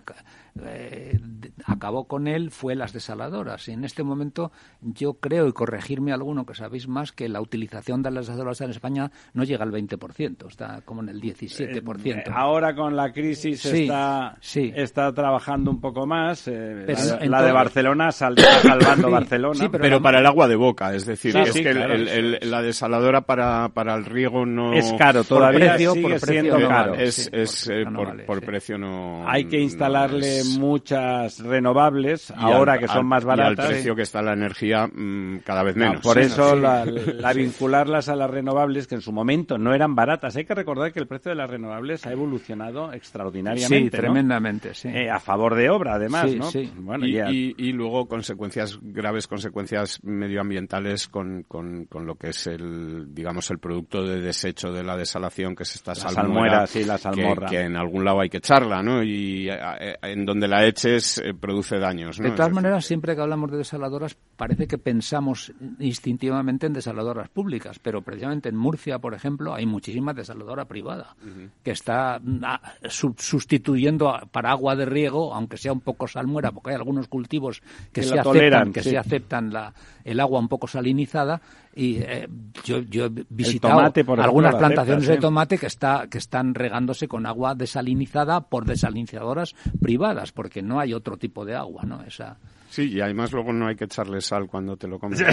eh, 0.63 1.19
acabó 1.65 2.05
con 2.07 2.27
él, 2.27 2.51
fue 2.51 2.75
las 2.75 2.93
desaladoras. 2.93 3.67
Y 3.67 3.71
en 3.71 3.83
este 3.83 4.03
momento 4.03 4.51
yo 4.81 5.13
creo, 5.15 5.47
y 5.47 5.53
corregirme 5.53 6.11
alguno 6.13 6.45
que 6.45 6.53
sabéis 6.53 6.87
más, 6.87 7.11
que 7.11 7.27
la 7.29 7.41
utilización 7.41 8.01
de 8.03 8.11
las 8.11 8.27
desaladoras 8.27 8.61
en 8.61 8.69
España 8.71 9.11
no 9.33 9.43
llega 9.43 9.63
al 9.63 9.71
20%, 9.71 10.47
está 10.47 10.81
como 10.85 11.01
en 11.01 11.09
el 11.09 11.21
17%. 11.21 12.05
Eh, 12.17 12.23
Ahora 12.31 12.75
con 12.75 12.95
la 12.95 13.11
crisis 13.11 13.61
Sí, 13.61 13.83
está, 13.83 14.37
sí. 14.41 14.71
está 14.75 15.11
trabajando 15.13 15.71
un 15.71 15.81
poco 15.81 16.05
más. 16.05 16.47
eh, 16.47 16.83
Pero 16.85 16.99
la, 17.29 17.41
de 17.41 17.51
Barcelona 17.51 18.11
sal- 18.11 18.37
salvando 18.37 19.07
Sí, 19.07 19.11
Barcelona. 19.13 19.59
sí, 19.59 19.69
pero, 19.71 20.01
para 20.01 20.19
el 20.19 20.25
agua 20.25 20.47
de 20.47 20.55
boca, 20.55 20.93
es 20.93 21.05
decir, 21.05 21.31
Sí, 21.33 21.39
es 21.39 21.53
sí, 21.53 21.63
que 21.63 21.69
el- 21.69 21.77
claro, 21.77 21.93
el- 21.93 22.07
eso 22.07 22.17
el- 22.43 22.51
la 22.51 22.61
desaladora 22.61 23.06
para, 23.21 23.69
para 23.69 23.95
el 23.95 24.05
riego 24.05 24.45
no... 24.45 24.73
es 24.73 24.93
caro, 24.97 25.23
todavía 25.23 25.71
precio, 25.73 25.91
sigue 25.93 26.01
por 26.03 26.11
precio 26.19 26.31
siendo 26.41 26.59
no 26.59 26.67
caro. 26.67 26.93
Es, 26.95 27.15
sí, 27.15 27.29
es, 27.31 27.65
por 27.65 27.73
precio 27.73 27.89
no 27.91 27.97
por, 27.97 28.07
vale, 28.07 28.23
por 28.23 28.39
sí. 28.39 28.45
precio 28.45 28.77
no... 28.77 29.23
Hay 29.29 29.45
que 29.45 29.57
no 29.57 29.63
instalarle 29.63 30.39
es- 30.39 30.57
muchas 30.59 31.39
renovables, 31.39 32.29
y 32.31 32.33
ahora 32.39 32.73
al- 32.73 32.79
que 32.79 32.87
son 32.87 32.97
al- 32.97 33.03
más 33.05 33.23
Y 33.23 33.29
al 33.29 33.37
baratas. 33.37 33.67
precio 33.67 33.95
que 33.95 34.01
está 34.03 34.21
la 34.21 34.33
energía, 34.33 34.87
mm, 34.87 35.39
cada 35.45 35.63
vez 35.63 35.75
No, 35.75 35.85
menos. 35.87 36.01
por 36.01 36.15
Sí, 36.17 36.21
eso 36.21 36.55
sí. 36.55 36.61
la, 36.61 36.85
la 36.85 37.33
vincularlas 37.33 38.09
a 38.09 38.15
las 38.15 38.29
renovables, 38.29 38.87
que 38.87 38.95
en 38.95 39.01
su 39.01 39.11
momento 39.11 39.57
no 39.57 39.73
eran 39.73 39.95
baratas. 39.95 40.35
Hay 40.35 40.45
que 40.45 40.55
recordar 40.55 40.91
que 40.93 40.99
el 40.99 41.07
precio 41.07 41.29
de 41.29 41.35
las 41.35 41.49
renovables 41.49 42.05
ha 42.05 42.11
evolucionado 42.11 42.91
extraordinariamente. 42.93 43.77
Sí, 43.77 43.83
¿no? 43.85 43.89
tremendamente, 43.91 44.73
sí. 44.73 44.87
Eh, 44.89 45.09
a 45.09 45.19
favor 45.19 45.55
de 45.55 45.69
obra, 45.69 45.95
además, 45.95 46.29
Sí, 46.29 46.37
¿no? 46.37 46.51
sí. 46.51 46.71
Bueno, 46.77 47.05
y, 47.05 47.13
ya. 47.13 47.29
y- 47.31 47.55
y 47.57 47.71
luego 47.71 48.07
consecuencias 48.07 48.79
graves 48.81 49.27
consecuencias 49.27 49.99
medioambientales 50.03 51.07
con, 51.07 51.43
con, 51.43 51.85
con 51.85 52.05
lo 52.05 52.15
que 52.15 52.29
es 52.29 52.47
el 52.47 52.96
digamos 53.13 53.49
el 53.51 53.59
producto 53.59 54.03
de 54.03 54.21
desecho 54.21 54.71
de 54.71 54.83
la 54.83 54.95
desalación 54.97 55.55
que 55.55 55.63
es 55.63 55.75
esta 55.75 55.95
salmuera, 55.95 56.21
salmuera 56.23 56.67
sí, 56.67 56.83
la 56.83 56.95
que- 56.95 57.01
salmorra. 57.01 57.47
que, 57.49 57.59
en 57.61 57.75
algún 57.77 58.03
lado 58.05 58.21
hay 58.21 58.29
que 58.29 58.37
echarla 58.37 58.81
no 58.81 59.03
y 59.03 59.49
eh, 59.49 59.57
eh, 59.79 59.95
en 60.01 60.25
donde 60.25 60.47
la 60.47 60.65
eches 60.65 61.17
eh, 61.19 61.33
produce 61.33 61.77
daños 61.79 62.19
¿no? 62.19 62.29
De 62.29 62.35
todas 62.35 62.51
maneras, 62.51 62.85
siempre 62.85 63.15
que 63.15 63.21
hablamos 63.21 63.51
de 63.51 63.57
desaladoras, 63.57 64.15
parece 64.35 64.67
que 64.67 64.77
pensamos 64.77 65.51
instintivamente 65.79 66.67
en 66.67 66.73
desaladoras 66.73 67.29
públicas, 67.29 67.79
pero 67.79 68.01
precisamente 68.01 68.49
en 68.49 68.55
Murcia, 68.55 68.99
por 68.99 69.13
ejemplo, 69.13 69.53
hay 69.53 69.65
muchísima 69.65 70.13
desaladora 70.13 70.65
privada 70.65 71.15
que 71.63 71.71
está 71.71 72.19
ah, 72.43 72.61
su- 72.89 73.15
sustituyendo 73.17 74.09
a- 74.09 74.21
para 74.25 74.51
agua 74.51 74.75
de 74.75 74.85
riego, 74.85 75.33
aunque 75.33 75.57
sea 75.57 75.73
un 75.73 75.81
poco 75.81 76.07
salmuera, 76.07 76.51
porque 76.51 76.71
hay 76.71 76.75
algunos 76.75 77.07
cultivos 77.07 77.61
que, 77.91 78.01
Que 78.01 78.03
se 78.03 78.15
la 78.15 78.21
aceptan, 78.21 78.33
toleran, 78.33 78.73
que 78.73 78.83
sí. 78.83 78.89
se 78.91 78.97
aceptan 78.97 79.51
la, 79.53 79.73
el 80.03 80.19
agua 80.19 80.39
un 80.39 80.47
poco 80.47 80.67
salinizada. 80.67 81.41
Y 81.77 81.97
eh, 81.97 82.27
yo, 82.63 82.79
yo 82.79 83.05
he 83.05 83.11
visitado 83.29 83.75
tomate, 83.75 84.03
por 84.03 84.17
ejemplo, 84.17 84.23
algunas 84.23 84.55
plantaciones 84.55 85.03
acepta, 85.03 85.15
de 85.15 85.21
tomate 85.21 85.57
que 85.59 85.67
está 85.67 86.07
que 86.09 86.17
están 86.17 86.55
regándose 86.55 87.07
con 87.07 87.27
agua 87.27 87.53
desalinizada 87.53 88.41
por 88.41 88.65
desalinizadoras 88.65 89.53
privadas, 89.79 90.31
porque 90.31 90.63
no 90.63 90.79
hay 90.79 90.95
otro 90.95 91.17
tipo 91.17 91.45
de 91.45 91.55
agua, 91.55 91.83
¿no? 91.85 92.01
Esa 92.01 92.37
sí 92.77 92.93
y 92.93 93.01
además 93.01 93.31
luego 93.31 93.51
no 93.53 93.67
hay 93.67 93.75
que 93.75 93.85
echarle 93.85 94.21
sal 94.21 94.47
cuando 94.47 94.77
te 94.77 94.87
lo 94.87 94.99
comes 94.99 95.19
¿no? 95.21 95.27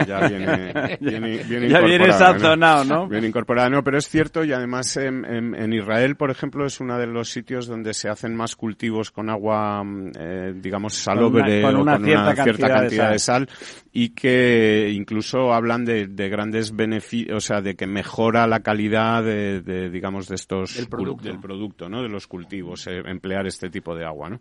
Es- 0.00 0.06
ya 0.06 0.28
viene, 0.28 0.98
viene, 1.00 1.42
viene 1.44 1.68
Ya 1.68 1.80
viene 1.80 2.12
sazonado, 2.12 2.84
¿no? 2.84 3.08
Bien 3.08 3.24
incorporada, 3.24 3.68
no, 3.68 3.82
pero 3.82 3.98
es 3.98 4.08
cierto 4.08 4.44
y 4.44 4.52
además 4.52 4.96
en, 4.96 5.24
en- 5.24 5.54
en 5.54 5.72
Israel, 5.72 6.16
por 6.16 6.30
ejemplo, 6.30 6.64
es 6.66 6.80
uno 6.80 6.98
de 6.98 7.06
los 7.06 7.30
sitios 7.30 7.66
donde 7.66 7.94
se 7.94 8.08
hacen 8.08 8.34
más 8.36 8.54
cultivos 8.56 9.10
con 9.10 9.28
agua, 9.30 9.82
mm, 9.82 10.10
eh, 10.18 10.52
digamos, 10.56 10.94
salobre 10.94 11.62
con 11.62 11.76
una 11.76 11.96
con 11.96 12.04
cierta 12.04 12.30
una 12.32 12.44
cierta 12.44 12.68
cantidad 12.68 13.10
de 13.10 13.18
sal 13.18 13.48
y 13.92 14.10
que 14.10 14.90
incluso 14.94 15.52
hablan 15.52 15.84
de, 15.84 16.06
de 16.08 16.28
grandes 16.28 16.74
beneficios, 16.74 17.36
o 17.36 17.40
sea, 17.40 17.60
de 17.60 17.74
que 17.74 17.86
mejora 17.86 18.46
la 18.46 18.60
calidad 18.60 19.22
de, 19.22 19.60
de, 19.62 19.90
digamos, 19.90 20.28
de 20.28 20.34
estos 20.36 20.76
Del 20.76 20.88
producto. 20.88 21.28
del 21.28 21.40
producto, 21.40 21.88
¿no? 21.88 22.02
De 22.02 22.08
los 22.08 22.26
cultivos, 22.26 22.86
eh, 22.86 23.02
emplear 23.06 23.46
este 23.46 23.70
tipo 23.70 23.94
de 23.94 24.04
agua, 24.04 24.30
¿no? 24.30 24.40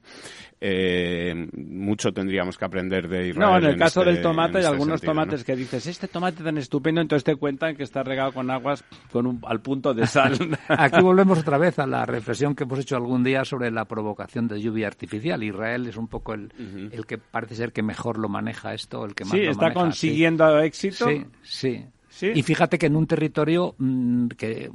Eh, 0.60 1.48
mucho 1.58 2.12
tendríamos 2.44 2.58
que 2.58 2.66
aprender 2.66 3.08
de 3.08 3.28
Israel. 3.30 3.50
No, 3.52 3.58
en 3.58 3.64
el 3.66 3.78
caso 3.78 4.02
este- 4.02 4.14
del 4.14 4.22
tomate 4.22 4.58
hay 4.58 4.64
este 4.64 4.72
algunos 4.74 5.00
sentido, 5.00 5.14
¿no? 5.14 5.22
tomates 5.22 5.44
que 5.44 5.56
dices, 5.56 5.88
este 5.88 6.08
tomate 6.08 6.44
tan 6.44 6.58
estupendo, 6.58 7.02
entonces 7.02 7.24
te 7.24 7.36
cuentan 7.36 7.76
que 7.76 7.84
está 7.84 8.04
regado 8.04 8.32
con 8.34 8.50
aguas 8.52 8.84
con 9.12 9.28
un, 9.28 9.42
al 9.48 9.62
punto 9.62 9.94
de 9.94 10.06
sal. 10.08 10.38
Aquí 10.68 11.02
volvemos 11.02 11.40
otra 11.40 11.58
vez 11.58 11.80
a 11.80 11.88
la 11.88 12.06
reflexión 12.06 12.56
que 12.56 12.64
hemos 12.64 12.80
hecho 12.80 12.96
algún 12.96 13.24
día 13.24 13.46
sobre 13.46 13.72
la 13.72 13.86
provocación 13.86 14.48
de 14.48 14.62
lluvia 14.62 14.88
artificial. 14.88 15.42
Israel 15.44 15.88
es 15.88 15.98
un 15.98 16.08
poco 16.08 16.34
el, 16.34 16.52
el 16.92 17.06
que 17.06 17.18
parece 17.18 17.56
ser 17.56 17.72
que 17.72 17.82
mejor 17.84 18.18
lo 18.18 18.30
maneja 18.30 18.74
esto, 18.74 19.06
el 19.06 19.16
que 19.16 19.24
más 19.24 19.32
sí, 19.32 19.44
lo 19.44 19.52
está 19.52 19.62
maneja, 19.64 19.80
sí. 19.80 19.86
consiguiendo 19.86 20.60
éxito. 20.60 21.08
Sí, 21.08 21.26
sí. 21.44 21.86
Sí. 22.16 22.32
Y 22.36 22.44
fíjate 22.44 22.78
que 22.78 22.86
en 22.86 22.96
un 22.96 23.08
territorio 23.08 23.74
mm, 23.80 24.28
que 24.38 24.70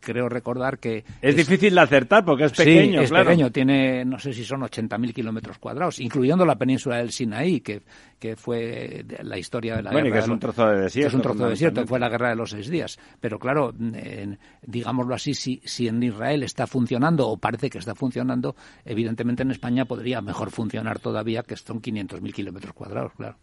creo 0.00 0.28
recordar 0.28 0.78
que... 0.80 1.04
Es 1.22 1.36
difícil 1.36 1.72
de 1.74 1.80
acertar 1.80 2.24
porque 2.24 2.44
es 2.46 2.50
Sí, 2.52 2.64
pequeño, 2.64 3.00
es 3.02 3.10
claro. 3.10 3.26
pequeño, 3.26 3.52
tiene, 3.52 4.04
no 4.04 4.18
sé 4.18 4.32
si 4.32 4.44
son 4.44 4.62
80.000 4.62 5.14
kilómetros 5.14 5.58
cuadrados, 5.58 6.00
incluyendo 6.00 6.44
la 6.44 6.56
península 6.56 6.96
del 6.96 7.12
Sinaí, 7.12 7.60
que, 7.60 7.82
que 8.18 8.34
fue 8.34 9.04
la 9.22 9.38
historia 9.38 9.76
de 9.76 9.82
la 9.84 9.92
Bueno, 9.92 10.08
y 10.08 10.10
guerra. 10.10 10.18
que 10.20 10.24
es 10.24 10.26
de 10.26 10.32
un 10.32 10.40
trozo 10.40 10.66
de 10.68 10.80
desierto, 10.80 11.08
es 11.08 11.14
un 11.14 11.22
trozo 11.22 11.44
de 11.44 11.50
desierto, 11.50 11.86
fue 11.86 12.00
la 12.00 12.08
guerra 12.08 12.30
de 12.30 12.36
los 12.36 12.50
seis 12.50 12.68
días. 12.68 12.98
Pero 13.20 13.38
claro, 13.38 13.72
digámoslo 14.62 15.14
así, 15.14 15.34
si, 15.34 15.60
si 15.64 15.86
en 15.86 16.02
Israel 16.02 16.42
está 16.42 16.66
funcionando, 16.66 17.28
o 17.28 17.36
parece 17.36 17.70
que 17.70 17.78
está 17.78 17.94
funcionando, 17.94 18.56
evidentemente 18.84 19.42
en 19.44 19.52
España 19.52 19.84
podría 19.84 20.20
mejor 20.20 20.50
funcionar 20.50 20.98
todavía, 20.98 21.44
que 21.44 21.56
son 21.56 21.80
500.000 21.80 22.32
kilómetros 22.32 22.72
cuadrados, 22.74 23.12
claro. 23.16 23.36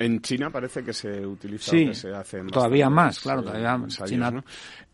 En 0.00 0.20
China 0.22 0.48
parece 0.50 0.82
que 0.82 0.94
se 0.94 1.26
utiliza, 1.26 1.70
Sí, 1.72 1.86
que 1.88 1.94
se 1.94 2.08
hacen 2.14 2.46
todavía 2.46 2.88
más, 2.88 3.20
claro, 3.20 3.42
todavía 3.42 3.74
ensayos, 3.74 4.10
China- 4.10 4.30
¿no? 4.30 4.44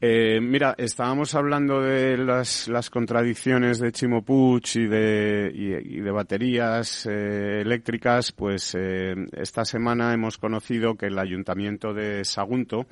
Eh, 0.00 0.40
mira, 0.42 0.74
estábamos 0.76 1.34
hablando 1.36 1.80
de 1.80 2.18
las, 2.18 2.66
las 2.68 2.90
contradicciones 2.90 3.78
de 3.78 3.92
Chimo 3.92 4.22
Puig 4.22 4.64
y 4.74 4.86
de, 4.86 5.50
y, 5.54 5.98
y 5.98 6.00
de 6.00 6.10
baterías 6.10 7.06
eh, 7.06 7.60
eléctricas, 7.60 8.32
pues 8.32 8.74
eh, 8.76 9.14
esta 9.32 9.64
semana 9.64 10.12
hemos 10.12 10.38
conocido 10.38 10.96
que 10.96 11.06
el 11.06 11.18
ayuntamiento 11.18 11.94
de 11.94 12.24
Sagunto, 12.24 12.86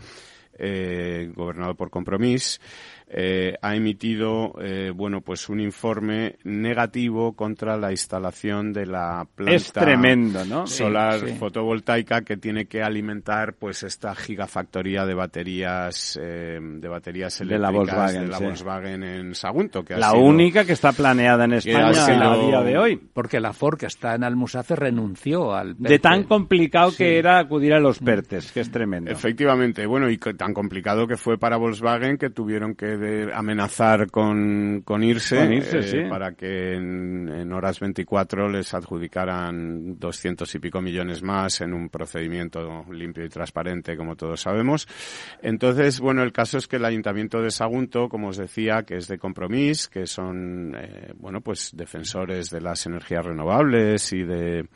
eh, 0.57 1.33
gobernado 1.35 1.75
por 1.75 1.91
Compromís, 1.91 2.61
eh, 3.17 3.55
ha 3.63 3.77
emitido, 3.77 4.55
eh, 4.61 4.91
bueno, 4.93 5.21
pues 5.21 5.49
un 5.49 5.61
informe 5.61 6.35
negativo 6.43 7.35
contra 7.35 7.77
la 7.77 7.93
instalación 7.93 8.73
de 8.73 8.87
la 8.87 9.25
planta 9.37 9.55
Es 9.55 9.73
tremendo, 9.73 10.45
¿no? 10.45 10.67
solar 10.67 11.21
Sí, 11.21 11.29
sí. 11.29 11.35
fotovoltaica 11.35 12.23
que 12.23 12.37
tiene 12.37 12.67
que 12.67 12.83
alimentar 12.83 13.55
pues 13.55 13.85
esta 13.85 14.17
gigafactoría 14.17 15.07
de 15.07 15.15
baterías 15.15 16.19
eh, 16.21 16.59
de 16.61 16.89
baterías 16.89 17.39
De 17.39 17.45
la 17.45 17.69
eléctricas 17.69 17.75
Volkswagen, 17.77 18.23
de 18.23 18.29
la 18.29 18.39
sí. 18.39 18.45
Volkswagen 18.45 19.03
en 19.05 19.35
Sagunto 19.37 19.85
que 19.85 19.95
ha 19.95 19.99
La 19.99 20.11
sido- 20.11 20.23
única 20.25 20.65
que 20.65 20.73
está 20.73 20.91
planeada 20.93 21.45
en 21.45 21.53
España 21.53 21.95
sido- 21.95 22.33
a 22.33 22.37
día 22.39 22.61
de 22.63 22.79
hoy. 22.79 22.97
Porque 23.13 23.39
la 23.39 23.53
Ford, 23.53 23.79
que 23.79 23.87
está 23.87 24.17
en 24.17 24.25
Almusace, 24.25 24.75
renunció 24.75 25.55
al... 25.55 25.77
De 25.79 26.01
tan 26.01 26.25
complicado 26.25 26.91
Sí. 26.91 26.97
que 26.99 27.19
era 27.19 27.39
acudir 27.39 27.75
a 27.75 27.79
los 27.79 28.01
PERTES, 28.01 28.51
que 28.51 28.59
es 28.61 28.71
tremendo. 28.73 29.11
Efectivamente, 29.11 29.87
bueno, 29.87 30.11
y 30.11 30.19
que 30.19 30.35
tan 30.35 30.53
complicado 30.53 31.07
que 31.07 31.17
fue 31.17 31.39
para 31.39 31.57
Volkswagen 31.59 32.19
que 32.19 32.31
tuvieron 32.31 32.75
que 32.75 33.04
amenazar 33.33 34.11
con, 34.11 34.83
con 34.85 35.03
irse, 35.03 35.37
Con 35.39 35.53
irse, 35.53 35.79
eh, 35.79 35.83
sí. 35.83 35.99
para 36.09 36.33
que 36.33 36.75
en, 36.75 37.29
en 37.29 37.53
horas 37.53 37.81
24 37.81 38.49
les 38.49 38.75
adjudicaran 38.75 39.99
200 39.99 40.55
y 40.55 40.59
pico 40.59 40.81
millones 40.81 41.23
más 41.23 41.61
en 41.61 41.73
un 41.73 41.89
procedimiento 41.89 42.85
limpio 42.91 43.25
y 43.25 43.29
transparente, 43.29 43.97
como 43.97 44.17
todos 44.17 44.41
sabemos. 44.41 44.89
Entonces, 45.43 46.01
bueno, 46.01 46.23
el 46.23 46.33
caso 46.33 46.59
es 46.59 46.67
que 46.67 46.77
el 46.77 46.85
Ayuntamiento 46.85 47.41
de 47.41 47.51
Sagunto, 47.51 48.09
como 48.09 48.29
os 48.29 48.37
decía, 48.37 48.83
que 48.83 48.97
es 48.97 49.09
de 49.09 49.19
compromiso, 49.19 49.91
que 49.91 50.07
son, 50.07 50.75
eh, 50.77 51.13
bueno, 51.17 51.41
pues 51.41 51.71
defensores 51.75 52.51
de 52.51 52.61
las 52.61 52.87
energías 52.87 53.25
renovables 53.25 54.13
y 54.13 54.23
de 54.23 54.67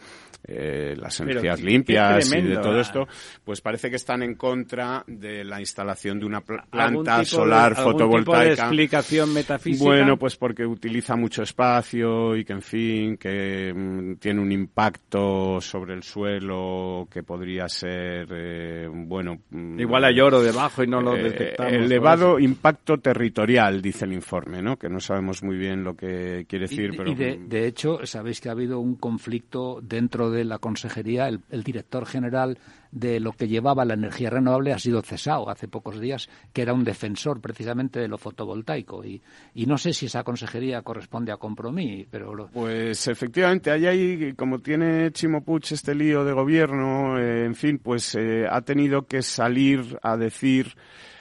eh, 0.49 0.94
las 0.96 1.20
energías 1.20 1.61
limpias 1.61 2.26
y 2.26 2.30
de 2.30 2.36
tremendo, 2.36 2.61
todo 2.62 2.78
ah. 2.78 2.80
esto, 2.80 3.09
pues 3.44 3.61
parece 3.61 3.90
que 3.90 3.96
están 3.96 4.22
en 4.22 4.34
contra 4.34 5.05
de 5.07 5.44
la 5.44 5.61
instalación 5.61 6.18
de 6.18 6.24
una 6.26 6.40
planta 6.40 7.22
solar 7.24 7.76
de 7.76 7.82
fotovoltaica. 7.82 8.24
tipo 8.24 8.38
de 8.38 8.53
explicación 8.55 9.34
metafísica? 9.34 9.84
Bueno, 9.84 10.16
pues 10.18 10.36
porque 10.36 10.64
utiliza 10.64 11.16
mucho 11.16 11.42
espacio 11.42 12.34
y 12.34 12.44
que, 12.44 12.53
en 12.55 12.62
fin, 12.62 13.16
que 13.18 13.72
mm, 13.74 14.14
tiene 14.16 14.40
un 14.40 14.51
impacto 14.51 15.61
sobre 15.61 15.94
el 15.94 16.03
suelo 16.03 17.07
que 17.11 17.22
podría 17.22 17.68
ser, 17.68 18.26
eh, 18.30 18.88
bueno... 18.90 19.38
mm, 19.51 19.78
Igual 19.80 20.05
hay 20.05 20.18
oro 20.20 20.42
debajo 20.42 20.82
y 20.82 20.86
no 20.86 21.01
lo 21.03 21.14
eh, 21.14 21.24
detectamos. 21.24 21.72
elevado 21.74 22.38
impacto 22.38 22.99
territorial, 22.99 23.82
dice 23.82 24.07
el 24.07 24.14
informe, 24.14 24.62
¿no? 24.62 24.76
Que 24.78 24.88
no 24.88 24.99
sabemos 25.01 25.42
muy 25.42 25.57
bien 25.59 25.84
lo 25.84 25.94
que 25.94 26.46
quiere 26.49 26.64
Y, 26.64 26.68
decir, 26.68 26.94
pero... 26.96 27.11
y 27.11 27.14
de, 27.14 27.38
de 27.46 27.66
hecho, 27.66 28.05
sabéis 28.07 28.40
que 28.40 28.49
ha 28.49 28.53
habido 28.53 28.80
un 28.80 28.96
conflicto 28.96 29.80
dentro 29.82 30.30
de 30.30 30.38
la 30.45 30.59
consejería. 30.59 31.28
El, 31.28 31.41
el 31.51 31.62
director 31.62 32.07
general 32.07 32.59
de 32.91 33.20
lo 33.20 33.32
que 33.32 33.49
llevaba 33.49 33.84
la 33.84 33.95
energía 33.95 34.30
renovable 34.30 34.72
ha 34.72 34.78
sido 34.78 35.03
cesado 35.03 35.51
hace 35.51 35.68
pocos 35.68 36.01
días, 36.01 36.28
que 36.53 36.62
era 36.62 36.72
un 36.72 36.84
defensor 36.84 37.41
precisamente 37.41 38.01
de 38.01 38.09
lo 38.09 38.16
fotovoltaico. 38.16 39.05
Y, 39.05 39.20
y 39.55 39.66
no 39.66 39.76
sé 39.76 39.93
si 39.93 40.07
esa 40.07 40.24
consejería 40.24 40.82
corresponde 40.82 41.32
a 41.32 41.36
Compromís, 41.36 42.07
pero 42.11 42.34
lo- 42.34 42.49
Pues 42.49 43.07
efectivamente, 43.09 43.70
hay 43.70 43.86
ahí, 43.86 44.32
como 44.34 44.61
tiene 44.61 45.11
Chimo 45.12 45.45
este 45.70 45.95
lío 45.95 46.24
de 46.24 46.32
gobierno, 46.32 47.18
eh, 47.18 47.45
en 47.45 47.55
fin, 47.55 47.78
pues 47.78 48.14
eh, 48.14 48.47
ha 48.51 48.61
tenido 48.62 49.07
que 49.07 49.22
salir 49.22 49.99
a 50.03 50.16
decir 50.16 50.74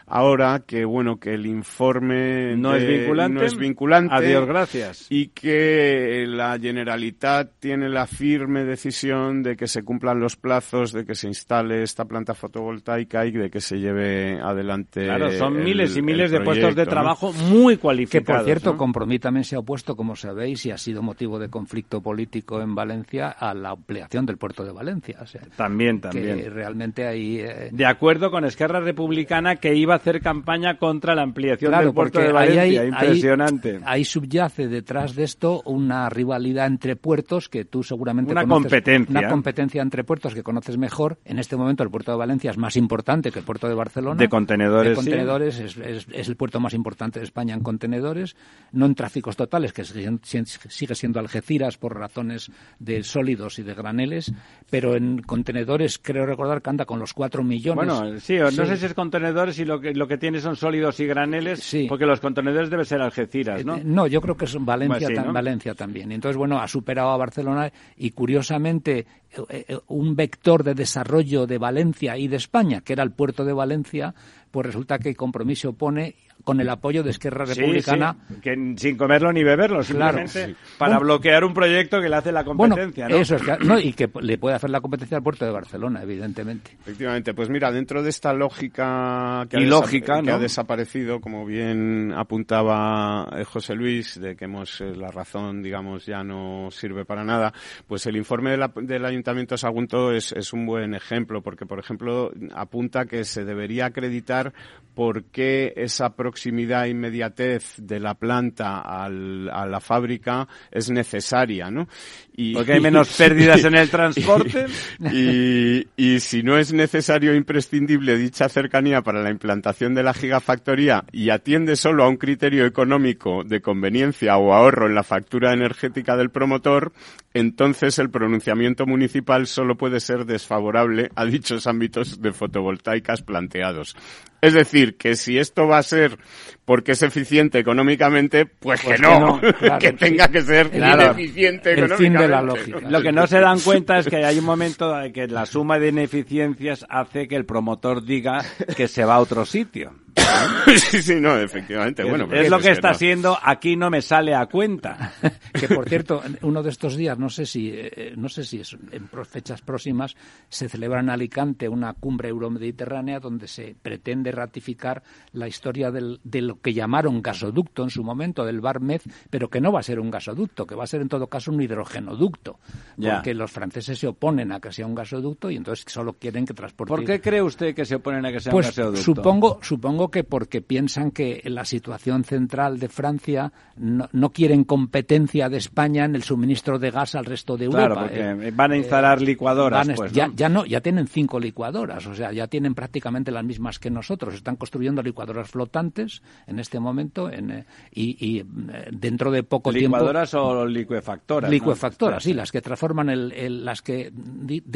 ahora 0.07 0.63
que, 0.65 0.85
bueno, 0.85 1.19
que 1.19 1.33
el 1.33 1.45
informe 1.45 2.55
No 2.55 2.75
es 2.75 2.83
de- 2.83 2.97
vinculante. 2.99 3.39
no 3.39 3.45
es 3.45 3.57
vinculante 3.57 4.15
Adiós, 4.15 4.47
gracias. 4.47 5.07
y 5.09 5.27
que 5.27 6.25
la 6.27 6.57
Generalitat 6.59 7.51
tiene 7.59 7.89
la 7.89 8.07
firme 8.07 8.63
decisión 8.63 9.43
de 9.43 9.55
que 9.55 9.67
se 9.67 9.83
cumplan 9.83 10.19
los 10.19 10.35
plazos, 10.35 10.91
de 10.93 11.05
que 11.05 11.15
se 11.15 11.27
instale 11.27 11.83
esta 11.83 12.05
planta 12.05 12.33
fotovoltaica 12.33 13.25
y 13.25 13.31
de 13.31 13.49
que 13.49 13.61
se 13.61 13.79
lleve 13.79 14.39
adelante. 14.41 15.03
Claro, 15.05 15.31
son 15.31 15.57
el- 15.57 15.63
miles 15.63 15.95
y 15.97 16.01
miles 16.01 16.31
de 16.31 16.41
puestos 16.41 16.75
de 16.75 16.83
proyecto, 16.83 16.85
¿no? 16.85 16.91
trabajo 16.91 17.33
muy 17.33 17.75
que 17.75 17.81
cualificados. 17.81 18.25
por 18.41 18.45
cierto, 18.45 18.71
¿no? 18.71 18.77
Compromís 18.77 19.19
también 19.21 19.43
se 19.43 19.55
ha 19.55 19.59
opuesto, 19.59 19.95
como 19.95 20.15
sabéis, 20.15 20.65
y 20.65 20.71
ha 20.71 20.77
sido 20.77 21.01
motivo 21.01 21.39
de 21.39 21.49
conflicto 21.49 22.01
político 22.01 22.61
en 22.61 22.75
Valencia 22.75 23.29
a 23.29 23.53
la 23.53 23.69
ampliación 23.71 24.25
del 24.25 24.37
puerto 24.37 24.63
de 24.63 24.71
Valencia. 24.71 25.17
O 25.21 25.25
sea, 25.25 25.41
También, 25.55 25.97
que 25.97 26.01
también. 26.09 26.53
realmente 26.53 27.05
ahí 27.05 27.39
eh, 27.39 27.69
De 27.71 27.85
acuerdo 27.85 28.31
con 28.31 28.45
Esquerra 28.45 28.79
Republicana 28.79 29.55
que 29.57 29.75
iba 29.75 29.95
a 29.95 29.96
hacer 29.97 30.21
campaña 30.21 30.77
contra 30.77 31.13
la 31.13 31.21
ampliación 31.23 31.69
Claro, 31.71 31.85
del 31.87 31.93
puerto 31.93 32.19
de 32.19 32.27
ahí 32.27 32.33
Valencia. 32.33 32.81
hay- 32.81 32.87
Impresionante. 32.87 33.75
Ahí, 33.77 33.81
ahí 33.85 34.05
subyace 34.05 34.67
detrás 34.67 35.15
de 35.15 35.23
esto 35.23 35.61
una 35.65 36.09
rivalidad 36.09 36.67
entre 36.67 36.95
puertos 36.95 37.49
que 37.49 37.65
tú 37.65 37.83
seguramente 37.83 38.31
Una 38.31 38.43
conoces- 38.43 38.63
competencia. 38.63 39.19
Una 39.19 39.29
competencia 39.29 39.81
entre 39.81 40.03
puertos 40.03 40.33
que 40.33 40.43
conoces 40.43 40.77
mejor. 40.77 41.17
En 41.25 41.39
este 41.39 41.55
momento 41.55 41.83
el 41.83 41.89
puerto 41.89 42.11
de 42.11 42.17
Valencia 42.17 42.51
es 42.51 42.57
más 42.57 42.75
importante 42.77 43.31
que 43.31 43.39
el 43.39 43.45
puerto 43.45 43.67
de 43.67 43.73
Barcelona. 43.75 44.15
De 44.19 44.29
contenedores, 44.29 44.89
De 44.89 44.95
sí. 44.95 45.01
contenedores 45.01 45.59
es, 45.59 45.77
es- 45.77 46.07
es 46.11 46.27
el 46.29 46.35
puerto 46.35 46.59
más 46.59 46.73
importante 46.73 47.19
de 47.19 47.25
España 47.25 47.53
en 47.53 47.61
contenedores. 47.61 48.35
No 48.71 48.85
en 48.85 48.95
tráficos 48.95 49.35
totales, 49.35 49.73
que 49.73 49.83
sigue 49.83 50.95
siendo 50.95 51.19
Algeciras 51.19 51.77
por 51.77 51.97
razones 51.97 52.51
de 52.79 53.03
sólidos 53.03 53.59
y 53.59 53.63
de 53.63 53.73
graneles. 53.73 54.31
Pero 54.69 54.95
en 54.95 55.21
contenedores 55.21 55.97
creo 55.99 56.25
recordar 56.25 56.61
que 56.61 56.69
anda 56.69 56.85
con 56.85 56.99
los 56.99 57.13
4 57.13 57.43
millones. 57.43 57.75
Bueno, 57.75 58.19
sí, 58.19 58.35
no 58.37 58.51
sé 58.51 58.77
si 58.77 58.85
es 58.85 58.93
contenedores 58.93 59.57
y 59.59 59.65
lo 59.65 59.79
que, 59.79 59.86
lo 59.93 60.07
que 60.07 60.17
tiene 60.17 60.39
son 60.39 60.55
sólidos 60.55 60.99
y 60.99 61.05
graneles, 61.05 61.59
Sí. 61.63 61.85
porque 61.87 62.05
los 62.05 62.19
contenedores 62.19 62.69
deben 62.69 62.85
ser 62.85 63.01
Algeciras, 63.01 63.65
¿no? 63.65 63.77
Eh, 63.77 63.81
No, 63.83 64.07
yo 64.07 64.21
creo 64.21 64.35
que 64.35 64.45
es 64.45 64.55
Valencia, 64.59 65.07
Pues 65.07 65.19
sí, 65.19 65.25
¿no? 65.25 65.33
Valencia 65.33 65.73
también. 65.73 66.11
Entonces, 66.11 66.37
bueno, 66.37 66.59
ha 66.59 66.67
superado 66.67 67.09
a 67.09 67.17
Barcelona 67.17 67.71
y 67.97 68.11
curiosamente 68.11 69.05
eh, 69.49 69.65
eh, 69.67 69.77
un 69.87 70.15
vector 70.15 70.63
de 70.63 70.73
desarrollo 70.73 71.45
de 71.47 71.57
Valencia 71.57 72.17
y 72.17 72.27
de 72.27 72.37
España, 72.37 72.81
que 72.81 72.93
era 72.93 73.03
el 73.03 73.11
puerto 73.11 73.43
de 73.43 73.53
Valencia, 73.53 74.13
pues 74.51 74.65
resulta 74.65 74.99
que 74.99 75.09
el 75.09 75.17
compromiso 75.17 75.61
se 75.61 75.67
opone 75.69 76.15
con 76.47 76.61
el 76.61 76.69
apoyo 76.69 77.03
de 77.03 77.09
Esquerra 77.09 77.43
Republicana. 77.43 78.15
sí, 78.29 78.35
que 78.41 78.73
sin 78.77 78.95
comerlo 78.95 79.33
ni 79.33 79.43
beberlo, 79.43 79.81
Claro. 79.81 80.19
simplemente 80.25 80.45
Sí. 80.47 80.55
para 80.77 80.93
Bueno, 80.97 81.05
bloquear 81.15 81.43
un 81.43 81.53
proyecto 81.53 81.99
que 81.99 82.07
le 82.07 82.15
hace 82.15 82.31
la 82.31 82.43
Bueno, 82.43 82.73
competencia, 82.75 83.09
¿no? 83.09 83.17
eso 83.17 83.35
es 83.35 83.41
que, 83.43 83.57
no, 83.65 83.77
y 83.77 83.91
que 83.91 84.09
le 84.21 84.37
puede 84.37 84.55
hacer 84.55 84.69
la 84.69 84.79
competencia 84.79 85.17
al 85.17 85.23
puerto 85.23 85.43
de 85.43 85.51
Barcelona, 85.51 86.01
evidentemente. 86.03 86.71
Efectivamente, 86.79 87.33
pues 87.33 87.49
mira, 87.49 87.69
dentro 87.69 88.01
de 88.01 88.09
esta 88.09 88.31
lógica 88.31 89.45
que, 89.49 89.57
ha, 89.57 89.59
Ilógica, 89.59 90.15
desa- 90.19 90.21
que 90.23 90.29
¿no? 90.31 90.35
ha 90.35 90.39
desaparecido, 90.39 91.19
como 91.19 91.45
bien 91.45 92.13
apuntaba 92.15 93.27
eh, 93.37 93.43
José 93.43 93.75
Luis, 93.75 94.17
de 94.21 94.37
que 94.37 94.45
hemos, 94.45 94.79
eh, 94.79 94.95
la 94.95 95.09
razón, 95.11 95.61
digamos, 95.61 96.05
ya 96.05 96.23
no 96.23 96.69
sirve 96.71 97.03
para 97.03 97.25
nada, 97.25 97.51
pues 97.87 98.05
el 98.05 98.15
informe 98.15 98.51
de 98.51 98.57
la- 98.57 98.71
del 98.73 99.03
Ayuntamiento 99.03 99.55
de 99.55 99.59
Sagunto 99.59 100.13
es, 100.13 100.31
es 100.31 100.53
un 100.53 100.65
buen 100.65 100.95
ejemplo, 100.95 101.41
porque, 101.41 101.65
por 101.65 101.77
ejemplo, 101.79 102.31
apunta 102.55 103.05
que 103.05 103.25
se 103.25 103.43
debería 103.43 103.87
acreditar 103.87 104.53
por 104.95 105.25
qué 105.25 105.73
esa 105.75 106.15
proximidad 106.37 106.85
e 106.85 106.89
inmediatez 106.89 107.73
de 107.77 107.99
la 107.99 108.13
planta 108.13 108.81
al- 108.81 109.49
a 109.49 109.65
la 109.65 109.79
fábrica 109.79 110.47
es 110.69 110.91
necesaria, 110.91 111.71
¿no? 111.71 111.87
Y, 112.35 112.53
Porque 112.53 112.73
hay 112.73 112.79
menos 112.79 113.09
pérdidas 113.17 113.63
en 113.63 113.73
el 113.75 113.89
transporte. 113.89 114.67
y, 115.11 115.87
y 115.97 116.19
si 116.19 116.43
no 116.43 116.59
es 116.59 116.71
necesario 116.73 117.31
o 117.31 117.35
imprescindible 117.35 118.15
dicha 118.17 118.47
cercanía 118.49 119.01
para 119.01 119.23
la 119.23 119.31
implantación 119.31 119.95
de 119.95 120.03
la 120.03 120.13
gigafactoría 120.13 121.05
y 121.11 121.31
atiende 121.31 121.75
solo 121.75 122.03
a 122.03 122.07
un 122.09 122.17
criterio 122.17 122.67
económico 122.67 123.43
de 123.43 123.59
conveniencia 123.59 124.37
o 124.37 124.53
ahorro 124.53 124.85
en 124.85 124.93
la 124.93 125.01
factura 125.03 125.53
energética 125.53 126.15
del 126.15 126.29
promotor, 126.29 126.91
entonces 127.37 127.99
el 127.99 128.09
pronunciamiento 128.09 128.85
municipal 128.85 129.47
solo 129.47 129.75
puede 129.77 129.99
ser 129.99 130.25
desfavorable 130.25 131.09
a 131.15 131.25
dichos 131.25 131.67
ámbitos 131.67 132.21
de 132.21 132.31
fotovoltaicas 132.33 133.21
planteados. 133.21 133.95
Es 134.41 134.53
decir, 134.53 134.97
que 134.97 135.15
si 135.15 135.39
esto 135.39 135.67
va 135.67 135.79
a 135.79 135.83
ser 135.83 136.17
porque 136.65 136.91
es 136.91 137.01
eficiente 137.01 137.57
económicamente, 137.59 138.45
pues, 138.45 138.81
Pues 138.83 138.95
que 138.97 139.01
no, 139.01 139.39
que 139.41 139.47
no, 139.47 139.53
claro, 139.59 139.79
que 139.79 139.93
tenga 139.93 140.25
sí. 140.25 140.31
que 140.31 140.41
ser 140.41 140.69
Claro, 140.69 141.03
ineficiente 141.03 141.73
el 141.73 141.89
fin 141.95 142.13
de 142.13 142.27
la 142.27 142.37
económicamente. 142.39 142.71
lógica. 142.71 142.89
Lo 142.89 143.01
que 143.01 143.11
no 143.11 143.25
se 143.27 143.39
dan 143.39 143.59
cuenta 143.59 143.97
es 143.99 144.07
que 144.07 144.17
hay 144.23 144.37
un 144.39 144.45
momento 144.45 144.99
en 145.01 145.11
que 145.11 145.27
la 145.27 145.45
suma 145.45 145.79
de 145.79 145.89
ineficiencias 145.89 146.85
hace 146.89 147.27
que 147.27 147.35
el 147.35 147.45
promotor 147.45 148.03
diga 148.05 148.43
que 148.75 148.87
se 148.87 149.03
va 149.05 149.15
a 149.15 149.19
otro 149.19 149.45
sitio. 149.45 149.93
sí, 150.77 151.01
sí, 151.01 151.15
no, 151.19 151.37
efectivamente. 151.37 152.03
Bueno, 152.03 152.27
es, 152.31 152.49
lo 152.49 152.59
que 152.59 152.71
está 152.71 152.89
no. 152.89 152.95
siendo 152.95 153.37
aquí 153.41 153.75
no 153.75 153.89
me 153.89 154.01
sale 154.01 154.33
a 154.35 154.45
cuenta. 154.47 155.13
que 155.53 155.67
por 155.67 155.87
cierto, 155.87 156.21
uno 156.41 156.61
de 156.63 156.69
estos 156.69 156.95
días, 156.95 157.17
no 157.17 157.29
sé 157.29 157.45
si, 157.45 157.71
eh, 157.73 158.13
no 158.17 158.27
sé 158.29 158.43
si 158.43 158.59
es 158.59 158.75
en 158.91 159.07
fechas 159.25 159.61
próximas, 159.61 160.15
se 160.49 160.67
celebra 160.69 160.99
en 160.99 161.09
Alicante 161.09 161.69
una 161.69 161.93
cumbre 161.93 162.29
euromediterránea 162.29 163.19
donde 163.19 163.47
se 163.47 163.75
pretende 163.81 164.31
ratificar 164.31 165.03
la 165.33 165.47
historia 165.47 165.91
del- 165.91 166.19
de 166.23 166.41
lo 166.41 166.59
que 166.61 166.73
llamaron 166.73 167.21
gasoducto 167.21 167.83
en 167.83 167.89
su 167.89 168.03
momento, 168.03 168.45
del 168.45 168.61
Barmez, 168.61 169.03
pero 169.29 169.49
que 169.49 169.61
no 169.61 169.71
va 169.71 169.79
a 169.79 169.83
ser 169.83 169.99
un 169.99 170.11
gasoducto, 170.11 170.65
que 170.65 170.75
va 170.75 170.83
a 170.83 170.87
ser 170.87 171.01
en 171.01 171.09
todo 171.09 171.27
caso 171.27 171.51
un 171.51 171.61
hidrogenoducto, 171.61 172.59
Ya. 172.97 173.15
porque 173.15 173.33
los 173.33 173.51
franceses 173.51 173.97
se 173.99 174.07
oponen 174.07 174.51
a 174.51 174.59
que 174.59 174.71
sea 174.71 174.85
un 174.85 174.95
gasoducto 174.95 175.49
y 175.49 175.55
entonces 175.57 175.85
solo 175.87 176.13
quieren 176.13 176.45
que 176.45 176.53
transporte. 176.53 176.89
¿Por 176.89 177.05
qué 177.05 177.21
cree 177.21 177.41
usted 177.41 177.73
que 177.75 177.85
se 177.85 177.95
oponen 177.95 178.25
a 178.25 178.31
que 178.31 178.39
sea 178.39 178.51
Pues 178.51 178.67
un 178.67 178.69
gasoducto? 178.71 179.01
supongo, 179.03 179.59
supongo 179.61 180.06
que 180.09 180.23
porque 180.23 180.61
piensan 180.61 181.11
que 181.11 181.41
la 181.45 181.65
situación 181.65 182.23
central 182.23 182.79
de 182.79 182.89
Francia 182.89 183.51
no, 183.75 184.07
no 184.11 184.31
quieren 184.31 184.63
competencia 184.63 185.49
de 185.49 185.57
España 185.57 186.05
en 186.05 186.15
el 186.15 186.23
suministro 186.23 186.79
de 186.79 186.91
gas 186.91 187.15
al 187.15 187.25
resto 187.25 187.57
de 187.57 187.65
Europa. 187.65 187.85
Claro, 187.87 188.01
porque 188.01 188.47
Eh, 188.47 188.51
van 188.55 188.71
a 188.71 188.77
instalar 188.77 189.21
licuadoras, 189.21 189.85
van 189.87 189.91
a- 189.93 189.95
pues, 189.95 190.11
ya, 190.11 190.27
¿no? 190.27 190.33
ya 190.35 190.49
no, 190.49 190.65
ya 190.65 190.81
tienen 190.81 191.07
cinco 191.07 191.39
licuadoras, 191.39 192.05
o 192.07 192.15
sea, 192.15 192.31
ya 192.31 192.47
tienen 192.47 192.73
prácticamente 192.75 193.31
las 193.31 193.43
mismas 193.43 193.79
que 193.79 193.89
nosotros. 193.89 194.33
Están 194.33 194.55
construyendo 194.55 195.01
licuadoras 195.03 195.49
flotantes 195.49 196.21
en 196.47 196.59
este 196.59 196.79
momento 196.79 197.29
en, 197.31 197.51
eh, 197.51 197.65
y, 197.91 198.17
y, 198.25 198.39
eh, 198.39 198.45
dentro 198.91 199.31
de 199.31 199.43
poco 199.43 199.71
tiempo 199.71 199.97
¿Licuadoras 199.97 200.33
o 200.33 200.65
licuefactoras? 200.65 201.49
¿no? 201.49 201.53
licuefactoras, 201.53 202.23
sí, 202.23 202.33
las 202.33 202.51
que 202.51 202.61
transforman 202.61 203.09
el, 203.09 203.31
el- 203.33 203.65
las 203.65 203.81
que 203.81 204.11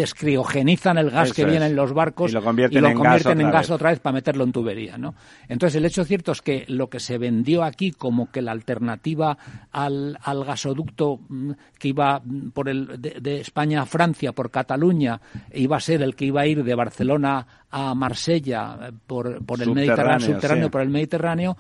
descriogenizan 0.02 0.98
el 0.98 1.10
gas 1.12 1.28
Eso 1.30 1.36
que 1.36 1.46
viene 1.46 1.66
en 1.68 1.76
los 1.76 1.94
barcos 1.94 2.32
Y 2.32 2.34
lo 2.34 2.42
convierten 2.44 2.86
en 2.86 3.02
gas 3.02 3.26
en 3.26 3.38
otra 3.40 3.52
gas 3.52 3.62
vez. 3.68 3.72
otra 3.72 3.90
vez 3.92 4.00
para 4.00 4.14
meterlo 4.14 4.44
en 4.44 4.52
tubería, 4.52 4.98
¿no? 4.98 5.14
Entonces 5.48 5.76
el 5.78 5.86
hecho 5.86 6.04
cierto 6.06 6.32
es 6.32 6.42
que 6.42 6.66
lo 6.68 6.90
que 6.90 7.00
se 7.00 7.18
vendió 7.18 7.64
aquí 7.64 7.92
como 7.92 8.32
que 8.32 8.42
la 8.42 8.52
alternativa 8.52 9.38
al, 9.72 10.18
al 10.24 10.46
gasoducto 10.46 11.20
mm, 11.30 11.52
que 11.78 11.88
iba 11.90 12.22
mm, 12.24 12.50
por 12.52 12.70
el 12.70 13.02
de, 13.02 13.18
de 13.22 13.42
España 13.42 13.82
a 13.82 13.86
Francia 13.86 14.32
por 14.32 14.52
Cataluña 14.52 15.20
iba 15.54 15.78
a 15.78 15.80
ser 15.80 16.02
el 16.02 16.16
que 16.16 16.26
iba 16.26 16.42
a 16.42 16.48
ir 16.48 16.64
de 16.64 16.76
Barcelona 16.76 17.46
a 17.70 17.96
Marsella 17.96 18.78
eh, 18.82 18.92
por, 19.08 19.44
por 19.46 19.62
el 19.62 19.74
Mediterráneo, 19.74 20.28
subterráneo 20.28 20.66
sí. 20.66 20.72
por 20.72 20.82
el 20.82 20.90
Mediterráneo 20.90 21.58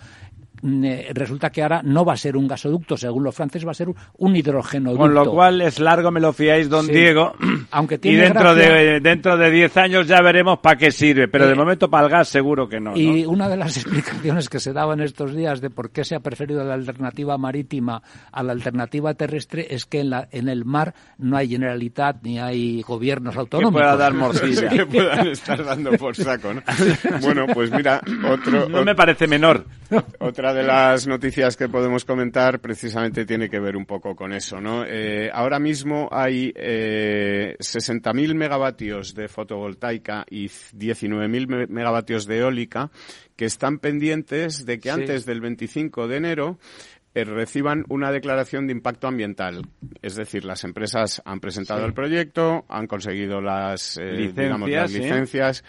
mm, 0.62 0.84
eh, 0.86 1.07
resulta 1.14 1.49
que 1.49 1.64
ahora 1.64 1.82
no 1.84 2.05
va 2.05 2.14
a 2.14 2.18
ser 2.18 2.38
un 2.38 2.47
gasoducto, 2.47 2.97
según 2.97 3.24
los 3.24 3.36
franceses, 3.36 3.66
va 3.68 3.72
a 3.72 3.76
ser 3.76 3.89
un, 3.89 3.95
un 4.18 4.36
hidrogenoducto. 4.36 5.01
Con 5.01 5.14
lo 5.14 5.32
cual 5.32 5.62
es 5.62 5.80
largo, 5.80 6.12
me 6.12 6.20
lo 6.20 6.34
fiáis, 6.34 6.70
don 6.70 6.86
Sí. 6.86 6.93
Diego. 6.93 7.34
Aunque 7.72 7.95
y 7.95 7.97
tiene 7.99 8.24
dentro 8.24 8.53
gracia- 8.53 8.74
de 8.74 8.99
dentro 8.99 9.38
de 9.38 9.49
10 9.51 9.78
años 9.78 10.07
ya 10.07 10.22
veremos 10.22 10.59
para 10.59 10.78
qué 10.78 10.91
sirve, 10.91 11.28
pero 11.28 11.45
de 11.47 11.53
Eh, 11.53 11.55
momento 11.55 11.89
para 11.89 12.05
el 12.05 12.11
gas 12.11 12.28
seguro 12.28 12.67
que 12.67 12.80
no. 12.80 12.95
Y 12.97 13.24
¿no? 13.24 13.30
una 13.32 13.47
de 13.49 13.57
las 13.57 13.78
explicaciones 13.78 14.49
que 14.49 14.59
se 14.59 14.74
daban 14.74 14.99
estos 15.01 15.34
días 15.36 15.61
de 15.61 15.69
por 15.69 15.89
qué 15.91 16.03
se 16.03 16.15
ha 16.15 16.19
preferido 16.19 16.63
la 16.63 16.74
alternativa 16.74 17.38
marítima 17.38 18.01
a 18.32 18.43
la 18.43 18.51
alternativa 18.51 19.13
terrestre 19.13 19.67
es 19.69 19.86
que 19.86 20.01
en, 20.01 20.09
la, 20.09 20.28
en 20.32 20.49
el 20.49 20.65
mar 20.65 20.93
no 21.17 21.38
hay 21.38 21.47
generalitat 21.49 22.17
ni 22.24 22.39
hay 22.39 22.82
gobiernos 22.82 23.36
autonómicos. 23.38 23.74
pueda 23.82 23.95
dar 23.95 24.13
morcilla. 24.15 24.69
que 24.69 24.86
puedan 24.86 25.28
estar 25.28 25.63
dando 25.63 25.91
por 25.93 26.15
saco, 26.15 26.53
¿no? 26.53 26.61
Bueno, 27.22 27.45
pues 27.53 27.72
mira, 27.72 28.01
otro, 28.30 28.67
No 28.69 28.84
me 28.84 28.95
parece 28.95 29.28
menor. 29.28 29.65
Otra 30.19 30.53
de 30.53 30.63
las 30.63 31.05
noticias 31.05 31.57
que 31.57 31.67
podemos 31.67 32.05
comentar 32.05 32.59
precisamente 32.59 33.25
tiene 33.25 33.49
que 33.49 33.59
ver 33.59 33.75
un 33.75 33.85
poco 33.85 34.15
con 34.15 34.31
eso, 34.33 34.61
¿no? 34.61 34.85
Eh, 34.85 35.29
ahora 35.33 35.59
mismo 35.59 36.07
hay 36.11 36.53
eh, 36.55 37.55
60.000 37.59 38.33
megavatios 38.33 39.13
de 39.13 39.27
fotovoltaica 39.27 40.25
y 40.29 40.47
19.000 40.47 41.67
megavatios 41.67 42.25
de 42.25 42.39
eólica 42.39 42.89
que 43.35 43.45
están 43.45 43.79
pendientes 43.79 44.65
de 44.65 44.79
que 44.79 44.91
antes 44.91 45.25
del 45.25 45.41
25 45.41 46.07
de 46.07 46.17
enero 46.17 46.59
reciban 47.14 47.84
una 47.89 48.12
declaración 48.12 48.68
de 48.68 48.74
impacto 48.74 49.07
ambiental. 49.07 49.68
Es 50.01 50.16
decir, 50.16 50.45
las 50.45 50.64
empresas 50.64 51.22
han 51.26 51.41
presentado 51.41 51.86
el 51.86 51.93
proyecto, 51.93 52.66
han 52.70 52.88
conseguido 52.88 53.41
las, 53.41 53.97
eh, 53.97 54.12
Licencias, 54.12 54.45
digamos, 54.45 54.70
las 54.70 54.91
sí. 54.91 54.99
licencias 54.99 55.64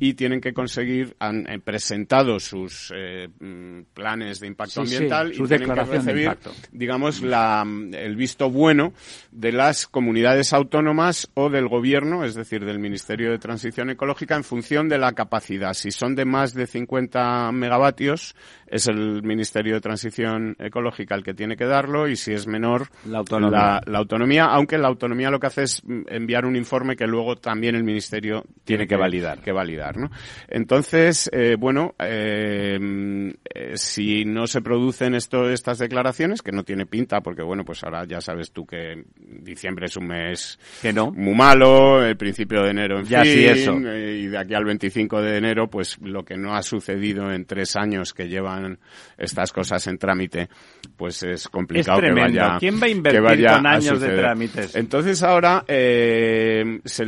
y 0.00 0.14
tienen 0.14 0.40
que 0.40 0.54
conseguir, 0.54 1.14
han 1.18 1.46
eh, 1.48 1.58
presentado 1.58 2.40
sus 2.40 2.92
eh, 2.96 3.28
mm, 3.28 3.92
planes 3.92 4.40
de 4.40 4.46
impacto 4.46 4.86
Sí, 4.86 4.94
ambiental 4.94 5.32
y 5.32 5.42
tienen 5.46 5.74
que 5.74 5.84
recibir, 5.84 6.38
digamos, 6.72 7.22
la, 7.22 7.64
el 7.92 8.16
visto 8.16 8.50
bueno 8.50 8.94
de 9.32 9.52
las 9.52 9.86
comunidades 9.86 10.54
autónomas 10.54 11.30
o 11.34 11.50
del 11.50 11.68
gobierno, 11.68 12.24
es 12.24 12.34
decir, 12.34 12.64
del 12.64 12.78
Ministerio 12.78 13.30
de 13.30 13.38
Transición 13.38 13.90
Ecológica, 13.90 14.34
en 14.34 14.44
función 14.44 14.88
de 14.88 14.98
la 14.98 15.12
capacidad. 15.12 15.74
Si 15.74 15.90
son 15.90 16.14
de 16.14 16.24
más 16.24 16.54
de 16.54 16.66
50 16.66 17.52
megavatios, 17.52 18.34
es 18.66 18.88
el 18.88 19.22
Ministerio 19.22 19.74
de 19.74 19.80
Transición 19.80 20.56
Ecológica 20.58 20.85
el 21.16 21.22
que 21.22 21.34
tiene 21.34 21.56
que 21.56 21.64
darlo 21.66 22.08
y 22.08 22.16
si 22.16 22.32
es 22.32 22.46
menor, 22.46 22.88
La 23.06 23.18
autonomía. 23.18 23.58
la, 23.58 23.82
la 23.86 23.98
autonomía, 23.98 24.44
aunque 24.46 24.78
la 24.78 24.88
autonomía 24.88 25.30
lo 25.30 25.38
que 25.40 25.46
hace 25.48 25.62
es 25.64 25.82
enviar 26.08 26.44
un 26.46 26.56
informe 26.56 26.96
que 26.96 27.06
luego 27.06 27.36
también 27.36 27.74
el 27.74 27.84
Ministerio 27.84 28.44
Tiene 28.64 28.86
que 28.86 28.96
validar. 28.96 29.40
que 29.40 29.52
validar, 29.52 29.96
¿no? 29.96 30.10
Entonces, 30.48 31.28
eh, 31.32 31.56
bueno, 31.58 31.94
eh, 31.98 32.78
eh, 33.54 33.72
si 33.76 34.24
no 34.24 34.46
se 34.46 34.60
producen 34.62 35.14
esto, 35.14 35.48
estas 35.50 35.78
declaraciones, 35.78 36.42
que 36.42 36.52
no 36.52 36.64
tiene 36.64 36.86
pinta, 36.86 37.20
porque 37.20 37.42
bueno, 37.42 37.64
pues 37.64 37.82
ahora 37.84 38.04
ya 38.06 38.20
sabes 38.20 38.52
tú 38.52 38.66
que 38.66 39.04
diciembre 39.16 39.86
es 39.86 39.96
un 39.96 40.06
mes 40.08 40.58
Que 40.82 40.92
no. 40.92 41.10
muy 41.12 41.34
malo, 41.34 42.02
el 42.04 42.16
principio 42.16 42.62
de 42.62 42.70
enero, 42.70 42.98
en 43.00 43.04
Ya, 43.06 43.22
fin, 43.22 43.32
sí, 43.32 43.44
eso. 43.46 43.72
eh, 43.84 44.20
y 44.22 44.26
de 44.26 44.38
aquí 44.38 44.54
al 44.54 44.64
25 44.64 45.20
de 45.22 45.36
enero, 45.36 45.68
pues 45.68 45.98
lo 46.00 46.24
que 46.24 46.36
no 46.36 46.54
ha 46.54 46.62
sucedido 46.62 47.30
en 47.32 47.44
tres 47.44 47.76
años 47.76 48.12
que 48.14 48.28
llevan 48.28 48.78
estas 49.18 49.52
cosas 49.52 49.86
en 49.86 49.98
trámite, 49.98 50.48
pues 50.96 51.22
es 51.22 51.48
complicado 51.48 51.98
Es 51.98 52.04
tremendo. 52.04 52.32
que 52.32 52.38
vaya. 52.38 52.58
¿Quién 52.58 52.80
va 52.80 52.86
a 52.86 52.88
invertir 52.88 53.22
vaya 53.22 53.54
con 53.56 53.66
años 53.66 54.00
de 54.00 54.16
trámites? 54.16 54.76
Entonces 54.76 55.22
ahora 55.22 55.64
eh, 55.68 56.80
se 56.84 57.04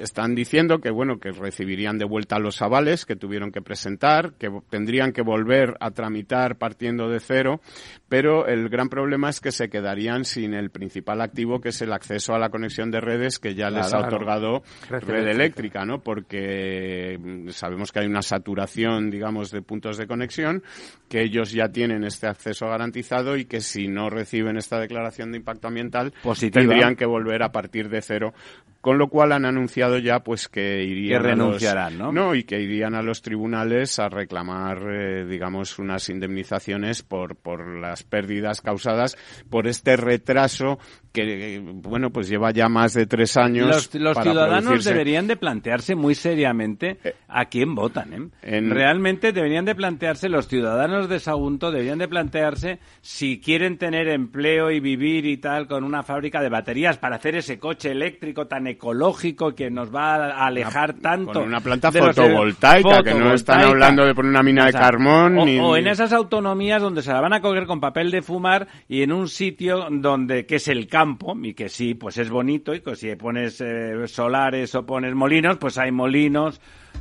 están 0.00 0.34
diciendo 0.34 0.78
que 0.80 0.90
bueno 0.90 1.18
que 1.18 1.30
recibirían 1.32 1.98
de 1.98 2.04
vuelta 2.04 2.38
los 2.38 2.60
avales 2.62 3.06
que 3.06 3.16
tuvieron 3.16 3.50
que 3.50 3.62
presentar, 3.62 4.34
que 4.38 4.50
tendrían 4.70 5.12
que 5.12 5.22
volver 5.22 5.74
a 5.80 5.90
tramitar 5.90 6.56
partiendo 6.56 7.08
de 7.08 7.20
cero, 7.20 7.60
pero 8.08 8.46
el 8.46 8.68
gran 8.68 8.88
problema 8.88 9.30
es 9.30 9.40
que 9.40 9.52
se 9.52 9.68
quedarían 9.68 10.24
sin 10.24 10.54
el 10.54 10.70
principal 10.70 11.20
activo 11.20 11.60
que 11.60 11.70
es 11.70 11.80
el 11.82 11.92
acceso 11.92 12.34
a 12.34 12.38
la 12.38 12.50
conexión 12.50 12.90
de 12.90 13.00
redes 13.00 13.38
que 13.38 13.54
ya 13.54 13.70
les 13.70 13.92
ha 13.92 14.00
otorgado 14.00 14.62
Red 14.88 15.00
red 15.04 15.08
eléctrica. 15.18 15.30
eléctrica, 15.30 15.84
¿no? 15.84 16.02
Porque 16.02 17.18
mm, 17.20 17.48
sabemos 17.48 17.92
que 17.92 18.00
hay 18.00 18.06
una 18.06 18.22
saturación, 18.22 19.10
digamos, 19.10 19.50
de 19.50 19.62
puntos 19.62 19.96
de 19.96 20.06
conexión, 20.06 20.62
que 21.08 21.22
ellos 21.22 21.52
ya 21.52 21.68
tienen 21.68 22.04
este 22.04 22.26
acceso 22.26 22.66
garantizado 22.66 23.01
y 23.36 23.44
que 23.44 23.60
si 23.60 23.88
no 23.88 24.10
reciben 24.10 24.56
esta 24.56 24.78
declaración 24.80 25.32
de 25.32 25.38
impacto 25.38 25.68
ambiental, 25.68 26.12
Positiva. 26.22 26.60
tendrían 26.62 26.96
que 26.96 27.06
volver 27.06 27.42
a 27.42 27.52
partir 27.52 27.88
de 27.88 28.00
cero. 28.02 28.32
Con 28.80 28.98
lo 28.98 29.06
cual 29.08 29.30
han 29.30 29.44
anunciado 29.44 29.96
ya 29.98 30.24
pues 30.24 30.48
que 30.48 30.82
irían 30.82 31.22
Que 31.22 31.28
a 31.28 31.36
los- 31.36 31.38
renunciarán, 31.46 31.98
¿no? 31.98 32.34
y 32.34 32.42
que 32.42 32.60
irían 32.60 32.96
a 32.96 33.02
los 33.02 33.22
tribunales 33.22 34.00
a 34.00 34.08
reclamar, 34.08 34.78
eh, 34.90 35.24
digamos, 35.24 35.78
unas 35.78 36.08
indemnizaciones 36.08 37.04
por, 37.04 37.36
por 37.36 37.64
las 37.78 38.02
pérdidas 38.02 38.60
causadas 38.60 39.16
por 39.50 39.68
este 39.68 39.96
retraso 39.96 40.80
que, 41.12 41.56
eh, 41.56 41.60
bueno, 41.62 42.10
pues 42.10 42.28
lleva 42.28 42.50
ya 42.50 42.68
más 42.68 42.94
de 42.94 43.06
tres 43.06 43.36
años. 43.36 43.68
Los, 43.68 43.94
los 43.94 44.14
para 44.14 44.30
ciudadanos 44.32 44.64
producirse. 44.64 44.90
deberían 44.90 45.26
de 45.28 45.36
plantearse 45.36 45.94
muy 45.94 46.16
seriamente 46.16 46.98
a 47.28 47.44
quién 47.44 47.76
votan. 47.76 48.12
¿eh? 48.12 48.28
en- 48.42 48.70
Realmente 48.70 49.30
deberían 49.32 49.64
de 49.64 49.76
plantearse, 49.76 50.28
los 50.28 50.48
ciudadanos 50.48 51.08
de 51.08 51.20
Sagunto 51.20 51.70
deberían 51.70 51.98
de 51.98 52.08
plantearse 52.08 52.80
si 53.04 53.40
quieren 53.40 53.78
tener 53.78 54.06
empleo 54.06 54.70
y 54.70 54.78
vivir 54.78 55.26
y 55.26 55.36
tal 55.38 55.66
con 55.66 55.82
una 55.82 56.04
fábrica 56.04 56.40
de 56.40 56.48
baterías 56.48 56.98
para 56.98 57.16
hacer 57.16 57.34
ese 57.34 57.58
coche 57.58 57.90
eléctrico 57.90 58.46
tan 58.46 58.68
ecológico 58.68 59.56
que 59.56 59.72
nos 59.72 59.92
va 59.92 60.14
a 60.14 60.46
alejar 60.46 60.94
tanto. 60.94 61.32
Con 61.32 61.48
una 61.48 61.60
planta 61.60 61.90
de 61.90 62.00
fotovoltaica, 62.00 63.02
que 63.02 63.12
no 63.14 63.34
están 63.34 63.62
hablando 63.62 64.06
de 64.06 64.14
poner 64.14 64.30
una 64.30 64.44
mina 64.44 64.62
de 64.66 64.68
O 64.68 64.72
sea, 64.72 64.80
carbón 64.82 65.36
o, 65.36 65.44
ni... 65.44 65.58
o 65.58 65.76
en 65.76 65.88
esas 65.88 66.12
autonomías 66.12 66.80
donde 66.80 67.02
se 67.02 67.12
la 67.12 67.20
van 67.20 67.32
a 67.32 67.40
coger 67.40 67.66
con 67.66 67.80
papel 67.80 68.12
de 68.12 68.22
fumar 68.22 68.68
y 68.88 69.02
en 69.02 69.10
un 69.10 69.28
sitio 69.28 69.88
donde 69.90 70.46
que 70.46 70.56
es 70.56 70.68
el 70.68 70.86
campo 70.86 71.36
y 71.42 71.54
que 71.54 71.68
sí 71.68 71.94
pues 71.94 72.18
es 72.18 72.30
bonito 72.30 72.72
y 72.72 72.82
que 72.82 72.94
si 72.94 73.16
pones 73.16 73.60
eh, 73.60 74.06
solares 74.06 74.76
o 74.76 74.86
pones 74.86 75.12
molinos 75.12 75.56
pues 75.56 75.76
hay 75.76 75.90
molinos 75.90 76.60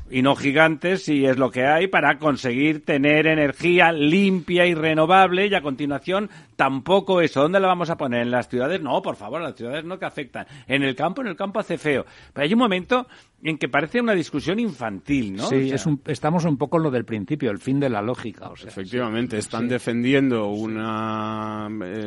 y 0.09 0.21
no 0.21 0.35
gigantes 0.35 1.07
y 1.09 1.25
es 1.25 1.37
lo 1.37 1.51
que 1.51 1.65
hay 1.65 1.87
para 1.87 2.17
conseguir 2.19 2.83
tener 2.85 3.27
energía 3.27 3.91
limpia 3.91 4.65
y 4.65 4.73
renovable 4.73 5.47
y 5.47 5.55
a 5.55 5.61
continuación 5.61 6.29
tampoco 6.55 7.21
eso. 7.21 7.41
¿Dónde 7.41 7.59
la 7.59 7.67
vamos 7.67 7.89
a 7.89 7.97
poner? 7.97 8.21
¿En 8.21 8.31
las 8.31 8.49
ciudades? 8.49 8.81
No, 8.81 9.01
por 9.01 9.15
favor, 9.15 9.41
las 9.41 9.55
ciudades 9.55 9.85
no 9.85 9.97
que 9.97 10.05
afectan. 10.05 10.45
En 10.67 10.83
el 10.83 10.95
campo, 10.95 11.21
en 11.21 11.27
el 11.27 11.35
campo 11.35 11.59
hace 11.59 11.77
feo. 11.77 12.05
Pero 12.33 12.45
hay 12.45 12.53
un 12.53 12.59
momento 12.59 13.07
en 13.43 13.57
que 13.57 13.67
parece 13.69 13.99
una 14.01 14.13
discisión 14.13 14.59
infantil, 14.59 15.33
¿no? 15.33 15.43
Sí, 15.47 15.55
O 15.55 15.59
sea, 15.67 15.75
es 15.75 15.85
un- 15.85 16.01
estamos 16.05 16.45
un 16.45 16.57
poco 16.57 16.77
en 16.77 16.83
lo 16.83 16.91
del 16.91 17.05
principio, 17.05 17.49
el 17.51 17.57
fin 17.59 17.79
de 17.79 17.89
la 17.89 18.01
lógica. 18.01 18.49
O 18.49 18.55
sea, 18.55 18.69
Efectivamente, 18.69 19.37
están 19.37 19.67
defendiendo 19.67 20.47
un 20.47 20.77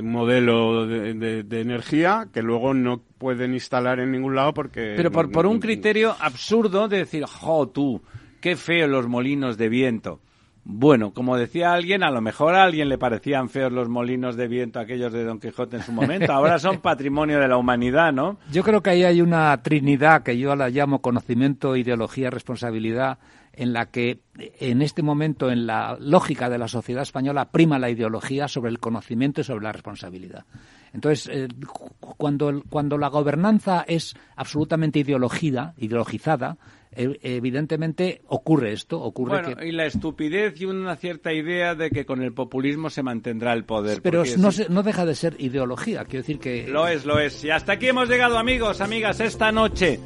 modelo 0.03 0.87
de, 0.87 1.15
de- 1.15 1.43
de 1.43 1.61
energía 1.61 2.29
que 2.33 2.43
luego 2.43 2.75
no 2.75 3.01
pueden 3.19 3.55
instalar 3.55 4.01
en 4.01 4.13
ningún 4.13 4.35
lado 4.35 4.55
porque... 4.55 4.95
Pero 4.97 5.11
por, 5.11 5.31
por 5.31 5.47
un 5.47 5.59
criterio 5.61 6.15
absurdo 6.21 6.89
de 6.89 6.99
decir, 6.99 7.25
jo, 7.25 7.69
tú, 7.69 8.03
qué 8.41 8.57
feo 8.57 8.87
los 8.89 9.09
molinos 9.09 9.57
de 9.57 9.69
viento. 9.69 10.21
Bueno, 10.67 11.13
como 11.13 11.37
decía 11.37 11.75
alguien, 11.75 12.03
a 12.03 12.11
lo 12.11 12.23
mejor 12.23 12.55
a 12.55 12.65
alguien 12.65 12.89
le 12.89 12.97
parecían 12.97 13.51
feos 13.51 13.71
los 13.71 13.91
molinos 13.91 14.35
de 14.35 14.49
viento 14.49 14.81
aquellos 14.81 15.13
de 15.13 15.23
Don 15.23 15.39
Quijote 15.39 15.77
en 15.77 15.83
su 15.83 15.93
momento. 15.93 16.33
Ahora 16.33 16.59
son 16.59 16.79
patrimonio 16.83 17.39
de 17.39 17.49
la 17.49 17.59
humanidad, 17.59 18.15
¿no? 18.15 18.39
Yo 18.51 18.63
creo 18.63 18.83
que 18.83 18.91
ahí 18.91 19.05
hay 19.05 19.21
una 19.21 19.61
trinidad 19.63 20.23
que 20.23 20.39
yo 20.39 20.57
la 20.57 20.71
llamo 20.71 21.03
conocimiento, 21.03 21.77
ideología, 21.77 22.31
responsabilidad, 22.31 23.19
en 23.57 23.73
la 23.73 23.87
que 23.91 24.21
en 24.59 24.83
este 24.83 25.03
momento, 25.03 25.51
en 25.51 25.67
la 25.67 25.97
lógica 26.01 26.49
de 26.51 26.59
la 26.59 26.69
sociedad 26.69 27.03
española, 27.03 27.51
prima 27.51 27.79
la 27.79 27.91
ideología 27.91 28.49
sobre 28.49 28.71
el 28.71 28.79
conocimiento 28.79 29.41
y 29.41 29.45
sobre 29.45 29.65
la 29.65 29.73
responsabilidad. 29.73 30.45
Entonces, 30.93 31.29
eh, 31.33 31.49
cu- 31.67 31.91
cuando, 32.17 32.63
cuando 32.69 32.99
la 32.99 33.09
gobernanza 33.09 33.85
es 33.87 34.15
absolutamente 34.37 35.01
ideologida, 35.01 35.75
ideologizada, 35.79 36.57
eh, 36.97 37.19
evidentemente 37.23 38.23
ocurre 38.29 38.73
esto, 38.73 39.01
ocurre 39.01 39.41
Bueno, 39.43 39.57
que... 39.57 39.67
y 39.69 39.73
la 39.73 39.87
estupidez 39.87 40.61
y 40.61 40.65
una 40.67 40.95
cierta 40.95 41.33
idea 41.33 41.75
de 41.75 41.91
que 41.91 42.07
con 42.07 42.23
el 42.23 42.33
populismo 42.33 42.91
se 42.91 43.03
mantendrá 43.03 43.53
el 43.53 43.65
poder. 43.65 44.03
Pero 44.03 44.23
no, 44.39 44.53
se- 44.53 44.69
no 44.69 44.83
deja 44.85 45.05
de 45.05 45.15
ser 45.17 45.35
ideología, 45.41 46.05
quiero 46.05 46.23
decir 46.23 46.39
que... 46.39 46.69
Lo 46.69 46.87
es, 46.87 47.05
lo 47.05 47.19
es. 47.19 47.43
Y 47.45 47.51
hasta 47.51 47.73
aquí 47.73 47.89
hemos 47.89 48.09
llegado, 48.09 48.39
amigos, 48.39 48.81
amigas, 48.81 49.19
esta 49.19 49.51
noche 49.51 49.99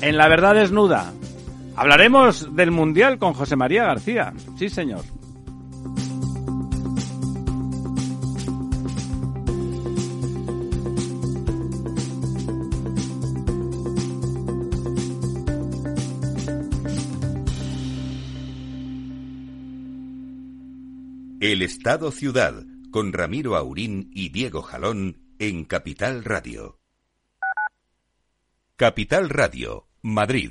en 0.00 0.16
La 0.16 0.28
Verdad 0.28 0.54
Desnuda. 0.54 1.12
Hablaremos 1.78 2.56
del 2.56 2.72
Mundial 2.72 3.18
con 3.18 3.34
José 3.34 3.54
María 3.54 3.84
García. 3.84 4.34
Sí, 4.56 4.68
señor. 4.68 5.04
El 21.38 21.62
Estado 21.62 22.10
Ciudad, 22.10 22.64
con 22.90 23.12
Ramiro 23.12 23.54
Aurín 23.54 24.10
y 24.12 24.30
Diego 24.30 24.62
Jalón 24.62 25.22
en 25.38 25.64
Capital 25.64 26.24
Radio. 26.24 26.80
Capital 28.74 29.28
Radio, 29.28 29.86
Madrid, 30.02 30.50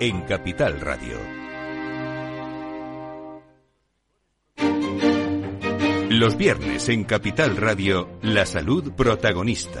en 0.00 0.22
Capital 0.22 0.80
Radio. 0.80 1.18
Los 6.10 6.36
viernes 6.36 6.88
en 6.88 7.04
Capital 7.04 7.56
Radio, 7.56 8.08
la 8.22 8.46
salud 8.46 8.92
protagonista. 8.92 9.80